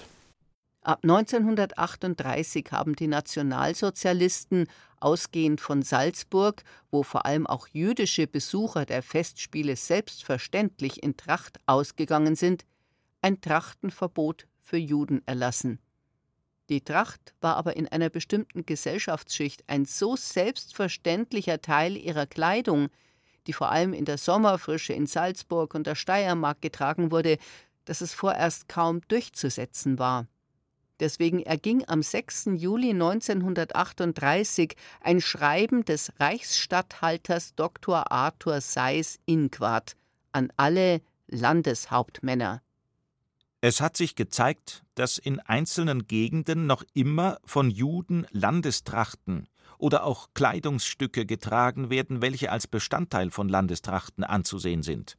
Ab 0.81 0.99
1938 1.03 2.67
haben 2.71 2.93
die 2.95 3.07
Nationalsozialisten, 3.07 4.67
ausgehend 4.99 5.61
von 5.61 5.81
Salzburg, 5.81 6.63
wo 6.91 7.03
vor 7.03 7.25
allem 7.25 7.47
auch 7.47 7.67
jüdische 7.67 8.27
Besucher 8.27 8.85
der 8.85 9.01
Festspiele 9.01 9.77
selbstverständlich 9.77 11.01
in 11.01 11.15
Tracht 11.15 11.59
ausgegangen 11.65 12.35
sind, 12.35 12.65
ein 13.21 13.39
Trachtenverbot 13.39 14.47
für 14.63 14.77
Juden 14.77 15.21
erlassen. 15.27 15.79
Die 16.69 16.81
Tracht 16.81 17.35
war 17.41 17.57
aber 17.57 17.75
in 17.75 17.87
einer 17.89 18.09
bestimmten 18.09 18.65
Gesellschaftsschicht 18.65 19.63
ein 19.67 19.85
so 19.85 20.15
selbstverständlicher 20.15 21.61
Teil 21.61 21.97
ihrer 21.97 22.25
Kleidung, 22.25 22.87
die 23.45 23.53
vor 23.53 23.69
allem 23.69 23.93
in 23.93 24.05
der 24.05 24.17
Sommerfrische 24.17 24.93
in 24.93 25.05
Salzburg 25.05 25.75
und 25.75 25.85
der 25.85 25.95
Steiermark 25.95 26.61
getragen 26.61 27.11
wurde, 27.11 27.37
dass 27.85 27.99
es 27.99 28.13
vorerst 28.13 28.69
kaum 28.69 29.01
durchzusetzen 29.09 29.99
war. 29.99 30.27
Deswegen 31.01 31.41
erging 31.41 31.83
am 31.87 32.01
6. 32.01 32.51
Juli 32.53 32.91
1938 32.91 34.75
ein 35.01 35.19
Schreiben 35.19 35.83
des 35.83 36.13
Reichsstatthalters 36.17 37.55
Dr. 37.55 38.09
Arthur 38.09 38.61
Seyß-Inquart 38.61 39.97
an 40.31 40.53
alle 40.55 41.01
Landeshauptmänner. 41.27 42.61
Es 43.65 43.79
hat 43.79 43.95
sich 43.95 44.15
gezeigt, 44.15 44.83
dass 44.93 45.17
in 45.17 45.39
einzelnen 45.39 46.05
Gegenden 46.05 46.65
noch 46.67 46.83
immer 46.93 47.37
von 47.45 47.69
Juden 47.69 48.27
Landestrachten 48.31 49.47
oder 49.77 50.03
auch 50.03 50.33
Kleidungsstücke 50.33 51.25
getragen 51.25 51.89
werden, 51.89 52.21
welche 52.21 52.51
als 52.51 52.67
Bestandteil 52.67 53.31
von 53.31 53.47
Landestrachten 53.47 54.25
anzusehen 54.25 54.83
sind. 54.83 55.17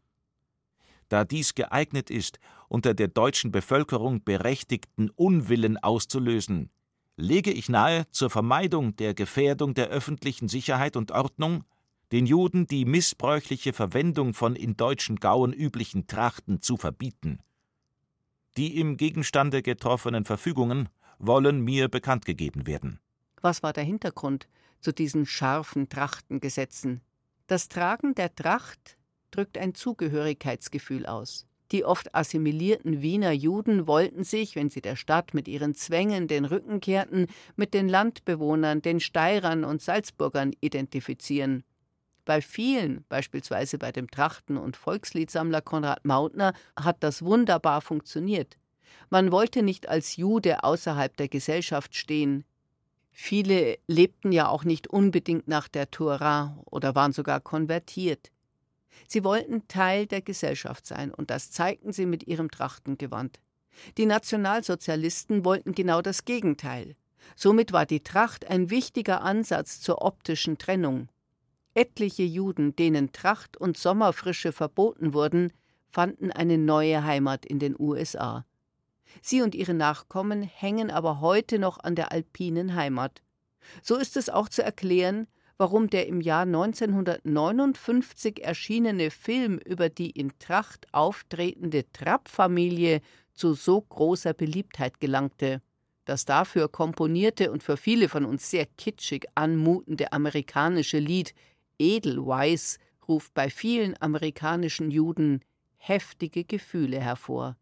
da 1.09 1.24
dies 1.24 1.55
geeignet 1.55 2.11
ist, 2.11 2.38
unter 2.68 2.92
der 2.92 3.09
deutschen 3.09 3.51
Bevölkerung 3.51 4.22
berechtigten 4.24 5.09
Unwillen 5.09 5.78
auszulösen, 5.78 6.68
lege 7.16 7.51
ich 7.51 7.70
nahe, 7.70 8.05
zur 8.11 8.28
Vermeidung 8.28 8.95
der 8.97 9.14
Gefährdung 9.14 9.72
der 9.72 9.88
öffentlichen 9.88 10.49
Sicherheit 10.49 10.99
und 10.99 11.12
Ordnung 11.12 11.64
den 12.12 12.26
Juden 12.26 12.66
die 12.66 12.84
missbräuchliche 12.84 13.72
Verwendung 13.72 14.34
von 14.34 14.55
in 14.55 14.76
deutschen 14.76 15.16
Gauen 15.16 15.55
üblichen 15.55 16.07
Trachten 16.09 16.61
zu 16.61 16.76
verbieten. 16.76 17.38
Die 18.57 18.79
im 18.79 18.97
Gegenstande 18.97 19.63
getroffenen 19.63 20.25
Verfügungen 20.25 20.89
wollen 21.19 21.61
mir 21.61 21.89
bekannt 21.89 22.25
gegeben 22.25 22.67
werden. 22.67 23.01
Was 23.41 23.63
war 23.63 23.73
der 23.73 23.85
Hintergrund 23.85 24.49
zu 24.81 24.93
diesen 24.93 25.27
scharfen 25.27 25.89
Trachtengesetzen? 25.89 27.01
Das 27.47 27.69
Tragen 27.69 28.15
der 28.15 28.35
Tracht 28.35 28.97
drückt 29.33 29.59
ein 29.59 29.75
Zugehörigkeitsgefühl 29.75 31.05
aus. 31.07 31.47
Die 31.73 31.85
oft 31.85 32.15
assimilierten 32.15 33.03
Wiener 33.03 33.33
Juden 33.33 33.89
wollten 33.89 34.23
sich, 34.23 34.55
wenn 34.55 34.71
sie 34.71 34.83
der 34.83 34.95
Stadt 34.95 35.35
mit 35.35 35.49
ihren 35.49 35.75
Zwängen 35.75 36.29
den 36.29 36.45
Rücken 36.45 36.81
kehrten, 36.81 37.27
mit 37.57 37.75
den 37.75 37.89
Landbewohnern, 37.89 38.83
den 38.83 39.01
Steirern 39.01 39.65
und 39.65 39.83
Salzburgern 39.83 40.53
identifizieren. 40.61 41.65
Bei 42.25 42.41
vielen, 42.41 43.05
beispielsweise 43.09 43.79
bei 43.79 43.93
dem 43.93 44.11
Trachten- 44.11 44.57
und 44.57 44.77
Volksliedsammler 44.77 45.61
Konrad 45.61 46.05
Mautner, 46.05 46.55
hat 46.79 47.03
das 47.03 47.22
wunderbar 47.22 47.81
funktioniert. 47.81 48.57
Man 49.11 49.31
wollte 49.31 49.62
nicht 49.62 49.89
als 49.89 50.16
Jude 50.16 50.64
außerhalb 50.64 51.16
der 51.16 51.29
Gesellschaft 51.29 51.95
stehen. 51.95 52.45
Viele 53.12 53.79
lebten 53.87 54.33
ja 54.33 54.49
auch 54.49 54.64
nicht 54.64 54.89
unbedingt 54.89 55.49
nach 55.49 55.68
der 55.68 55.91
Tora 55.91 56.59
oder 56.64 56.95
waren 56.95 57.12
sogar 57.12 57.41
konvertiert. 57.41 58.31
Sie 59.07 59.25
wollten 59.25 59.68
Teil 59.68 60.07
der 60.07 60.22
Gesellschaft 60.22 60.87
sein, 60.87 61.12
und 61.12 61.31
das 61.31 61.51
zeigten 61.51 61.93
sie 61.93 62.07
mit 62.07 62.27
ihrem 62.27 62.51
Trachtengewand. 62.51 63.41
Die 63.99 64.07
Nationalsozialisten 64.07 65.45
wollten 65.45 65.72
genau 65.72 66.01
das 66.01 66.25
Gegenteil. 66.25 66.97
Somit 67.37 67.72
war 67.72 67.87
die 67.87 68.03
Tracht 68.03 68.49
ein 68.49 68.70
wichtiger 68.70 69.22
Ansatz 69.22 69.81
zur 69.81 70.03
optischen 70.03 70.59
Trennung. 70.59 71.09
Etliche 71.75 72.22
Juden, 72.22 72.77
denen 72.77 73.12
Tracht 73.12 73.57
und 73.57 73.77
Sommerfrische 73.77 74.53
verboten 74.53 75.12
wurden, 75.12 75.53
fanden 75.91 76.31
eine 76.31 76.57
neue 76.57 77.05
Heimat 77.05 77.45
in 77.45 77.59
den 77.59 77.75
USA. 77.79 78.47
Sie 79.22 79.43
und 79.43 79.55
ihre 79.55 79.75
Nachkommen 79.75 80.43
hängen 80.43 80.91
aber 80.91 81.20
heute 81.20 81.59
noch 81.59 81.79
an 81.79 81.95
der 81.95 82.12
alpinen 82.12 82.75
Heimat. 82.75 83.22
So 83.83 83.97
ist 83.97 84.16
es 84.16 84.31
auch 84.31 84.49
zu 84.49 84.62
erklären, 84.62 85.27
warum 85.57 85.89
der 85.89 86.07
im 86.07 86.20
Jahr 86.20 86.43
1959 86.43 88.43
erschienene 88.43 89.11
Film 89.11 89.59
über 89.59 89.89
die 89.89 90.11
in 90.11 90.33
Tracht 90.39 90.87
auftretende 90.93 91.91
Trapp-Familie 91.93 93.01
zu 93.33 93.55
so 93.55 93.81
großer 93.81 94.35
Beliebtheit 94.35 95.01
gelangte. 95.01 95.62
Das 96.05 96.25
dafür 96.25 96.68
komponierte 96.68 97.51
und 97.51 97.62
für 97.62 97.77
viele 97.77 98.09
von 98.09 98.25
uns 98.25 98.51
sehr 98.51 98.66
kitschig 98.66 99.27
anmutende 99.35 100.12
amerikanische 100.12 100.99
Lied 100.99 101.35
Edelweiss 101.79 102.79
ruft 103.09 103.35
bei 103.35 103.51
vielen 103.51 104.01
amerikanischen 104.01 104.91
Juden 104.91 105.41
heftige 105.77 106.45
Gefühle 106.45 107.01
hervor. 107.01 107.57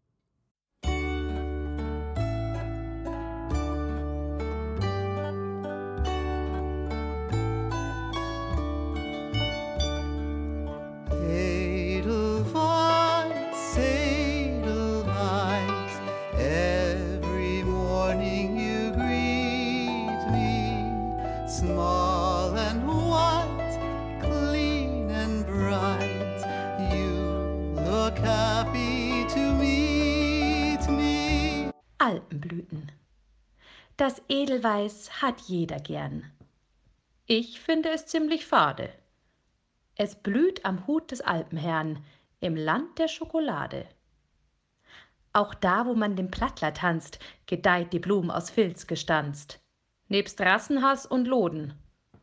Alpenblüten. 32.03 32.91
Das 33.95 34.21
Edelweiß 34.27 35.21
hat 35.21 35.39
jeder 35.39 35.79
gern. 35.79 36.29
Ich 37.27 37.61
finde 37.61 37.91
es 37.91 38.07
ziemlich 38.07 38.45
fade. 38.45 38.89
Es 39.95 40.15
blüht 40.15 40.65
am 40.65 40.85
Hut 40.85 41.11
des 41.11 41.21
Alpenherrn, 41.21 42.03
im 42.41 42.57
Land 42.57 42.99
der 42.99 43.07
Schokolade. 43.07 43.85
Auch 45.31 45.53
da, 45.53 45.85
wo 45.85 45.93
man 45.93 46.17
den 46.17 46.29
Plattler 46.29 46.73
tanzt, 46.73 47.19
gedeiht 47.45 47.93
die 47.93 47.99
Blum 47.99 48.29
aus 48.29 48.49
Filz 48.49 48.85
gestanzt, 48.85 49.61
nebst 50.09 50.41
Rassenhass 50.41 51.05
und 51.05 51.25
Loden 51.25 51.73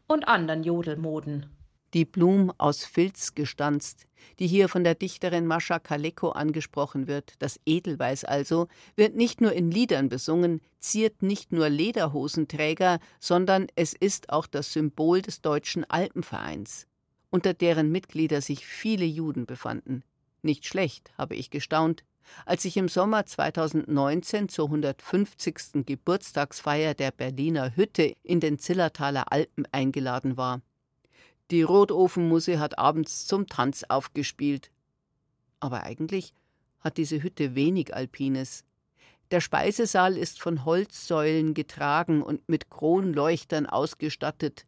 und 0.06 0.28
andern 0.28 0.62
Jodelmoden 0.62 1.56
die 1.94 2.04
Blum 2.04 2.52
aus 2.58 2.84
Filz 2.84 3.34
gestanzt, 3.34 4.06
die 4.38 4.46
hier 4.46 4.68
von 4.68 4.84
der 4.84 4.94
Dichterin 4.94 5.46
Mascha 5.46 5.78
Kaleko 5.78 6.30
angesprochen 6.30 7.06
wird, 7.06 7.34
das 7.38 7.58
Edelweiß 7.66 8.24
also, 8.24 8.68
wird 8.96 9.16
nicht 9.16 9.40
nur 9.40 9.52
in 9.52 9.70
Liedern 9.70 10.08
besungen, 10.08 10.60
ziert 10.78 11.22
nicht 11.22 11.52
nur 11.52 11.68
Lederhosenträger, 11.68 13.00
sondern 13.18 13.66
es 13.74 13.92
ist 13.92 14.30
auch 14.30 14.46
das 14.46 14.72
Symbol 14.72 15.22
des 15.22 15.40
Deutschen 15.40 15.84
Alpenvereins, 15.88 16.86
unter 17.30 17.54
deren 17.54 17.90
Mitglieder 17.90 18.40
sich 18.40 18.66
viele 18.66 19.04
Juden 19.04 19.46
befanden. 19.46 20.04
Nicht 20.42 20.66
schlecht, 20.66 21.12
habe 21.18 21.34
ich 21.34 21.50
gestaunt, 21.50 22.04
als 22.46 22.64
ich 22.64 22.76
im 22.76 22.88
Sommer 22.88 23.26
2019 23.26 24.48
zur 24.48 24.66
150. 24.66 25.84
Geburtstagsfeier 25.84 26.94
der 26.94 27.10
Berliner 27.10 27.76
Hütte 27.76 28.14
in 28.22 28.40
den 28.40 28.58
Zillertaler 28.58 29.32
Alpen 29.32 29.66
eingeladen 29.72 30.36
war. 30.36 30.62
Die 31.50 31.62
Rotofenmusse 31.62 32.60
hat 32.60 32.78
abends 32.78 33.26
zum 33.26 33.46
Tanz 33.48 33.84
aufgespielt. 33.88 34.70
Aber 35.58 35.82
eigentlich 35.82 36.32
hat 36.78 36.96
diese 36.96 37.22
Hütte 37.22 37.54
wenig 37.54 37.94
Alpines. 37.94 38.64
Der 39.32 39.40
Speisesaal 39.40 40.16
ist 40.16 40.40
von 40.40 40.64
Holzsäulen 40.64 41.54
getragen 41.54 42.22
und 42.22 42.48
mit 42.48 42.70
Kronleuchtern 42.70 43.66
ausgestattet. 43.66 44.64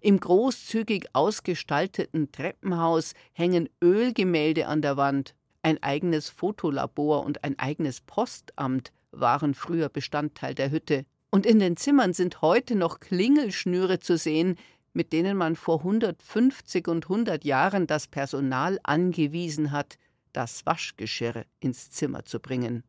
Im 0.00 0.18
großzügig 0.18 1.08
ausgestalteten 1.12 2.32
Treppenhaus 2.32 3.14
hängen 3.32 3.68
Ölgemälde 3.82 4.66
an 4.66 4.82
der 4.82 4.96
Wand. 4.96 5.34
Ein 5.62 5.82
eigenes 5.82 6.28
Fotolabor 6.28 7.24
und 7.24 7.44
ein 7.44 7.58
eigenes 7.58 8.00
Postamt 8.00 8.92
waren 9.12 9.54
früher 9.54 9.88
Bestandteil 9.88 10.54
der 10.54 10.70
Hütte. 10.70 11.06
Und 11.30 11.46
in 11.46 11.58
den 11.58 11.76
Zimmern 11.76 12.12
sind 12.12 12.42
heute 12.42 12.76
noch 12.76 13.00
Klingelschnüre 13.00 13.98
zu 13.98 14.16
sehen, 14.16 14.56
mit 14.94 15.12
denen 15.12 15.36
man 15.36 15.56
vor 15.56 15.80
150 15.80 16.88
und 16.88 17.04
100 17.04 17.44
Jahren 17.44 17.86
das 17.86 18.06
Personal 18.06 18.80
angewiesen 18.82 19.72
hat, 19.72 19.98
das 20.32 20.64
Waschgeschirr 20.64 21.44
ins 21.60 21.90
Zimmer 21.90 22.24
zu 22.24 22.40
bringen. 22.40 22.84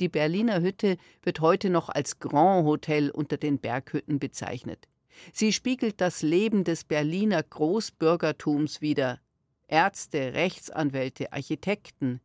Die 0.00 0.08
Berliner 0.08 0.62
Hütte 0.62 0.96
wird 1.22 1.40
heute 1.40 1.68
noch 1.68 1.90
als 1.90 2.18
Grand 2.18 2.66
Hotel 2.66 3.10
unter 3.10 3.36
den 3.36 3.58
Berghütten 3.58 4.18
bezeichnet. 4.18 4.88
Sie 5.32 5.52
spiegelt 5.52 6.00
das 6.00 6.22
Leben 6.22 6.64
des 6.64 6.84
Berliner 6.84 7.42
Großbürgertums 7.42 8.80
wider. 8.80 9.20
Ärzte, 9.68 10.32
Rechtsanwälte, 10.32 11.32
Architekten. 11.32 12.20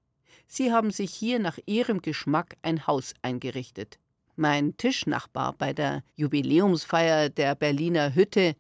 Sie 0.48 0.72
haben 0.72 0.92
sich 0.92 1.14
hier 1.14 1.40
nach 1.40 1.60
ihrem 1.66 2.02
Geschmack 2.02 2.56
ein 2.62 2.88
Haus 2.88 3.14
eingerichtet. 3.22 4.00
Mein 4.38 4.78
Tischnachbar 4.78 5.54
bei 5.58 5.74
der 5.74 6.04
Jubiläumsfeier 6.16 7.30
der 7.30 7.56
Berliner 7.56 8.16
Hütte 8.16 8.56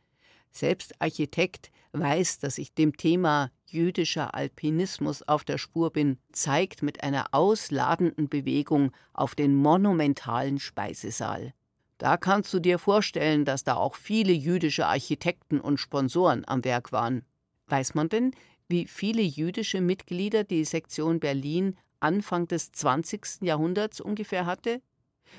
selbst 0.55 0.99
Architekt 0.99 1.71
weiß, 1.93 2.39
dass 2.39 2.57
ich 2.57 2.73
dem 2.73 2.97
Thema 2.97 3.51
jüdischer 3.65 4.35
Alpinismus 4.35 5.21
auf 5.23 5.43
der 5.43 5.57
Spur 5.57 5.91
bin, 5.91 6.17
zeigt 6.31 6.83
mit 6.83 7.03
einer 7.03 7.27
ausladenden 7.31 8.29
Bewegung 8.29 8.91
auf 9.13 9.35
den 9.35 9.55
monumentalen 9.55 10.59
Speisesaal. 10.59 11.53
Da 11.97 12.17
kannst 12.17 12.53
du 12.53 12.59
dir 12.59 12.77
vorstellen, 12.77 13.45
dass 13.45 13.63
da 13.63 13.75
auch 13.75 13.95
viele 13.95 14.33
jüdische 14.33 14.85
Architekten 14.85 15.59
und 15.59 15.77
Sponsoren 15.77 16.43
am 16.45 16.65
Werk 16.65 16.91
waren. 16.91 17.23
Weiß 17.67 17.95
man 17.95 18.09
denn, 18.09 18.31
wie 18.67 18.85
viele 18.85 19.21
jüdische 19.21 19.79
Mitglieder 19.79 20.43
die 20.43 20.65
Sektion 20.65 21.19
Berlin 21.19 21.77
Anfang 21.99 22.47
des 22.47 22.71
20. 22.71 23.41
Jahrhunderts 23.41 24.01
ungefähr 24.01 24.45
hatte? 24.45 24.81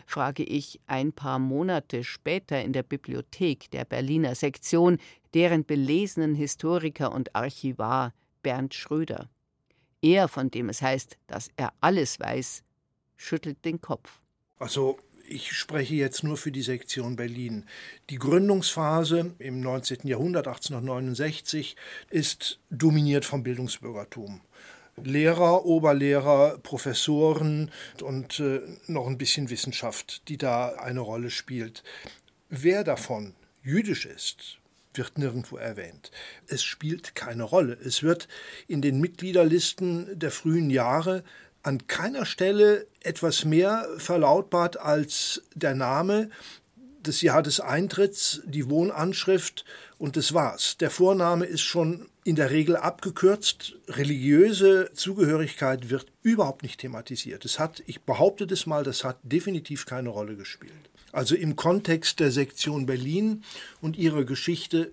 Frage 0.07 0.43
ich 0.43 0.81
ein 0.87 1.13
paar 1.13 1.39
Monate 1.39 2.05
später 2.05 2.63
in 2.63 2.73
der 2.73 2.83
Bibliothek 2.83 3.71
der 3.71 3.85
Berliner 3.85 4.35
Sektion 4.35 4.99
deren 5.35 5.65
belesenen 5.65 6.35
Historiker 6.35 7.13
und 7.13 7.35
Archivar 7.35 8.15
Bernd 8.43 8.75
Schröder. 8.75 9.29
Er, 10.03 10.29
von 10.29 10.51
dem 10.51 10.69
es 10.69 10.83
heißt, 10.83 11.19
dass 11.27 11.51
er 11.57 11.73
alles 11.81 12.21
weiß, 12.21 12.63
schüttelt 13.17 13.65
den 13.65 13.81
Kopf. 13.81 14.21
Also 14.59 14.99
ich 15.29 15.53
spreche 15.53 15.95
jetzt 15.95 16.23
nur 16.23 16.37
für 16.37 16.53
die 16.53 16.63
Sektion 16.63 17.17
Berlin. 17.17 17.65
Die 18.11 18.19
Gründungsphase 18.19 19.35
im 19.39 19.61
19. 19.61 20.07
Jahrhundert, 20.07 20.47
1869, 20.47 21.77
ist 22.11 22.61
dominiert 22.71 23.25
vom 23.25 23.43
Bildungsbürgertum. 23.43 24.41
Lehrer, 25.03 25.67
Oberlehrer, 25.67 26.59
Professoren 26.63 27.71
und 28.03 28.41
äh, 28.41 28.63
noch 28.87 29.07
ein 29.07 29.19
bisschen 29.19 29.51
Wissenschaft, 29.51 30.27
die 30.29 30.39
da 30.39 30.71
eine 30.71 31.01
Rolle 31.01 31.31
spielt. 31.31 31.83
Wer 32.49 32.83
davon 32.83 33.35
jüdisch 33.63 34.07
ist, 34.07 34.59
wird 34.95 35.19
nirgendwo 35.19 35.59
erwähnt. 35.59 36.11
Es 36.47 36.65
spielt 36.65 37.15
keine 37.15 37.43
Rolle. 37.43 37.77
Es 37.85 38.03
wird 38.03 38.27
in 38.69 38.81
den 38.81 38.99
Mitgliederlisten 39.01 40.19
der 40.19 40.31
frühen 40.31 40.71
Jahre 40.71 41.25
an 41.63 41.87
keiner 41.89 42.25
Stelle 42.25 42.87
etwas 43.03 43.45
mehr 43.45 43.87
verlautbart 43.99 44.79
als 44.79 45.43
der 45.55 45.75
Name, 45.75 46.31
das 47.03 47.21
Jahr 47.21 47.43
des 47.43 47.61
Eintritts, 47.61 48.41
die 48.47 48.71
Wohnanschrift 48.71 49.65
und 49.99 50.17
das 50.17 50.33
war's. 50.33 50.77
Der 50.79 50.91
Vorname 50.91 51.45
ist 51.45 51.63
schon 51.63 52.09
in 52.27 52.35
der 52.35 52.51
Regel 52.51 52.77
abgekürzt. 52.77 53.77
Religiöse 53.87 54.91
Zugehörigkeit 54.93 55.91
wird 55.91 56.07
überhaupt 56.23 56.65
nicht 56.65 56.81
thematisiert. 56.81 57.45
Es 57.45 57.61
hat, 57.61 57.85
ich 57.87 58.03
behaupte 58.03 58.49
das 58.49 58.67
mal, 58.67 58.83
das 58.83 59.05
hat 59.05 59.19
definitiv 59.23 59.87
keine 59.87 60.09
Rolle 60.09 60.37
gespielt. 60.37 60.91
Also 61.13 61.37
im 61.37 61.55
Kontext 61.55 62.19
der 62.19 62.33
Sektion 62.33 62.85
Berlin 62.85 63.45
und 63.81 63.97
ihrer 63.97 64.25
Geschichte 64.25 64.91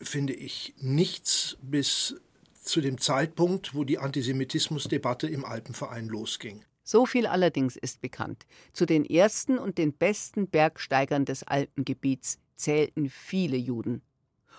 finde 0.00 0.32
ich 0.32 0.72
nichts 0.78 1.56
bis 1.60 2.14
zu 2.62 2.80
dem 2.80 2.98
Zeitpunkt, 2.98 3.74
wo 3.74 3.82
die 3.82 3.98
Antisemitismusdebatte 3.98 5.26
im 5.26 5.44
Alpenverein 5.44 6.06
losging. 6.06 6.64
So 6.84 7.04
viel 7.04 7.26
allerdings 7.26 7.76
ist 7.76 8.00
bekannt. 8.00 8.46
Zu 8.72 8.86
den 8.86 9.04
ersten 9.04 9.58
und 9.58 9.76
den 9.76 9.92
besten 9.92 10.46
Bergsteigern 10.46 11.24
des 11.24 11.42
Alpengebiets 11.42 12.38
zählten 12.54 13.10
viele 13.10 13.56
Juden. 13.56 14.02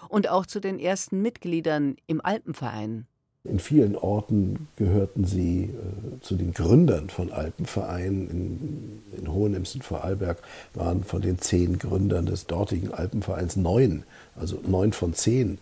Und 0.10 0.30
auch 0.30 0.46
zu 0.46 0.60
den 0.60 0.80
ersten 0.80 1.22
Mitgliedern 1.22 1.96
im 2.08 2.24
Alpenverein. 2.24 3.06
In 3.44 3.60
vielen 3.60 3.96
Orten 3.96 4.68
gehörten 4.76 5.26
sie 5.26 5.64
äh, 5.64 6.22
zu 6.22 6.36
den 6.36 6.54
Gründern 6.54 7.10
von 7.10 7.32
Alpenvereinen. 7.32 8.30
In, 8.30 9.18
in 9.18 9.34
Hohenems 9.34 9.78
Vorarlberg 9.82 10.38
waren 10.76 11.04
von 11.04 11.24
den 11.24 11.40
zehn 11.40 11.80
Gründern 11.80 12.28
des 12.28 12.46
dortigen 12.46 12.94
Alpenvereins 12.94 13.56
neun, 13.56 14.04
also 14.36 14.60
neun 14.68 14.94
von 14.94 15.16
zehn 15.16 15.58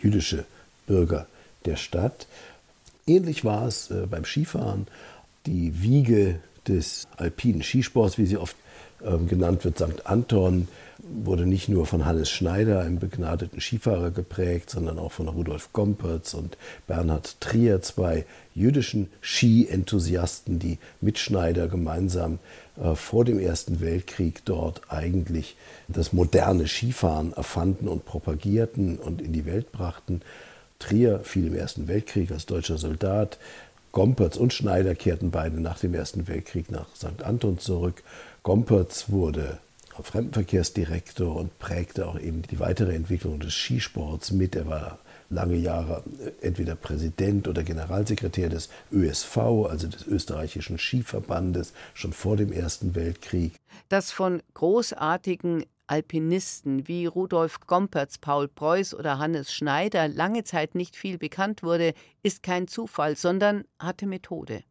jüdische 0.00 0.44
Bürger 0.86 1.26
der 1.64 1.74
Stadt. 1.74 2.28
Ähnlich 3.08 3.44
war 3.44 3.66
es 3.66 3.90
äh, 3.90 4.06
beim 4.08 4.24
Skifahren. 4.24 4.86
Die 5.46 5.82
Wiege 5.82 6.38
des 6.68 7.08
alpinen 7.16 7.62
Skisports, 7.62 8.18
wie 8.18 8.26
sie 8.26 8.36
oft 8.36 8.56
genannt 9.28 9.64
wird, 9.64 9.78
St. 9.78 10.06
Anton, 10.06 10.68
wurde 11.08 11.46
nicht 11.46 11.68
nur 11.68 11.86
von 11.86 12.04
Hannes 12.04 12.30
Schneider, 12.30 12.80
einem 12.80 12.98
begnadeten 12.98 13.60
Skifahrer, 13.60 14.10
geprägt, 14.10 14.70
sondern 14.70 14.98
auch 14.98 15.12
von 15.12 15.28
Rudolf 15.28 15.72
Gompertz 15.72 16.34
und 16.34 16.56
Bernhard 16.86 17.40
Trier, 17.40 17.82
zwei 17.82 18.24
jüdischen 18.54 19.08
Ski-Enthusiasten, 19.20 20.58
die 20.58 20.78
mit 21.00 21.18
Schneider 21.18 21.68
gemeinsam 21.68 22.38
äh, 22.80 22.94
vor 22.94 23.24
dem 23.24 23.38
Ersten 23.38 23.80
Weltkrieg 23.80 24.44
dort 24.44 24.82
eigentlich 24.88 25.56
das 25.88 26.12
moderne 26.12 26.66
Skifahren 26.66 27.32
erfanden 27.34 27.88
und 27.88 28.04
propagierten 28.04 28.98
und 28.98 29.20
in 29.20 29.32
die 29.32 29.46
Welt 29.46 29.72
brachten. 29.72 30.22
Trier 30.78 31.20
fiel 31.20 31.46
im 31.46 31.54
Ersten 31.54 31.88
Weltkrieg 31.88 32.30
als 32.32 32.46
deutscher 32.46 32.78
Soldat. 32.78 33.38
Gompertz 33.92 34.36
und 34.36 34.52
Schneider 34.52 34.94
kehrten 34.94 35.30
beide 35.30 35.58
nach 35.58 35.78
dem 35.78 35.94
Ersten 35.94 36.28
Weltkrieg 36.28 36.70
nach 36.70 36.94
St. 36.94 37.22
Anton 37.22 37.58
zurück. 37.58 38.02
Gompertz 38.46 39.10
wurde 39.10 39.58
Fremdenverkehrsdirektor 40.00 41.34
und 41.34 41.58
prägte 41.58 42.06
auch 42.06 42.16
eben 42.16 42.42
die 42.42 42.60
weitere 42.60 42.94
Entwicklung 42.94 43.40
des 43.40 43.52
Skisports 43.52 44.30
mit. 44.30 44.54
Er 44.54 44.68
war 44.68 45.00
lange 45.30 45.56
Jahre 45.56 46.04
äh, 46.20 46.46
entweder 46.46 46.76
Präsident 46.76 47.48
oder 47.48 47.64
Generalsekretär 47.64 48.48
des 48.48 48.68
ÖSV, 48.92 49.36
also 49.68 49.88
des 49.88 50.06
österreichischen 50.06 50.78
Skiverbandes, 50.78 51.72
schon 51.92 52.12
vor 52.12 52.36
dem 52.36 52.52
Ersten 52.52 52.94
Weltkrieg. 52.94 53.56
Das 53.88 54.12
von 54.12 54.40
großartigen 54.54 55.64
Alpinisten 55.88 56.86
wie 56.86 57.06
Rudolf 57.06 57.58
Gompertz, 57.66 58.18
Paul 58.18 58.46
Preuß 58.46 58.94
oder 58.94 59.18
Hannes 59.18 59.52
Schneider 59.52 60.06
lange 60.06 60.44
Zeit 60.44 60.76
nicht 60.76 60.94
viel 60.94 61.18
bekannt 61.18 61.64
wurde, 61.64 61.94
ist 62.22 62.44
kein 62.44 62.68
Zufall, 62.68 63.16
sondern 63.16 63.64
hatte 63.80 64.06
Methode. 64.06 64.62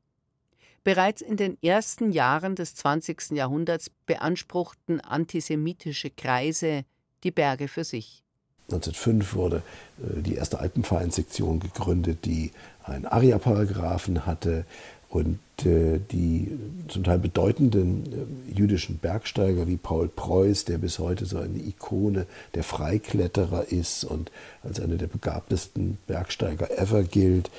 Bereits 0.86 1.23
in 1.23 1.36
den 1.36 1.57
ersten 1.63 2.11
Jahren 2.11 2.53
des 2.53 2.75
20. 2.75 3.31
Jahrhunderts 3.31 3.89
beanspruchten 4.05 5.01
antisemitische 5.01 6.11
Kreise 6.11 6.86
die 7.23 7.31
Berge 7.31 7.67
für 7.67 7.83
sich. 7.83 8.23
1905 8.69 9.33
wurde 9.33 9.63
äh, 9.97 10.21
die 10.21 10.36
erste 10.36 10.59
Alpenvereinssektion 10.59 11.59
gegründet, 11.59 12.25
die 12.25 12.51
einen 12.83 13.07
Aria-Paragraphen 13.07 14.27
hatte 14.27 14.65
und 15.09 15.39
äh, 15.65 15.99
die 16.11 16.51
zum 16.88 17.03
Teil 17.03 17.17
bedeutenden 17.17 18.05
äh, 18.51 18.51
jüdischen 18.53 18.97
Bergsteiger 18.97 19.67
wie 19.67 19.77
Paul 19.77 20.07
Preuß, 20.07 20.65
der 20.65 20.77
bis 20.77 20.99
heute 20.99 21.25
so 21.25 21.39
eine 21.39 21.57
Ikone 21.57 22.27
der 22.53 22.63
Freikletterer 22.63 23.71
ist 23.71 24.03
und 24.03 24.31
als 24.61 24.79
einer 24.79 24.97
der 24.97 25.07
begabtesten 25.07 25.97
Bergsteiger 26.05 26.77
ever 26.77 27.03
gilt, 27.03 27.49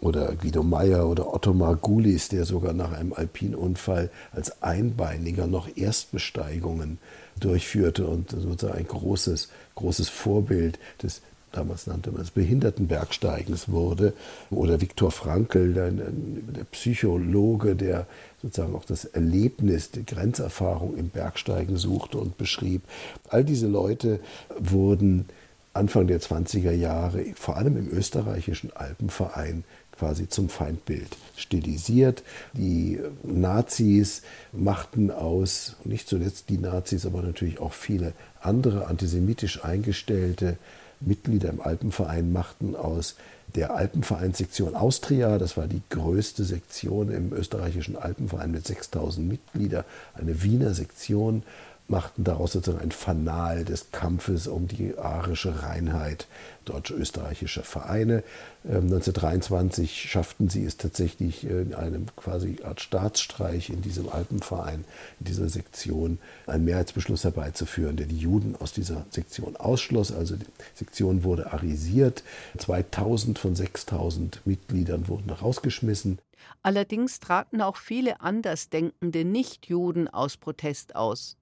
oder 0.00 0.34
Guido 0.34 0.62
Meyer 0.62 1.08
oder 1.08 1.32
Otto 1.32 1.54
Margulis, 1.54 2.28
der 2.28 2.44
sogar 2.44 2.72
nach 2.72 2.92
einem 2.92 3.12
Alpinunfall 3.12 4.10
als 4.32 4.62
Einbeiniger 4.62 5.46
noch 5.46 5.68
Erstbesteigungen 5.76 6.98
durchführte 7.40 8.06
und 8.06 8.30
sozusagen 8.30 8.78
ein 8.78 8.86
großes, 8.86 9.48
großes 9.74 10.08
Vorbild 10.08 10.78
des 11.02 11.22
damals 11.52 11.86
nannte 11.86 12.10
man 12.12 12.22
es 12.22 12.30
Behindertenbergsteigens 12.30 13.68
wurde, 13.70 14.12
oder 14.50 14.80
Viktor 14.80 15.10
Frankl, 15.10 15.72
der, 15.72 15.90
der, 15.90 16.64
Psychologe, 16.64 17.76
der 17.76 18.06
sozusagen 18.42 18.74
auch 18.74 18.84
das 18.84 19.04
Erlebnis, 19.04 19.90
die 19.90 20.04
Grenzerfahrung 20.04 20.96
im 20.96 21.08
Bergsteigen 21.08 21.76
suchte 21.76 22.18
und 22.18 22.36
beschrieb. 22.36 22.82
All 23.28 23.44
diese 23.44 23.66
Leute 23.68 24.20
wurden 24.58 25.26
Anfang 25.72 26.06
der 26.06 26.20
20er 26.20 26.72
Jahre, 26.72 27.24
vor 27.34 27.56
allem 27.56 27.76
im 27.76 27.90
österreichischen 27.90 28.74
Alpenverein, 28.74 29.64
quasi 29.98 30.28
zum 30.28 30.48
Feindbild 30.48 31.08
stilisiert. 31.36 32.22
Die 32.52 33.00
Nazis 33.22 34.22
machten 34.52 35.10
aus, 35.10 35.76
nicht 35.84 36.08
zuletzt 36.08 36.48
die 36.48 36.58
Nazis, 36.58 37.06
aber 37.06 37.22
natürlich 37.22 37.58
auch 37.60 37.72
viele 37.72 38.12
andere 38.40 38.86
antisemitisch 38.86 39.64
eingestellte 39.64 40.56
Mitglieder 41.00 41.50
im 41.50 41.60
Alpenverein 41.60 42.32
machten 42.32 42.74
aus 42.74 43.16
der 43.54 43.74
Alpenvereinssektion 43.74 44.74
Austria, 44.74 45.38
das 45.38 45.56
war 45.56 45.66
die 45.66 45.82
größte 45.90 46.44
Sektion 46.44 47.10
im 47.10 47.32
österreichischen 47.32 47.96
Alpenverein 47.96 48.50
mit 48.50 48.66
6000 48.66 49.26
Mitgliedern, 49.26 49.84
eine 50.14 50.42
Wiener 50.42 50.74
Sektion, 50.74 51.42
machten 51.88 52.24
daraus 52.24 52.52
sozusagen 52.52 52.82
ein 52.82 52.90
Fanal 52.90 53.64
des 53.64 53.92
Kampfes 53.92 54.46
um 54.46 54.66
die 54.66 54.98
arische 54.98 55.62
Reinheit 55.62 56.26
deutsch-österreichischer 56.64 57.62
Vereine. 57.62 58.22
1923 58.64 60.02
ähm, 60.02 60.08
schafften 60.08 60.48
sie 60.48 60.64
es 60.64 60.76
tatsächlich 60.76 61.44
in 61.44 61.74
einem 61.74 62.06
quasi 62.16 62.58
Art 62.64 62.80
Staatsstreich 62.80 63.70
in 63.70 63.82
diesem 63.82 64.08
Alpenverein, 64.08 64.84
in 65.20 65.26
dieser 65.26 65.48
Sektion, 65.48 66.18
einen 66.46 66.64
Mehrheitsbeschluss 66.64 67.22
herbeizuführen, 67.22 67.96
der 67.96 68.06
die 68.06 68.18
Juden 68.18 68.56
aus 68.56 68.72
dieser 68.72 69.06
Sektion 69.10 69.56
ausschloss. 69.56 70.12
Also 70.12 70.36
die 70.36 70.46
Sektion 70.74 71.22
wurde 71.22 71.52
arisiert. 71.52 72.24
2000 72.58 73.38
von 73.38 73.54
6000 73.54 74.40
Mitgliedern 74.44 75.06
wurden 75.06 75.30
rausgeschmissen. 75.30 76.18
Allerdings 76.62 77.20
traten 77.20 77.62
auch 77.62 77.76
viele 77.76 78.20
andersdenkende 78.20 79.24
Nichtjuden 79.24 80.08
aus 80.08 80.36
Protest 80.36 80.96
aus. 80.96 81.36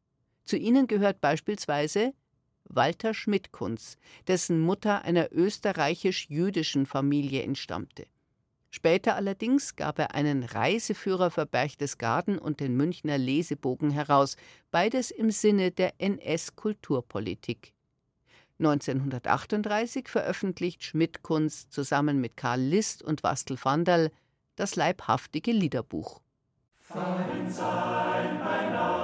Zu 0.45 0.57
ihnen 0.57 0.87
gehört 0.87 1.21
beispielsweise 1.21 2.13
Walter 2.65 3.15
Schmidtkunz, 3.15 3.97
dessen 4.27 4.61
Mutter 4.61 5.03
einer 5.03 5.33
österreichisch-jüdischen 5.33 6.87
Familie 6.87 7.43
entstammte. 7.43 8.07
Später 8.71 9.15
allerdings 9.15 9.77
gab 9.77 10.01
er 10.01 10.15
einen 10.15 10.43
Reiseführer 10.43 11.31
für 11.31 11.47
Berchtesgaden 11.47 12.39
und 12.39 12.59
den 12.59 12.77
Münchner 12.77 13.19
Lesebogen 13.19 13.91
heraus, 13.91 14.37
beides 14.73 15.13
im 15.13 15.31
Sinne 15.31 15.71
der 15.71 15.95
NS-Kulturpolitik. 15.99 17.73
1938 18.59 20.09
veröffentlicht 20.09 20.83
Schmidtkunz 20.83 21.69
zusammen 21.71 22.21
mit 22.21 22.37
Karl 22.37 22.61
List 22.61 23.03
und 23.03 23.23
Wastel 23.23 23.57
Vandal 23.63 24.11
das 24.57 24.77
leibhaftige 24.77 25.53
Liederbuch. 25.53 26.21
Fein 26.81 27.51
sein 27.51 28.39
bleiben, 28.39 28.39
fein 28.41 29.04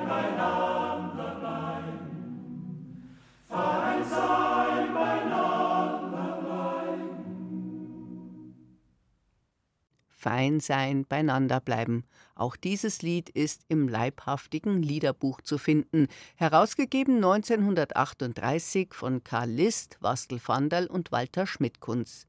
fein 10.21 10.59
sein, 10.59 11.05
beieinander 11.05 11.59
bleiben. 11.59 12.03
Auch 12.35 12.55
dieses 12.55 13.01
Lied 13.01 13.29
ist 13.29 13.63
im 13.69 13.87
leibhaftigen 13.87 14.83
Liederbuch 14.83 15.41
zu 15.41 15.57
finden, 15.57 16.07
herausgegeben 16.35 17.15
1938 17.15 18.93
von 18.93 19.23
Karl 19.23 19.49
List, 19.49 19.97
Wastel 19.99 20.39
Vandal 20.45 20.85
und 20.85 21.11
Walter 21.11 21.47
Schmidtkunz. 21.47 22.27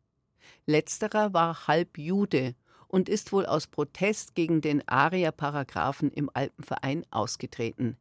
Letzterer 0.64 1.34
war 1.34 1.66
halb 1.66 1.98
Jude 1.98 2.54
und 2.88 3.10
ist 3.10 3.30
wohl 3.30 3.44
aus 3.44 3.66
Protest 3.66 4.34
gegen 4.34 4.62
den 4.62 4.86
Aria-Paragraphen 4.88 6.10
im 6.10 6.30
Alpenverein 6.32 7.04
ausgetreten. 7.10 7.98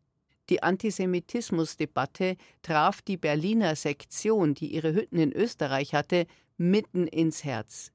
Die 0.49 0.63
Antisemitismusdebatte 0.63 2.37
traf 2.61 3.01
die 3.01 3.17
Berliner 3.17 3.75
Sektion, 3.75 4.53
die 4.53 4.73
ihre 4.73 4.93
Hütten 4.93 5.19
in 5.19 5.33
Österreich 5.33 5.93
hatte, 5.93 6.27
mitten 6.57 7.07
ins 7.07 7.43
Herz. 7.43 7.91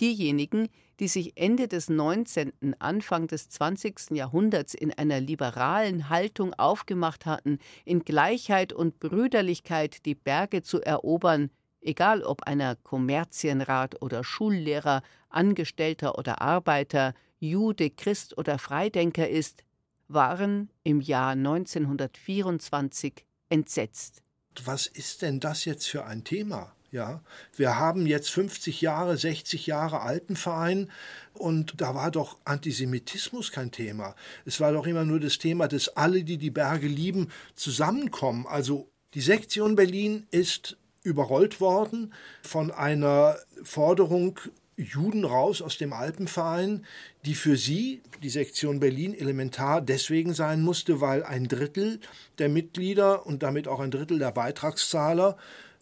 Diejenigen, 0.00 0.68
die 0.98 1.08
sich 1.08 1.36
Ende 1.36 1.68
des 1.68 1.88
19., 1.88 2.52
Anfang 2.78 3.26
des 3.26 3.48
20. 3.50 4.12
Jahrhunderts 4.12 4.74
in 4.74 4.92
einer 4.92 5.20
liberalen 5.20 6.08
Haltung 6.08 6.54
aufgemacht 6.54 7.26
hatten, 7.26 7.58
in 7.84 8.04
Gleichheit 8.04 8.72
und 8.72 8.98
Brüderlichkeit 8.98 10.06
die 10.06 10.14
Berge 10.14 10.62
zu 10.62 10.80
erobern, 10.80 11.50
egal 11.80 12.22
ob 12.22 12.42
einer 12.44 12.76
Kommerzienrat 12.76 14.00
oder 14.02 14.24
Schullehrer, 14.24 15.02
Angestellter 15.28 16.18
oder 16.18 16.40
Arbeiter, 16.40 17.14
Jude, 17.38 17.90
Christ 17.90 18.36
oder 18.36 18.58
Freidenker 18.58 19.28
ist, 19.28 19.64
waren 20.08 20.70
im 20.82 21.00
Jahr 21.00 21.32
1924 21.32 23.24
entsetzt. 23.48 24.22
Was 24.64 24.86
ist 24.86 25.22
denn 25.22 25.40
das 25.40 25.64
jetzt 25.64 25.88
für 25.88 26.04
ein 26.04 26.24
Thema? 26.24 26.74
Ja, 26.92 27.22
wir 27.56 27.78
haben 27.78 28.04
jetzt 28.06 28.30
50 28.30 28.80
Jahre, 28.80 29.16
60 29.16 29.66
Jahre 29.68 30.00
Alpenverein 30.00 30.90
und 31.34 31.80
da 31.80 31.94
war 31.94 32.10
doch 32.10 32.38
Antisemitismus 32.44 33.52
kein 33.52 33.70
Thema. 33.70 34.16
Es 34.44 34.58
war 34.58 34.72
doch 34.72 34.86
immer 34.88 35.04
nur 35.04 35.20
das 35.20 35.38
Thema, 35.38 35.68
dass 35.68 35.96
alle, 35.96 36.24
die 36.24 36.36
die 36.36 36.50
Berge 36.50 36.88
lieben, 36.88 37.28
zusammenkommen. 37.54 38.44
Also 38.48 38.90
die 39.14 39.20
Sektion 39.20 39.76
Berlin 39.76 40.26
ist 40.32 40.78
überrollt 41.04 41.60
worden 41.60 42.12
von 42.42 42.72
einer 42.72 43.36
Forderung 43.62 44.40
Juden 44.76 45.24
raus 45.24 45.62
aus 45.62 45.78
dem 45.78 45.92
Alpenverein, 45.92 46.84
die 47.24 47.34
für 47.34 47.56
sie, 47.56 48.02
die 48.22 48.30
Sektion 48.30 48.80
Berlin, 48.80 49.14
elementar 49.14 49.80
deswegen 49.80 50.34
sein 50.34 50.62
musste, 50.62 51.00
weil 51.00 51.22
ein 51.22 51.46
Drittel 51.46 52.00
der 52.38 52.48
Mitglieder 52.48 53.26
und 53.26 53.42
damit 53.42 53.68
auch 53.68 53.78
ein 53.78 53.90
Drittel 53.90 54.18
der 54.18 54.32
Beitragszahler 54.32 55.36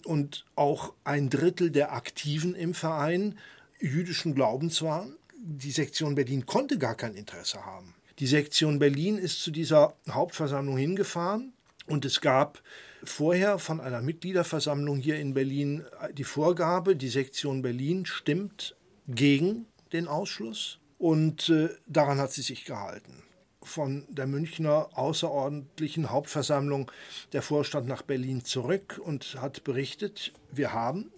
und 0.09 0.47
auch 0.57 0.95
ein 1.05 1.29
Drittel 1.29 1.71
der 1.71 1.93
Aktiven 1.93 2.55
im 2.55 2.73
Verein 2.73 3.39
jüdischen 3.79 4.35
Glaubens 4.35 4.81
waren. 4.81 5.17
Die 5.37 5.71
Sektion 5.71 6.15
Berlin 6.15 6.47
konnte 6.47 6.79
gar 6.79 6.95
kein 6.95 7.15
Interesse 7.15 7.65
haben. 7.67 7.95
Die 8.19 8.27
Sektion 8.27 8.79
Berlin 8.79 9.19
ist 9.19 9.43
zu 9.43 9.51
dieser 9.51 9.95
Hauptversammlung 10.11 10.79
hingefahren 10.79 11.53
und 11.87 12.07
es 12.07 12.23
gab 12.23 12.63
vorher 13.05 13.59
von 13.59 13.81
einer 13.81 14.01
Mitgliederversammlung 14.01 14.97
hier 14.97 15.21
in 15.21 15.35
Berlin 15.35 15.85
die 16.15 16.25
Vorgabe, 16.25 16.97
die 16.97 17.09
Sektion 17.09 17.61
Berlin 17.61 18.07
stimmt 18.07 18.77
gegen 19.07 19.67
den 19.93 20.09
Ausschluss 20.09 20.79
und 20.99 21.51
äh, 21.51 21.69
daran 21.87 22.19
hat 22.19 22.33
sie 22.33 22.43
sich 22.43 22.65
gehalten. 22.65 23.23
Von 23.69 24.07
der 24.09 24.27
Münchner 24.27 24.89
außerordentlichen 24.95 26.11
Hauptversammlung 26.11 26.91
der 27.33 27.43
Vorstand 27.43 27.87
nach 27.87 28.03
Berlin 28.03 28.45
zurück 28.45 29.01
und 29.03 29.37
hat 29.41 29.63
berichtet, 29.63 30.33
wir 30.51 30.73
haben 30.73 31.11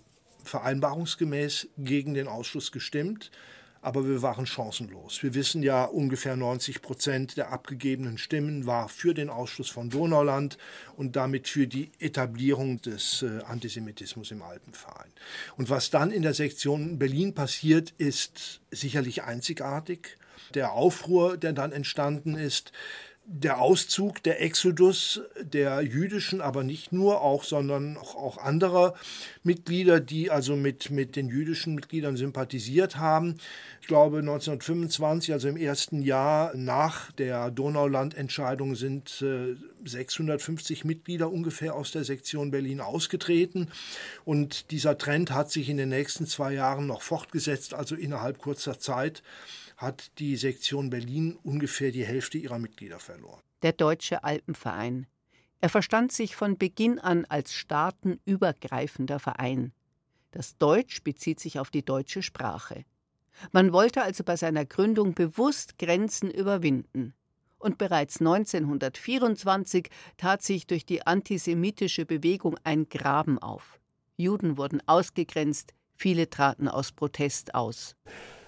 vereinbarungsgemäß 0.45 1.69
gegen 1.79 2.15
den 2.15 2.27
Ausschluss 2.27 2.73
gestimmt 2.73 3.31
aber 3.83 4.07
wir 4.07 4.21
waren 4.23 4.47
chancenlos. 4.47 5.23
Wir 5.23 5.35
wissen 5.35 5.63
ja, 5.63 5.85
ungefähr 5.85 6.37
90 6.37 6.83
Prozent 6.83 7.37
der 7.37 7.51
abgegebenen 7.51 8.19
Stimmen 8.19 8.67
war 8.67 8.89
für 8.89 9.15
den 9.15 9.31
Ausschluss 9.31 9.71
von 9.71 9.89
Donauland 9.89 10.59
und 10.97 11.17
damit 11.17 11.49
für 11.49 11.67
die 11.67 11.91
Etablierung 11.99 12.81
des 12.83 13.23
äh, 13.23 13.41
Antisemitismus 13.47 14.31
im 14.31 14.43
Alpenverein. 14.43 15.11
Und 15.57 15.71
was 15.71 15.91
dann 15.91 16.11
in 16.11 16.23
der 16.23 16.35
Sektion 16.35 16.99
Berlin 16.99 17.35
passiert, 17.35 17.95
ist 17.97 18.61
sicherlich 18.71 19.23
einzigartig. 19.23 20.19
Der 20.55 20.73
Aufruhr, 20.73 21.37
der 21.37 21.53
dann 21.53 21.73
entstanden 21.73 22.35
ist, 22.35 22.73
der 23.33 23.61
Auszug, 23.61 24.25
der 24.25 24.43
Exodus 24.43 25.21
der 25.41 25.83
jüdischen, 25.83 26.41
aber 26.41 26.65
nicht 26.65 26.93
nur 26.93 27.21
auch, 27.21 27.45
sondern 27.45 27.97
auch, 27.97 28.17
auch 28.17 28.39
anderer 28.39 28.95
Mitglieder, 29.45 30.01
die 30.01 30.33
also 30.33 30.57
mit, 30.57 30.91
mit 30.91 31.15
den 31.15 31.29
jüdischen 31.29 31.77
Mitgliedern 31.77 32.17
sympathisiert 32.17 32.97
haben. 32.97 33.37
Ich 33.81 33.87
glaube, 33.87 34.19
1925, 34.19 35.33
also 35.33 35.49
im 35.49 35.57
ersten 35.57 36.03
Jahr 36.03 36.57
nach 36.57 37.13
der 37.13 37.53
Donauland-Entscheidung, 37.53 38.75
sind 38.75 39.23
äh, 39.23 39.55
650 39.85 40.85
Mitglieder 40.85 41.31
ungefähr 41.31 41.77
aus 41.77 41.93
der 41.93 42.03
Sektion 42.03 42.51
Berlin 42.51 42.81
ausgetreten. 42.81 43.69
Und 44.25 44.73
dieser 44.73 44.99
Trend 44.99 45.31
hat 45.31 45.53
sich 45.53 45.69
in 45.69 45.77
den 45.77 45.91
nächsten 45.91 46.27
zwei 46.27 46.53
Jahren 46.53 46.89
noch 46.89 47.03
fortgesetzt, 47.03 47.75
also 47.75 47.95
innerhalb 47.95 48.39
kurzer 48.39 48.81
Zeit 48.81 49.23
hat 49.81 50.19
die 50.19 50.37
Sektion 50.37 50.91
Berlin 50.91 51.39
ungefähr 51.43 51.91
die 51.91 52.05
Hälfte 52.05 52.37
ihrer 52.37 52.59
Mitglieder 52.59 52.99
verloren. 52.99 53.41
Der 53.63 53.73
Deutsche 53.73 54.23
Alpenverein. 54.25 55.07
Er 55.63 55.71
verstand 55.71 56.13
sich 56.13 56.37
von 56.37 56.59
Beginn 56.59 56.99
an 56.99 57.25
als 57.25 57.55
staatenübergreifender 57.55 59.19
Verein. 59.19 59.73
Das 60.33 60.59
Deutsch 60.59 61.03
bezieht 61.03 61.41
sich 61.41 61.59
auf 61.59 61.71
die 61.71 61.85
deutsche 61.85 62.23
Sprache. 62.23 62.85
Man 63.53 63.73
wollte 63.73 64.03
also 64.03 64.23
bei 64.23 64.37
seiner 64.37 64.67
Gründung 64.67 65.15
bewusst 65.15 65.79
Grenzen 65.79 66.31
überwinden. 66.31 67.15
Und 67.59 67.79
bereits 67.79 68.21
1924 68.21 69.89
tat 70.19 70.43
sich 70.43 70.67
durch 70.67 70.85
die 70.85 71.07
antisemitische 71.07 72.05
Bewegung 72.05 72.57
ein 72.65 72.89
Graben 72.91 73.39
auf. 73.39 73.81
Juden 74.19 74.59
wurden 74.59 74.83
ausgegrenzt, 74.87 75.73
viele 75.95 76.29
traten 76.29 76.69
aus 76.69 76.93
Protest 76.93 77.55
aus. 77.55 77.97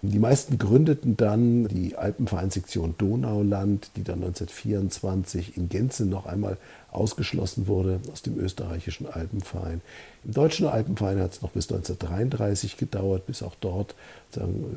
Die 0.05 0.19
meisten 0.19 0.59
gründeten 0.59 1.17
dann 1.17 1.69
die 1.69 1.97
Alpenvereinssektion 1.97 2.97
Donauland, 2.99 3.93
die 3.95 4.03
dann 4.03 4.17
1924 4.17 5.57
in 5.57 5.69
Gänze 5.69 6.07
noch 6.07 6.27
einmal 6.27 6.57
ausgeschlossen 6.91 7.69
wurde 7.69 8.01
aus 8.11 8.21
dem 8.21 8.37
österreichischen 8.37 9.07
Alpenverein. 9.07 9.81
Im 10.25 10.33
deutschen 10.33 10.67
Alpenverein 10.67 11.21
hat 11.21 11.35
es 11.35 11.43
noch 11.43 11.51
bis 11.51 11.71
1933 11.71 12.79
gedauert, 12.79 13.27
bis 13.27 13.45
auch 13.45 13.55
dort 13.61 13.95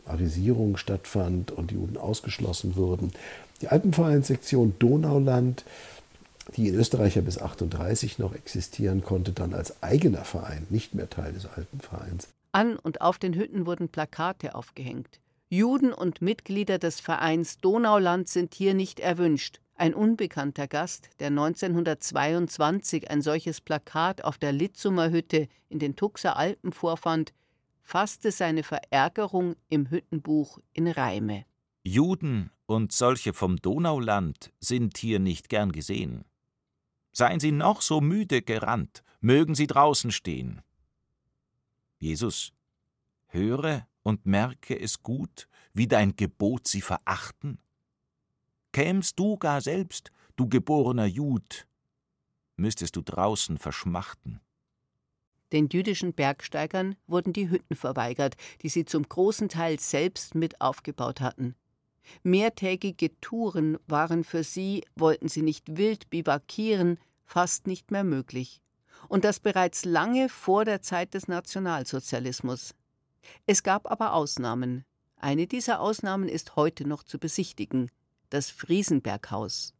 Arisierung 0.06 0.78
stattfand 0.78 1.52
und 1.52 1.72
die 1.72 1.76
Juden 1.76 1.98
ausgeschlossen 1.98 2.76
wurden. 2.76 3.12
Die 3.62 3.68
Alpenvereinssektion 3.70 4.76
Donauland 4.78 5.66
die 6.56 6.70
in 6.70 6.76
Österreich 6.76 7.16
ja 7.16 7.24
bis 7.24 7.38
1938 7.40 8.20
noch 8.20 8.36
existieren 8.36 9.02
konnte, 9.04 9.32
dann 9.32 9.56
als 9.56 9.82
eigener 9.82 10.24
Verein, 10.24 10.68
nicht 10.70 10.94
mehr 10.94 11.10
Teil 11.10 11.34
des 11.34 11.48
Alpenvereins. 11.48 12.28
An 12.56 12.78
und 12.78 13.02
auf 13.02 13.20
den 13.20 13.34
Hütten 13.34 13.66
wurden 13.66 13.90
Plakate 13.90 14.56
aufgehängt. 14.56 15.20
Juden 15.50 15.92
und 15.92 16.22
Mitglieder 16.22 16.80
des 16.80 17.02
Vereins 17.02 17.58
Donauland 17.58 18.30
sind 18.30 18.54
hier 18.54 18.74
nicht 18.74 19.02
erwünscht. 19.02 19.60
Ein 19.76 19.94
unbekannter 19.94 20.66
Gast, 20.70 21.10
der 21.20 21.28
1922 21.28 23.12
ein 23.12 23.22
solches 23.22 23.60
Plakat 23.60 24.24
auf 24.24 24.38
der 24.38 24.54
Litzumer 24.54 25.10
Hütte 25.10 25.50
in 25.68 25.80
den 25.80 25.98
Tuxer 25.98 26.38
Alpen 26.38 26.72
vorfand, 26.72 27.34
fasste 27.82 28.32
seine 28.32 28.64
Verärgerung 28.64 29.58
im 29.68 29.90
Hüttenbuch 29.90 30.60
in 30.72 30.88
Reime. 30.88 31.44
Juden 31.84 32.52
und 32.68 32.94
solche 32.94 33.34
vom 33.34 33.58
Donauland 33.58 34.54
sind 34.62 34.98
hier 34.98 35.20
nicht 35.20 35.50
gern 35.50 35.74
gesehen. 35.74 36.24
Seien 37.12 37.42
sie 37.42 37.52
noch 37.52 37.82
so 37.82 38.00
müde 38.00 38.42
gerannt, 38.42 39.04
mögen 39.20 39.56
sie 39.56 39.68
draußen 39.68 40.12
stehen. 40.12 40.62
Jesus, 42.06 42.54
höre 43.30 43.88
und 44.04 44.28
merke 44.28 44.80
es 44.80 45.02
gut, 45.02 45.50
wie 45.74 45.88
dein 45.88 46.16
Gebot 46.16 46.68
sie 46.68 46.82
verachten? 46.82 47.58
Kämst 48.74 49.18
du 49.18 49.38
gar 49.38 49.60
selbst, 49.60 50.12
du 50.36 50.48
geborener 50.48 51.08
Jud, 51.08 51.68
müsstest 52.58 52.96
du 52.96 53.02
draußen 53.02 53.58
verschmachten. 53.58 54.40
Den 55.52 55.68
jüdischen 55.68 56.14
Bergsteigern 56.14 56.96
wurden 57.08 57.34
die 57.34 57.50
Hütten 57.50 57.76
verweigert, 57.76 58.36
die 58.62 58.70
sie 58.70 58.86
zum 58.86 59.10
großen 59.10 59.50
Teil 59.50 59.80
selbst 59.80 60.36
mit 60.36 60.62
aufgebaut 60.62 61.22
hatten. 61.22 61.56
Mehrtägige 62.22 63.20
Touren 63.20 63.80
waren 63.88 64.24
für 64.24 64.44
sie, 64.44 64.86
wollten 64.96 65.28
sie 65.28 65.42
nicht 65.42 65.76
wild 65.76 66.12
bivakieren, 66.12 67.00
fast 67.26 67.66
nicht 67.66 67.90
mehr 67.90 68.04
möglich 68.04 68.62
und 69.08 69.24
das 69.24 69.40
bereits 69.40 69.86
lange 69.86 70.30
vor 70.30 70.66
der 70.66 70.82
Zeit 70.82 71.14
des 71.14 71.28
Nationalsozialismus. 71.28 72.76
Es 73.46 73.64
gab 73.64 73.90
aber 73.90 74.14
Ausnahmen. 74.14 74.86
Eine 75.18 75.48
dieser 75.48 75.80
Ausnahmen 75.80 76.28
ist 76.30 76.56
heute 76.56 76.88
noch 76.88 77.04
zu 77.04 77.18
besichtigen, 77.18 77.90
das 78.30 78.50
Friesenberghaus. 78.50 79.74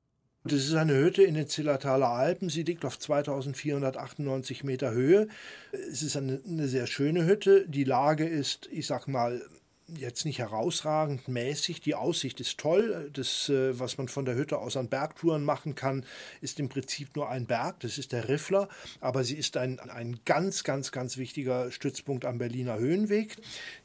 Das 0.48 0.64
ist 0.64 0.76
eine 0.76 0.96
Hütte 0.96 1.24
in 1.24 1.34
den 1.34 1.48
Zillertaler 1.48 2.10
Alpen. 2.10 2.50
Sie 2.50 2.62
liegt 2.62 2.86
auf 2.86 3.00
2498 3.00 4.64
Meter 4.64 4.92
Höhe. 4.92 5.28
Es 5.72 6.04
ist 6.04 6.16
eine, 6.16 6.40
eine, 6.48 6.68
sehr 6.68 6.86
schöne 6.86 7.26
Hütte. 7.26 7.68
Die 7.68 7.84
Lage 7.84 8.28
ist, 8.28 8.70
ich 8.72 8.86
sag 8.86 9.08
mal, 9.08 9.42
jetzt 9.88 10.26
nicht 10.26 10.40
herausragend 10.40 11.28
mäßig. 11.28 11.82
Die 11.82 11.96
Aussicht 11.96 12.40
ist 12.40 12.58
toll. 12.58 13.10
Das, 13.14 13.50
äh, 13.50 13.80
was 13.80 13.98
man 13.98 14.08
von 14.08 14.26
der 14.26 14.36
Hütte 14.36 14.58
aus 14.58 14.78
an 14.78 14.90
Bergtouren 14.90 15.44
machen 15.44 15.76
kann, 15.76 16.06
ist 16.42 16.60
im 16.60 16.70
Prinzip 16.70 17.16
nur 17.16 17.30
ein 17.30 17.46
Berg. 17.46 17.80
Das 17.82 17.98
ist 17.98 18.12
der 18.12 18.28
Riffler. 18.28 18.68
Aber 19.00 19.24
sie 19.24 19.36
ist 19.36 19.58
ein, 19.58 19.80
ein 19.80 20.20
ganz, 20.26 20.64
ganz, 20.64 20.92
ganz 20.92 21.18
wichtiger 21.18 21.72
Stützpunkt 21.72 22.26
am 22.26 22.38
Berliner 22.38 22.80
Höhenweg. 22.80 23.38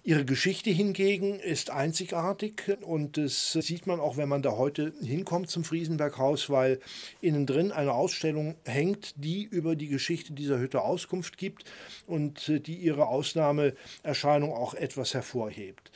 Ihre 0.03 0.25
Geschichte 0.25 0.71
hingegen 0.71 1.39
ist 1.39 1.71
einzigartig. 1.71 2.79
Und 2.81 3.19
das 3.19 3.53
sieht 3.53 3.87
man 3.87 4.01
auch, 4.01 4.17
wenn 4.17 4.31
man 4.31 4.43
da 4.43 4.53
heute 4.53 4.95
hinkommt 5.03 5.51
zum 5.51 5.63
Friesenberghaus, 5.63 6.49
weil 6.49 6.81
innen 7.21 7.47
drin 7.47 7.71
eine 7.71 7.93
Ausstellung 7.93 8.55
hängt, 8.65 9.15
die 9.17 9.45
über 9.45 9.77
die 9.77 9.89
Geschichte 9.89 10.33
dieser 10.33 10.59
Hütte 10.59 10.81
Auskunft 10.83 11.37
gibt 11.37 11.65
und 12.07 12.51
die 12.67 12.77
ihre 12.77 13.09
Ausnahmeerscheinung 13.09 14.53
auch 14.55 14.73
etwas 14.73 15.13
hervorhebt. 15.13 15.91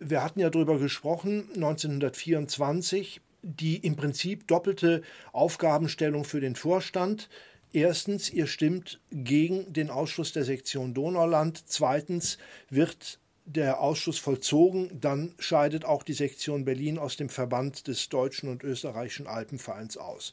Wir 0.00 0.24
hatten 0.24 0.40
ja 0.40 0.50
darüber 0.50 0.78
gesprochen, 0.78 1.48
1924, 1.54 3.20
die 3.42 3.76
im 3.76 3.94
Prinzip 3.94 4.48
doppelte 4.48 5.02
Aufgabenstellung 5.32 6.24
für 6.24 6.40
den 6.40 6.56
Vorstand. 6.56 7.28
Erstens, 7.72 8.30
ihr 8.30 8.46
stimmt 8.46 9.00
gegen 9.12 9.72
den 9.72 9.90
Ausschluss 9.90 10.32
der 10.32 10.44
Sektion 10.44 10.94
Donauland. 10.94 11.62
Zweitens 11.66 12.38
wird 12.70 13.20
der 13.44 13.80
Ausschuss 13.80 14.18
vollzogen, 14.18 14.90
dann 15.00 15.34
scheidet 15.38 15.84
auch 15.84 16.02
die 16.02 16.14
Sektion 16.14 16.64
Berlin 16.64 16.98
aus 16.98 17.16
dem 17.16 17.28
Verband 17.28 17.88
des 17.88 18.08
Deutschen 18.08 18.48
und 18.48 18.62
Österreichischen 18.64 19.26
Alpenvereins 19.26 19.96
aus. 19.96 20.32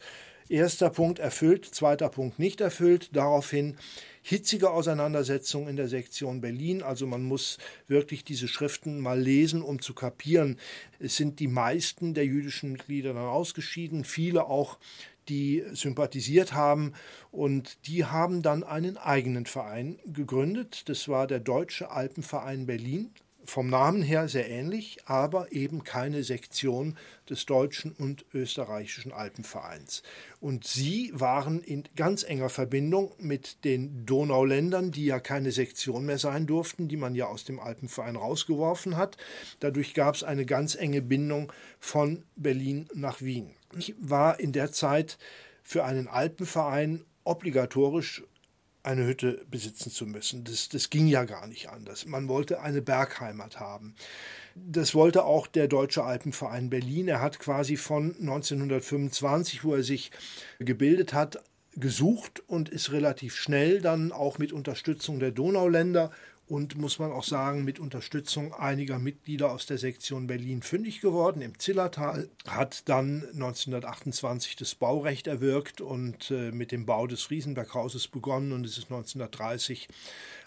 Erster 0.52 0.90
Punkt 0.90 1.20
erfüllt, 1.20 1.64
zweiter 1.64 2.10
Punkt 2.10 2.38
nicht 2.38 2.60
erfüllt. 2.60 3.16
Daraufhin 3.16 3.78
hitzige 4.22 4.72
Auseinandersetzung 4.72 5.70
in 5.70 5.78
der 5.78 5.88
Sektion 5.88 6.42
Berlin. 6.42 6.84
Also 6.84 7.08
man 7.08 7.24
muss 7.24 7.58
wirklich 7.88 8.26
diese 8.26 8.50
Schriften 8.50 9.00
mal 9.00 9.18
lesen, 9.18 9.62
um 9.62 9.82
zu 9.82 9.94
kapieren. 9.94 10.60
Es 11.00 11.16
sind 11.16 11.40
die 11.40 11.48
meisten 11.48 12.14
der 12.14 12.26
jüdischen 12.26 12.74
Mitglieder 12.74 13.14
dann 13.14 13.28
ausgeschieden, 13.28 14.04
viele 14.04 14.46
auch 14.46 14.78
die 15.30 15.64
sympathisiert 15.72 16.54
haben 16.54 16.94
und 17.32 17.88
die 17.88 18.06
haben 18.06 18.42
dann 18.42 18.64
einen 18.64 18.98
eigenen 18.98 19.46
Verein 19.46 20.00
gegründet. 20.06 20.90
Das 20.90 21.08
war 21.08 21.28
der 21.28 21.40
Deutsche 21.40 21.92
Alpenverein 21.92 22.66
Berlin 22.66 23.12
vom 23.44 23.70
Namen 23.70 24.02
her 24.02 24.28
sehr 24.28 24.50
ähnlich, 24.50 25.00
aber 25.06 25.52
eben 25.52 25.84
keine 25.84 26.24
Sektion 26.24 26.98
des 27.30 27.46
deutschen 27.46 27.92
und 27.92 28.26
österreichischen 28.34 29.12
Alpenvereins. 29.12 30.04
Und 30.40 30.66
sie 30.66 31.12
waren 31.14 31.62
in 31.62 31.84
ganz 31.96 32.24
enger 32.24 32.50
Verbindung 32.50 33.12
mit 33.18 33.64
den 33.64 34.06
Donauländern, 34.06 34.92
die 34.92 35.06
ja 35.06 35.20
keine 35.20 35.52
Sektion 35.52 36.06
mehr 36.06 36.18
sein 36.18 36.46
durften, 36.48 36.88
die 36.88 36.98
man 36.98 37.16
ja 37.16 37.28
aus 37.28 37.44
dem 37.44 37.60
Alpenverein 37.60 38.16
rausgeworfen 38.16 38.98
hat. 38.98 39.18
Dadurch 39.60 39.94
gab 39.94 40.16
es 40.16 40.24
eine 40.24 40.46
ganz 40.46 40.76
enge 40.76 41.02
Bindung 41.02 41.52
von 41.80 42.24
Berlin 42.36 42.88
nach 42.94 43.22
Wien. 43.22 43.52
Ich 43.78 43.96
war 44.00 44.40
in 44.40 44.52
der 44.52 44.72
Zeit 44.72 45.18
für 45.64 45.84
einen 45.84 46.08
Alpenverein 46.08 47.06
obligatorisch 47.24 48.24
eine 48.84 49.06
Hütte 49.06 49.46
besitzen 49.50 49.92
zu 49.92 50.08
müssen. 50.08 50.44
Das, 50.44 50.70
das 50.70 50.90
ging 50.90 51.08
ja 51.08 51.24
gar 51.26 51.48
nicht 51.48 51.70
anders. 51.70 52.06
Man 52.06 52.28
wollte 52.28 52.62
eine 52.62 52.82
Bergheimat 52.82 53.60
haben. 53.60 53.96
Das 54.56 54.96
wollte 54.96 55.24
auch 55.24 55.48
der 55.48 55.68
Deutsche 55.68 56.04
Alpenverein 56.04 56.70
Berlin. 56.70 57.08
Er 57.08 57.22
hat 57.22 57.40
quasi 57.40 57.78
von 57.78 58.16
1925, 58.20 59.64
wo 59.64 59.76
er 59.76 59.84
sich 59.84 60.12
gebildet 60.60 61.14
hat, 61.14 61.44
gesucht 61.76 62.44
und 62.48 62.70
ist 62.70 62.92
relativ 62.92 63.36
schnell 63.36 63.82
dann 63.82 64.12
auch 64.12 64.40
mit 64.40 64.52
Unterstützung 64.52 65.20
der 65.20 65.32
Donauländer 65.32 66.12
und 66.48 66.78
muss 66.78 67.00
man 67.00 67.12
auch 67.12 67.24
sagen, 67.24 67.64
mit 67.64 67.80
Unterstützung 67.80 68.54
einiger 68.54 69.00
Mitglieder 69.00 69.52
aus 69.52 69.66
der 69.66 69.78
Sektion 69.78 70.28
Berlin 70.28 70.62
fündig 70.62 71.00
geworden 71.00 71.42
im 71.42 71.58
Zillertal, 71.58 72.30
hat 72.46 72.90
dann 72.90 73.24
1928 73.34 74.58
das 74.58 74.76
Baurecht 74.76 75.28
erwirkt 75.28 75.80
und 75.80 76.30
äh, 76.30 76.52
mit 76.52 76.72
dem 76.72 76.86
Bau 76.86 77.08
des 77.08 77.30
Riesenberghauses 77.30 78.08
begonnen 78.10 78.52
und 78.52 78.66
es 78.66 78.78
ist 78.78 78.92
1930 78.92 79.88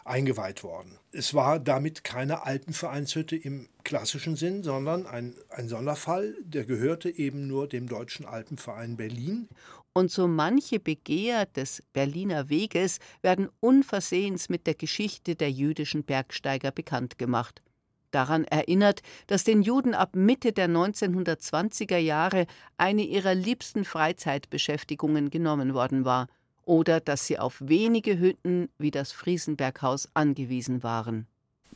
eingeweiht 0.04 0.62
worden. 0.62 0.98
Es 1.12 1.32
war 1.32 1.58
damit 1.58 2.04
keine 2.04 2.44
Alpenvereinshütte 2.44 3.36
im 3.36 3.68
klassischen 3.84 4.36
Sinn, 4.36 4.62
sondern 4.62 5.06
ein, 5.06 5.34
ein 5.48 5.68
Sonderfall, 5.68 6.34
der 6.40 6.64
gehörte 6.64 7.08
eben 7.10 7.46
nur 7.46 7.68
dem 7.68 7.88
Deutschen 7.88 8.26
Alpenverein 8.26 8.96
Berlin. 8.96 9.48
Und 9.94 10.10
so 10.10 10.26
manche 10.26 10.80
Begehr 10.80 11.46
des 11.46 11.82
Berliner 11.92 12.48
Weges 12.48 12.98
werden 13.22 13.48
unversehens 13.60 14.48
mit 14.48 14.66
der 14.66 14.74
Geschichte 14.74 15.36
der 15.36 15.50
jüdischen 15.50 16.04
Bergsteiger 16.04 16.72
bekannt 16.72 17.16
gemacht. 17.16 17.62
Daran 18.10 18.44
erinnert, 18.44 19.02
dass 19.28 19.44
den 19.44 19.62
Juden 19.62 19.94
ab 19.94 20.14
Mitte 20.14 20.52
der 20.52 20.68
1920er 20.68 21.96
Jahre 21.98 22.46
eine 22.76 23.02
ihrer 23.02 23.34
liebsten 23.34 23.84
Freizeitbeschäftigungen 23.84 25.30
genommen 25.30 25.74
worden 25.74 26.04
war– 26.04 26.28
oder 26.66 27.00
dass 27.00 27.26
sie 27.26 27.38
auf 27.38 27.60
wenige 27.60 28.18
Hütten 28.18 28.68
wie 28.78 28.90
das 28.90 29.12
Friesenberghaus 29.12 30.08
angewiesen 30.14 30.82
waren. 30.82 31.26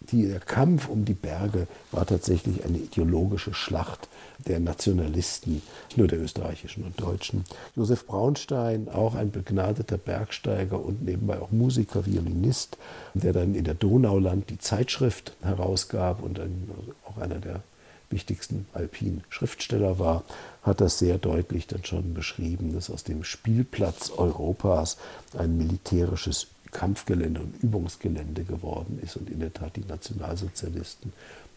Der 0.00 0.40
Kampf 0.40 0.88
um 0.88 1.04
die 1.04 1.14
Berge 1.14 1.66
war 1.92 2.06
tatsächlich 2.06 2.64
eine 2.64 2.78
ideologische 2.78 3.52
Schlacht 3.52 4.08
der 4.46 4.60
Nationalisten, 4.60 5.54
nicht 5.88 5.98
nur 5.98 6.06
der 6.06 6.20
österreichischen 6.20 6.84
und 6.84 7.00
deutschen. 7.00 7.44
Josef 7.76 8.06
Braunstein, 8.06 8.88
auch 8.88 9.14
ein 9.14 9.30
begnadeter 9.30 9.98
Bergsteiger 9.98 10.82
und 10.82 11.04
nebenbei 11.04 11.40
auch 11.40 11.50
Musiker, 11.50 12.06
Violinist, 12.06 12.78
der 13.14 13.32
dann 13.32 13.54
in 13.54 13.64
der 13.64 13.74
Donauland 13.74 14.48
die 14.50 14.58
Zeitschrift 14.58 15.34
herausgab 15.42 16.22
und 16.22 16.38
ein, 16.38 16.70
auch 17.04 17.18
einer 17.18 17.40
der 17.40 17.62
wichtigsten 18.10 18.66
alpinen 18.72 19.22
Schriftsteller 19.28 19.98
war, 19.98 20.24
hat 20.62 20.80
das 20.80 20.98
sehr 20.98 21.18
deutlich 21.18 21.66
dann 21.66 21.84
schon 21.84 22.14
beschrieben, 22.14 22.72
dass 22.72 22.90
aus 22.90 23.04
dem 23.04 23.24
Spielplatz 23.24 24.10
Europas 24.16 24.96
ein 25.36 25.58
militärisches 25.58 26.46
Kampfgelände 26.72 27.40
und 27.40 27.62
Übungsgelände 27.62 28.44
geworden 28.44 28.98
ist. 29.02 29.16
Und 29.16 29.30
in 29.30 29.40
der 29.40 29.52
Tat, 29.52 29.76
die 29.76 29.84
Nationalsozialisten 29.84 31.12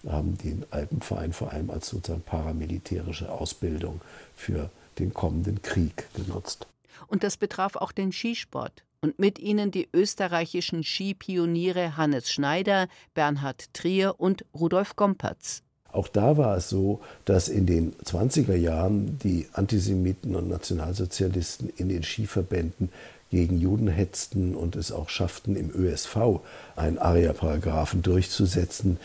haben 0.08 0.38
den 0.38 0.66
Alpenverein 0.72 1.34
vor 1.34 1.52
allem 1.52 1.70
als 1.70 1.90
sozusagen 1.90 2.24
paramilitärische 2.24 3.32
Ausbildung 3.32 4.02
für 4.36 4.70
den 5.00 5.14
kommenden 5.14 5.62
Krieg 5.62 6.08
genutzt. 6.16 6.68
Und 7.08 7.24
das 7.24 7.38
betraf 7.38 7.76
auch 7.76 7.92
den 7.92 8.12
Skisport. 8.12 8.84
Und 9.02 9.18
mit 9.18 9.40
ihnen 9.40 9.72
die 9.72 9.90
österreichischen 9.94 10.84
Skipioniere 10.84 11.98
Hannes 11.98 12.32
Schneider, 12.32 12.88
Bernhard 13.16 13.74
Trier 13.74 14.20
und 14.20 14.46
Rudolf 14.54 14.96
Gompertz. 14.96 15.64
Auch 15.92 16.08
da 16.08 16.38
war 16.38 16.56
es 16.56 16.70
so, 16.70 17.02
dass 17.26 17.50
in 17.50 17.66
den 17.66 17.94
20er 17.98 18.56
Jahren 18.56 19.18
die 19.20 19.48
Antisemiten 19.54 20.36
und 20.36 20.48
Nationalsozialisten 20.48 21.70
in 21.76 21.90
den 21.90 22.04
Skiverbänden 22.04 22.90
gegen 23.32 23.60
Juden 23.60 23.88
hetzten 23.88 24.56
und 24.56 24.76
es 24.76 24.92
auch 24.92 25.10
schafften, 25.10 25.56
im 25.56 25.72
ÖSV 25.74 26.42
einen 26.76 27.00
Aria-Paragraphen 27.00 28.02
durchzusetzen. 28.02 28.98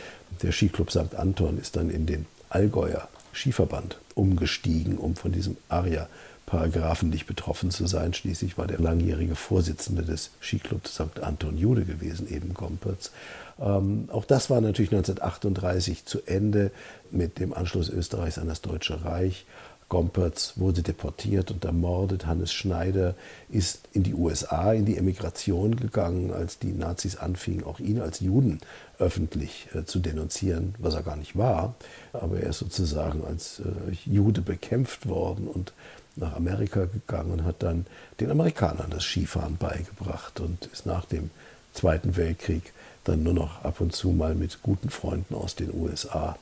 Der 0.42 0.52
Skiclub 0.52 0.90
St. 0.90 1.14
Anton 1.14 1.58
ist 1.58 1.76
dann 1.76 1.88
in 1.88 2.06
den 2.06 2.26
Allgäuer 2.50 3.08
Skiverband 3.32 3.98
umgestiegen, 4.14 4.98
um 4.98 5.14
von 5.14 5.30
diesem 5.30 5.56
Aria-Paragraphen 5.68 7.08
nicht 7.08 7.26
betroffen 7.26 7.70
zu 7.70 7.86
sein. 7.86 8.14
Schließlich 8.14 8.58
war 8.58 8.66
der 8.66 8.80
langjährige 8.80 9.36
Vorsitzende 9.36 10.02
des 10.02 10.30
Skiclubs 10.40 10.94
St. 10.94 11.20
Anton 11.22 11.56
Jude 11.56 11.84
gewesen, 11.84 12.28
eben 12.28 12.52
Gompertz. 12.52 13.12
Ähm, 13.60 14.08
auch 14.10 14.24
das 14.24 14.50
war 14.50 14.60
natürlich 14.60 14.90
1938 14.90 16.04
zu 16.04 16.20
Ende 16.26 16.72
mit 17.10 17.38
dem 17.38 17.54
Anschluss 17.54 17.88
Österreichs 17.90 18.38
an 18.38 18.48
das 18.48 18.60
Deutsche 18.60 19.04
Reich. 19.04 19.46
Gompertz 19.88 20.54
wurde 20.56 20.82
deportiert 20.82 21.52
und 21.52 21.64
ermordet. 21.64 22.26
Hannes 22.26 22.52
Schneider 22.52 23.14
ist 23.48 23.88
in 23.92 24.02
die 24.02 24.14
USA, 24.14 24.72
in 24.72 24.84
die 24.84 24.96
Emigration 24.96 25.76
gegangen, 25.76 26.32
als 26.32 26.58
die 26.58 26.72
Nazis 26.72 27.16
anfingen, 27.16 27.64
auch 27.64 27.78
ihn 27.78 28.00
als 28.00 28.18
Juden 28.20 28.60
öffentlich 28.98 29.68
äh, 29.74 29.84
zu 29.84 30.00
denunzieren, 30.00 30.74
was 30.78 30.94
er 30.94 31.02
gar 31.02 31.16
nicht 31.16 31.36
war. 31.36 31.74
Aber 32.12 32.40
er 32.40 32.50
ist 32.50 32.58
sozusagen 32.58 33.24
als 33.24 33.60
äh, 33.60 33.92
Jude 34.04 34.40
bekämpft 34.40 35.08
worden 35.08 35.46
und 35.46 35.72
nach 36.16 36.34
Amerika 36.34 36.86
gegangen 36.86 37.32
und 37.32 37.44
hat 37.44 37.62
dann 37.62 37.86
den 38.20 38.30
Amerikanern 38.30 38.90
das 38.90 39.04
Skifahren 39.04 39.56
beigebracht 39.56 40.40
und 40.40 40.66
ist 40.66 40.86
nach 40.86 41.04
dem 41.04 41.30
Zweiten 41.74 42.16
Weltkrieg 42.16 42.72
dann 43.04 43.22
nur 43.22 43.34
noch 43.34 43.62
ab 43.64 43.80
und 43.80 43.94
zu 43.94 44.10
mal 44.10 44.34
mit 44.34 44.62
guten 44.62 44.90
Freunden 44.90 45.34
aus 45.34 45.54
den 45.54 45.72
USA 45.74 46.36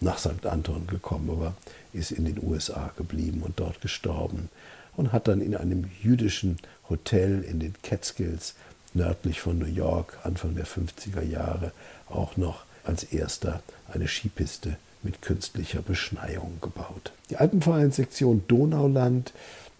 nach 0.00 0.18
St. 0.18 0.46
Anton 0.46 0.86
gekommen, 0.86 1.30
aber 1.30 1.54
ist 1.94 2.10
in 2.10 2.24
den 2.24 2.42
USA 2.42 2.92
geblieben 2.96 3.42
und 3.42 3.58
dort 3.60 3.80
gestorben 3.80 4.48
und 4.96 5.12
hat 5.12 5.28
dann 5.28 5.40
in 5.40 5.56
einem 5.56 5.90
jüdischen 6.02 6.58
Hotel 6.88 7.42
in 7.42 7.60
den 7.60 7.74
Catskills 7.82 8.54
nördlich 8.92 9.40
von 9.40 9.58
New 9.58 9.66
York 9.66 10.18
Anfang 10.22 10.54
der 10.54 10.66
50er 10.66 11.22
Jahre 11.22 11.72
auch 12.08 12.36
noch 12.36 12.64
als 12.84 13.04
erster 13.04 13.62
eine 13.92 14.08
Skipiste 14.08 14.76
mit 15.02 15.22
künstlicher 15.22 15.82
Beschneiung 15.82 16.58
gebaut. 16.60 17.12
Die 17.30 17.36
Alpenvereinssektion 17.36 18.44
Donauland 18.48 19.32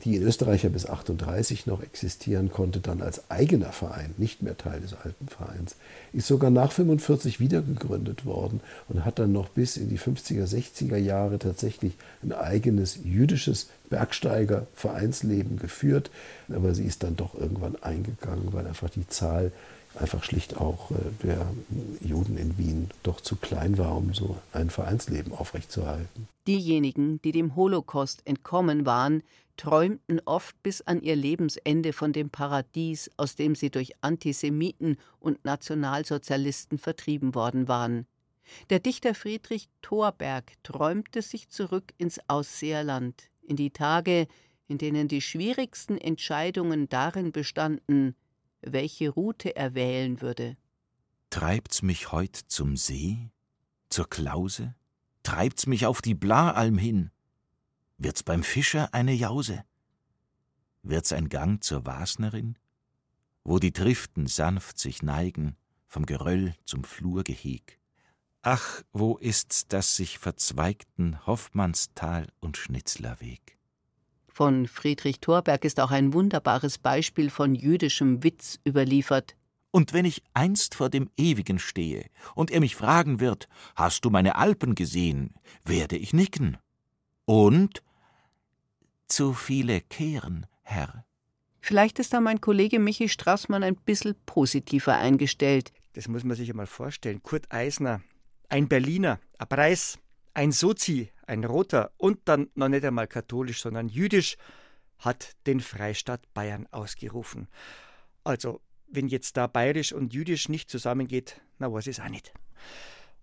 die 0.04 0.16
in 0.16 0.22
Österreich 0.22 0.64
ja 0.64 0.68
bis 0.68 0.86
38 0.86 1.66
noch 1.66 1.82
existieren 1.82 2.50
konnte, 2.50 2.80
dann 2.80 3.00
als 3.00 3.30
eigener 3.30 3.72
Verein, 3.72 4.14
nicht 4.18 4.42
mehr 4.42 4.56
Teil 4.56 4.80
des 4.80 4.94
alten 4.94 5.28
Vereins, 5.28 5.76
ist 6.12 6.26
sogar 6.26 6.50
nach 6.50 6.72
45 6.72 7.40
wiedergegründet 7.40 8.26
worden 8.26 8.60
und 8.88 9.04
hat 9.04 9.18
dann 9.18 9.32
noch 9.32 9.48
bis 9.48 9.76
in 9.76 9.88
die 9.88 9.98
50er, 9.98 10.46
60er 10.46 10.96
Jahre 10.96 11.38
tatsächlich 11.38 11.94
ein 12.22 12.32
eigenes 12.32 12.98
jüdisches 13.02 13.68
Bergsteiger-Vereinsleben 13.88 15.58
geführt. 15.58 16.10
Aber 16.48 16.74
sie 16.74 16.84
ist 16.84 17.02
dann 17.02 17.16
doch 17.16 17.34
irgendwann 17.34 17.76
eingegangen, 17.82 18.52
weil 18.52 18.66
einfach 18.66 18.90
die 18.90 19.08
Zahl 19.08 19.52
einfach 19.96 20.24
schlicht 20.24 20.56
auch 20.56 20.90
äh, 20.90 20.94
der 21.22 21.46
Juden 22.00 22.36
in 22.36 22.58
Wien 22.58 22.90
doch 23.02 23.20
zu 23.20 23.36
klein 23.36 23.78
war, 23.78 23.96
um 23.96 24.14
so 24.14 24.36
ein 24.52 24.70
Vereinsleben 24.70 25.32
aufrechtzuerhalten. 25.32 26.28
Diejenigen, 26.46 27.20
die 27.22 27.32
dem 27.32 27.56
Holocaust 27.56 28.22
entkommen 28.26 28.86
waren, 28.86 29.22
träumten 29.56 30.20
oft 30.24 30.60
bis 30.62 30.82
an 30.82 31.00
ihr 31.00 31.16
Lebensende 31.16 31.92
von 31.92 32.12
dem 32.12 32.30
Paradies, 32.30 33.10
aus 33.16 33.36
dem 33.36 33.54
sie 33.54 33.70
durch 33.70 33.92
Antisemiten 34.00 34.98
und 35.20 35.44
Nationalsozialisten 35.44 36.78
vertrieben 36.78 37.34
worden 37.34 37.68
waren. 37.68 38.06
Der 38.70 38.78
Dichter 38.78 39.14
Friedrich 39.14 39.68
Thorberg 39.80 40.52
träumte 40.62 41.22
sich 41.22 41.48
zurück 41.48 41.94
ins 41.96 42.20
Ausseerland, 42.28 43.30
in 43.42 43.56
die 43.56 43.70
Tage, 43.70 44.26
in 44.66 44.78
denen 44.78 45.08
die 45.08 45.20
schwierigsten 45.20 45.98
Entscheidungen 45.98 46.88
darin 46.88 47.32
bestanden, 47.32 48.14
welche 48.66 49.10
Route 49.10 49.56
er 49.56 49.74
wählen 49.74 50.20
würde. 50.20 50.56
Treibt's 51.30 51.82
mich 51.82 52.12
heut 52.12 52.36
zum 52.36 52.76
See, 52.76 53.30
zur 53.88 54.08
Klause? 54.08 54.74
Treibt's 55.22 55.66
mich 55.66 55.86
auf 55.86 56.02
die 56.02 56.14
Blaalm 56.14 56.78
hin? 56.78 57.10
Wird's 57.98 58.22
beim 58.22 58.42
Fischer 58.42 58.92
eine 58.92 59.12
Jause? 59.12 59.64
Wird's 60.82 61.12
ein 61.12 61.28
Gang 61.28 61.62
zur 61.64 61.86
Wasnerin, 61.86 62.58
wo 63.42 63.58
die 63.58 63.72
Triften 63.72 64.26
sanft 64.26 64.78
sich 64.78 65.02
neigen 65.02 65.56
vom 65.86 66.06
Geröll 66.06 66.54
zum 66.64 66.84
Flurgeheg? 66.84 67.80
Ach, 68.42 68.82
wo 68.92 69.16
ist's, 69.16 69.66
das 69.68 69.96
sich 69.96 70.18
verzweigten 70.18 71.26
Hoffmannstal 71.26 72.28
und 72.40 72.58
Schnitzlerweg? 72.58 73.58
Von 74.36 74.66
Friedrich 74.66 75.20
Thorberg 75.20 75.64
ist 75.64 75.78
auch 75.78 75.92
ein 75.92 76.12
wunderbares 76.12 76.78
Beispiel 76.78 77.30
von 77.30 77.54
jüdischem 77.54 78.24
Witz 78.24 78.58
überliefert. 78.66 79.36
Und 79.70 79.92
wenn 79.92 80.04
ich 80.04 80.24
einst 80.34 80.74
vor 80.74 80.90
dem 80.90 81.08
Ewigen 81.16 81.60
stehe 81.60 82.06
und 82.34 82.50
er 82.50 82.58
mich 82.58 82.74
fragen 82.74 83.20
wird, 83.20 83.48
hast 83.76 84.04
du 84.04 84.10
meine 84.10 84.34
Alpen 84.34 84.74
gesehen, 84.74 85.34
werde 85.64 85.96
ich 85.96 86.12
nicken. 86.12 86.58
Und 87.26 87.84
zu 89.06 89.34
viele 89.34 89.80
kehren, 89.82 90.46
Herr. 90.62 91.04
Vielleicht 91.60 92.00
ist 92.00 92.12
da 92.12 92.20
mein 92.20 92.40
Kollege 92.40 92.80
Michi 92.80 93.08
Straßmann 93.08 93.62
ein 93.62 93.76
bisschen 93.76 94.16
positiver 94.26 94.96
eingestellt. 94.96 95.70
Das 95.92 96.08
muss 96.08 96.24
man 96.24 96.36
sich 96.36 96.50
einmal 96.50 96.66
vorstellen. 96.66 97.22
Kurt 97.22 97.52
Eisner, 97.52 98.00
ein 98.48 98.66
Berliner, 98.66 99.20
ein 99.38 99.46
Preis, 99.46 100.00
ein 100.34 100.52
Sozi, 100.52 101.10
ein 101.26 101.44
Roter 101.44 101.92
und 101.96 102.20
dann 102.26 102.50
noch 102.54 102.68
nicht 102.68 102.84
einmal 102.84 103.06
katholisch, 103.06 103.62
sondern 103.62 103.88
jüdisch, 103.88 104.36
hat 104.98 105.36
den 105.46 105.60
Freistaat 105.60 106.32
Bayern 106.34 106.66
ausgerufen. 106.70 107.48
Also, 108.22 108.60
wenn 108.86 109.08
jetzt 109.08 109.36
da 109.36 109.46
bayerisch 109.46 109.92
und 109.92 110.12
jüdisch 110.14 110.48
nicht 110.48 110.70
zusammengeht, 110.70 111.40
na 111.58 111.76
ich 111.78 111.86
es 111.86 112.00
auch 112.00 112.08
nicht. 112.08 112.32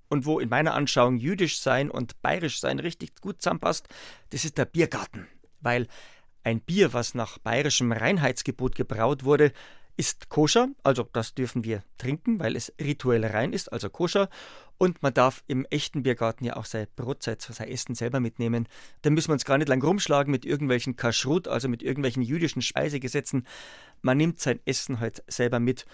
Und 0.10 0.26
wo 0.26 0.40
in 0.40 0.50
meiner 0.50 0.74
Anschauung 0.74 1.18
jüdisch 1.18 1.60
sein 1.60 1.90
und 1.90 2.22
bayerisch 2.22 2.60
sein 2.60 2.80
richtig 2.80 3.22
gut 3.22 3.42
zusammenpasst, 3.42 3.88
das 4.32 4.44
ist 4.44 4.58
der 4.58 4.66
Biergarten. 4.66 5.28
Weil 5.62 5.88
ein 6.44 6.60
Bier, 6.60 6.94
was 6.94 7.14
nach 7.14 7.38
bayerischem 7.38 7.92
Reinheitsgebot 7.92 8.76
gebraut 8.76 9.24
wurde, 9.24 9.54
ist 9.98 10.30
koscher, 10.30 10.70
also 10.84 11.08
das 11.14 11.36
dürfen 11.36 11.64
wir 11.64 11.84
trinken, 11.98 12.40
weil 12.40 12.56
es 12.56 12.74
rituell 12.80 13.26
rein 13.26 13.54
ist, 13.54 13.72
also 13.72 13.90
koscher. 13.90 14.30
Und 14.82 15.04
man 15.04 15.14
darf 15.14 15.44
im 15.46 15.68
echten 15.70 16.02
Biergarten 16.02 16.44
ja 16.44 16.56
auch 16.56 16.66
sein 16.66 16.88
Brotzeit, 16.96 17.40
sein 17.40 17.68
Essen 17.68 17.94
selber 17.94 18.20
mitnehmen. 18.20 18.68
Da 19.04 19.12
müssen 19.12 19.28
wir 19.28 19.34
uns 19.34 19.46
gar 19.46 19.60
nicht 19.60 19.68
lang 19.68 19.84
rumschlagen 19.84 20.32
mit 20.32 20.44
irgendwelchen 20.44 20.96
Kaschrut, 20.96 21.48
also 21.48 21.70
mit 21.70 21.84
irgendwelchen 21.84 22.24
jüdischen 22.24 22.64
Speisegesetzen. 22.64 23.46
Man 24.02 24.18
nimmt 24.18 24.40
sein 24.40 24.60
Essen 24.66 25.00
halt 25.00 25.24
selber 25.28 25.60
mit 25.60 25.86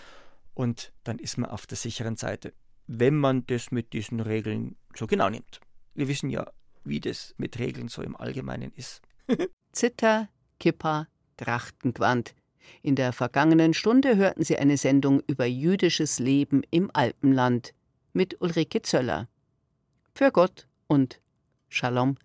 und 0.53 0.93
dann 1.03 1.19
ist 1.19 1.37
man 1.37 1.49
auf 1.49 1.67
der 1.67 1.75
sicheren 1.75 2.15
Seite, 2.15 2.53
wenn 2.87 3.17
man 3.17 3.45
das 3.47 3.71
mit 3.71 3.91
diesen 3.91 4.21
Regeln 4.21 4.77
so 4.95 5.05
genau 5.05 5.29
nimmt. 5.29 5.59
Wir 5.93 6.07
wissen 6.07 6.29
ja, 6.29 6.49
wie 6.85 7.01
das 7.01 7.35
mit 7.37 7.59
Regeln 7.59 7.89
so 7.89 8.01
im 8.01 8.15
Allgemeinen 8.15 8.71
ist. 8.73 9.01
Zither, 9.73 10.29
Kippa, 10.61 11.09
Trachtengewand. 11.35 12.35
In 12.83 12.95
der 12.95 13.11
vergangenen 13.11 13.73
Stunde 13.73 14.15
hörten 14.15 14.45
Sie 14.45 14.57
eine 14.57 14.77
Sendung 14.77 15.21
über 15.27 15.45
jüdisches 15.45 16.19
Leben 16.19 16.61
im 16.71 16.89
Alpenland 16.93 17.73
mit 18.17 18.41
Ulrike 18.41 18.81
Zöller. 18.81 19.27
Für 20.15 20.31
Gott 20.31 20.67
und 20.87 21.21
Shalom 21.69 22.17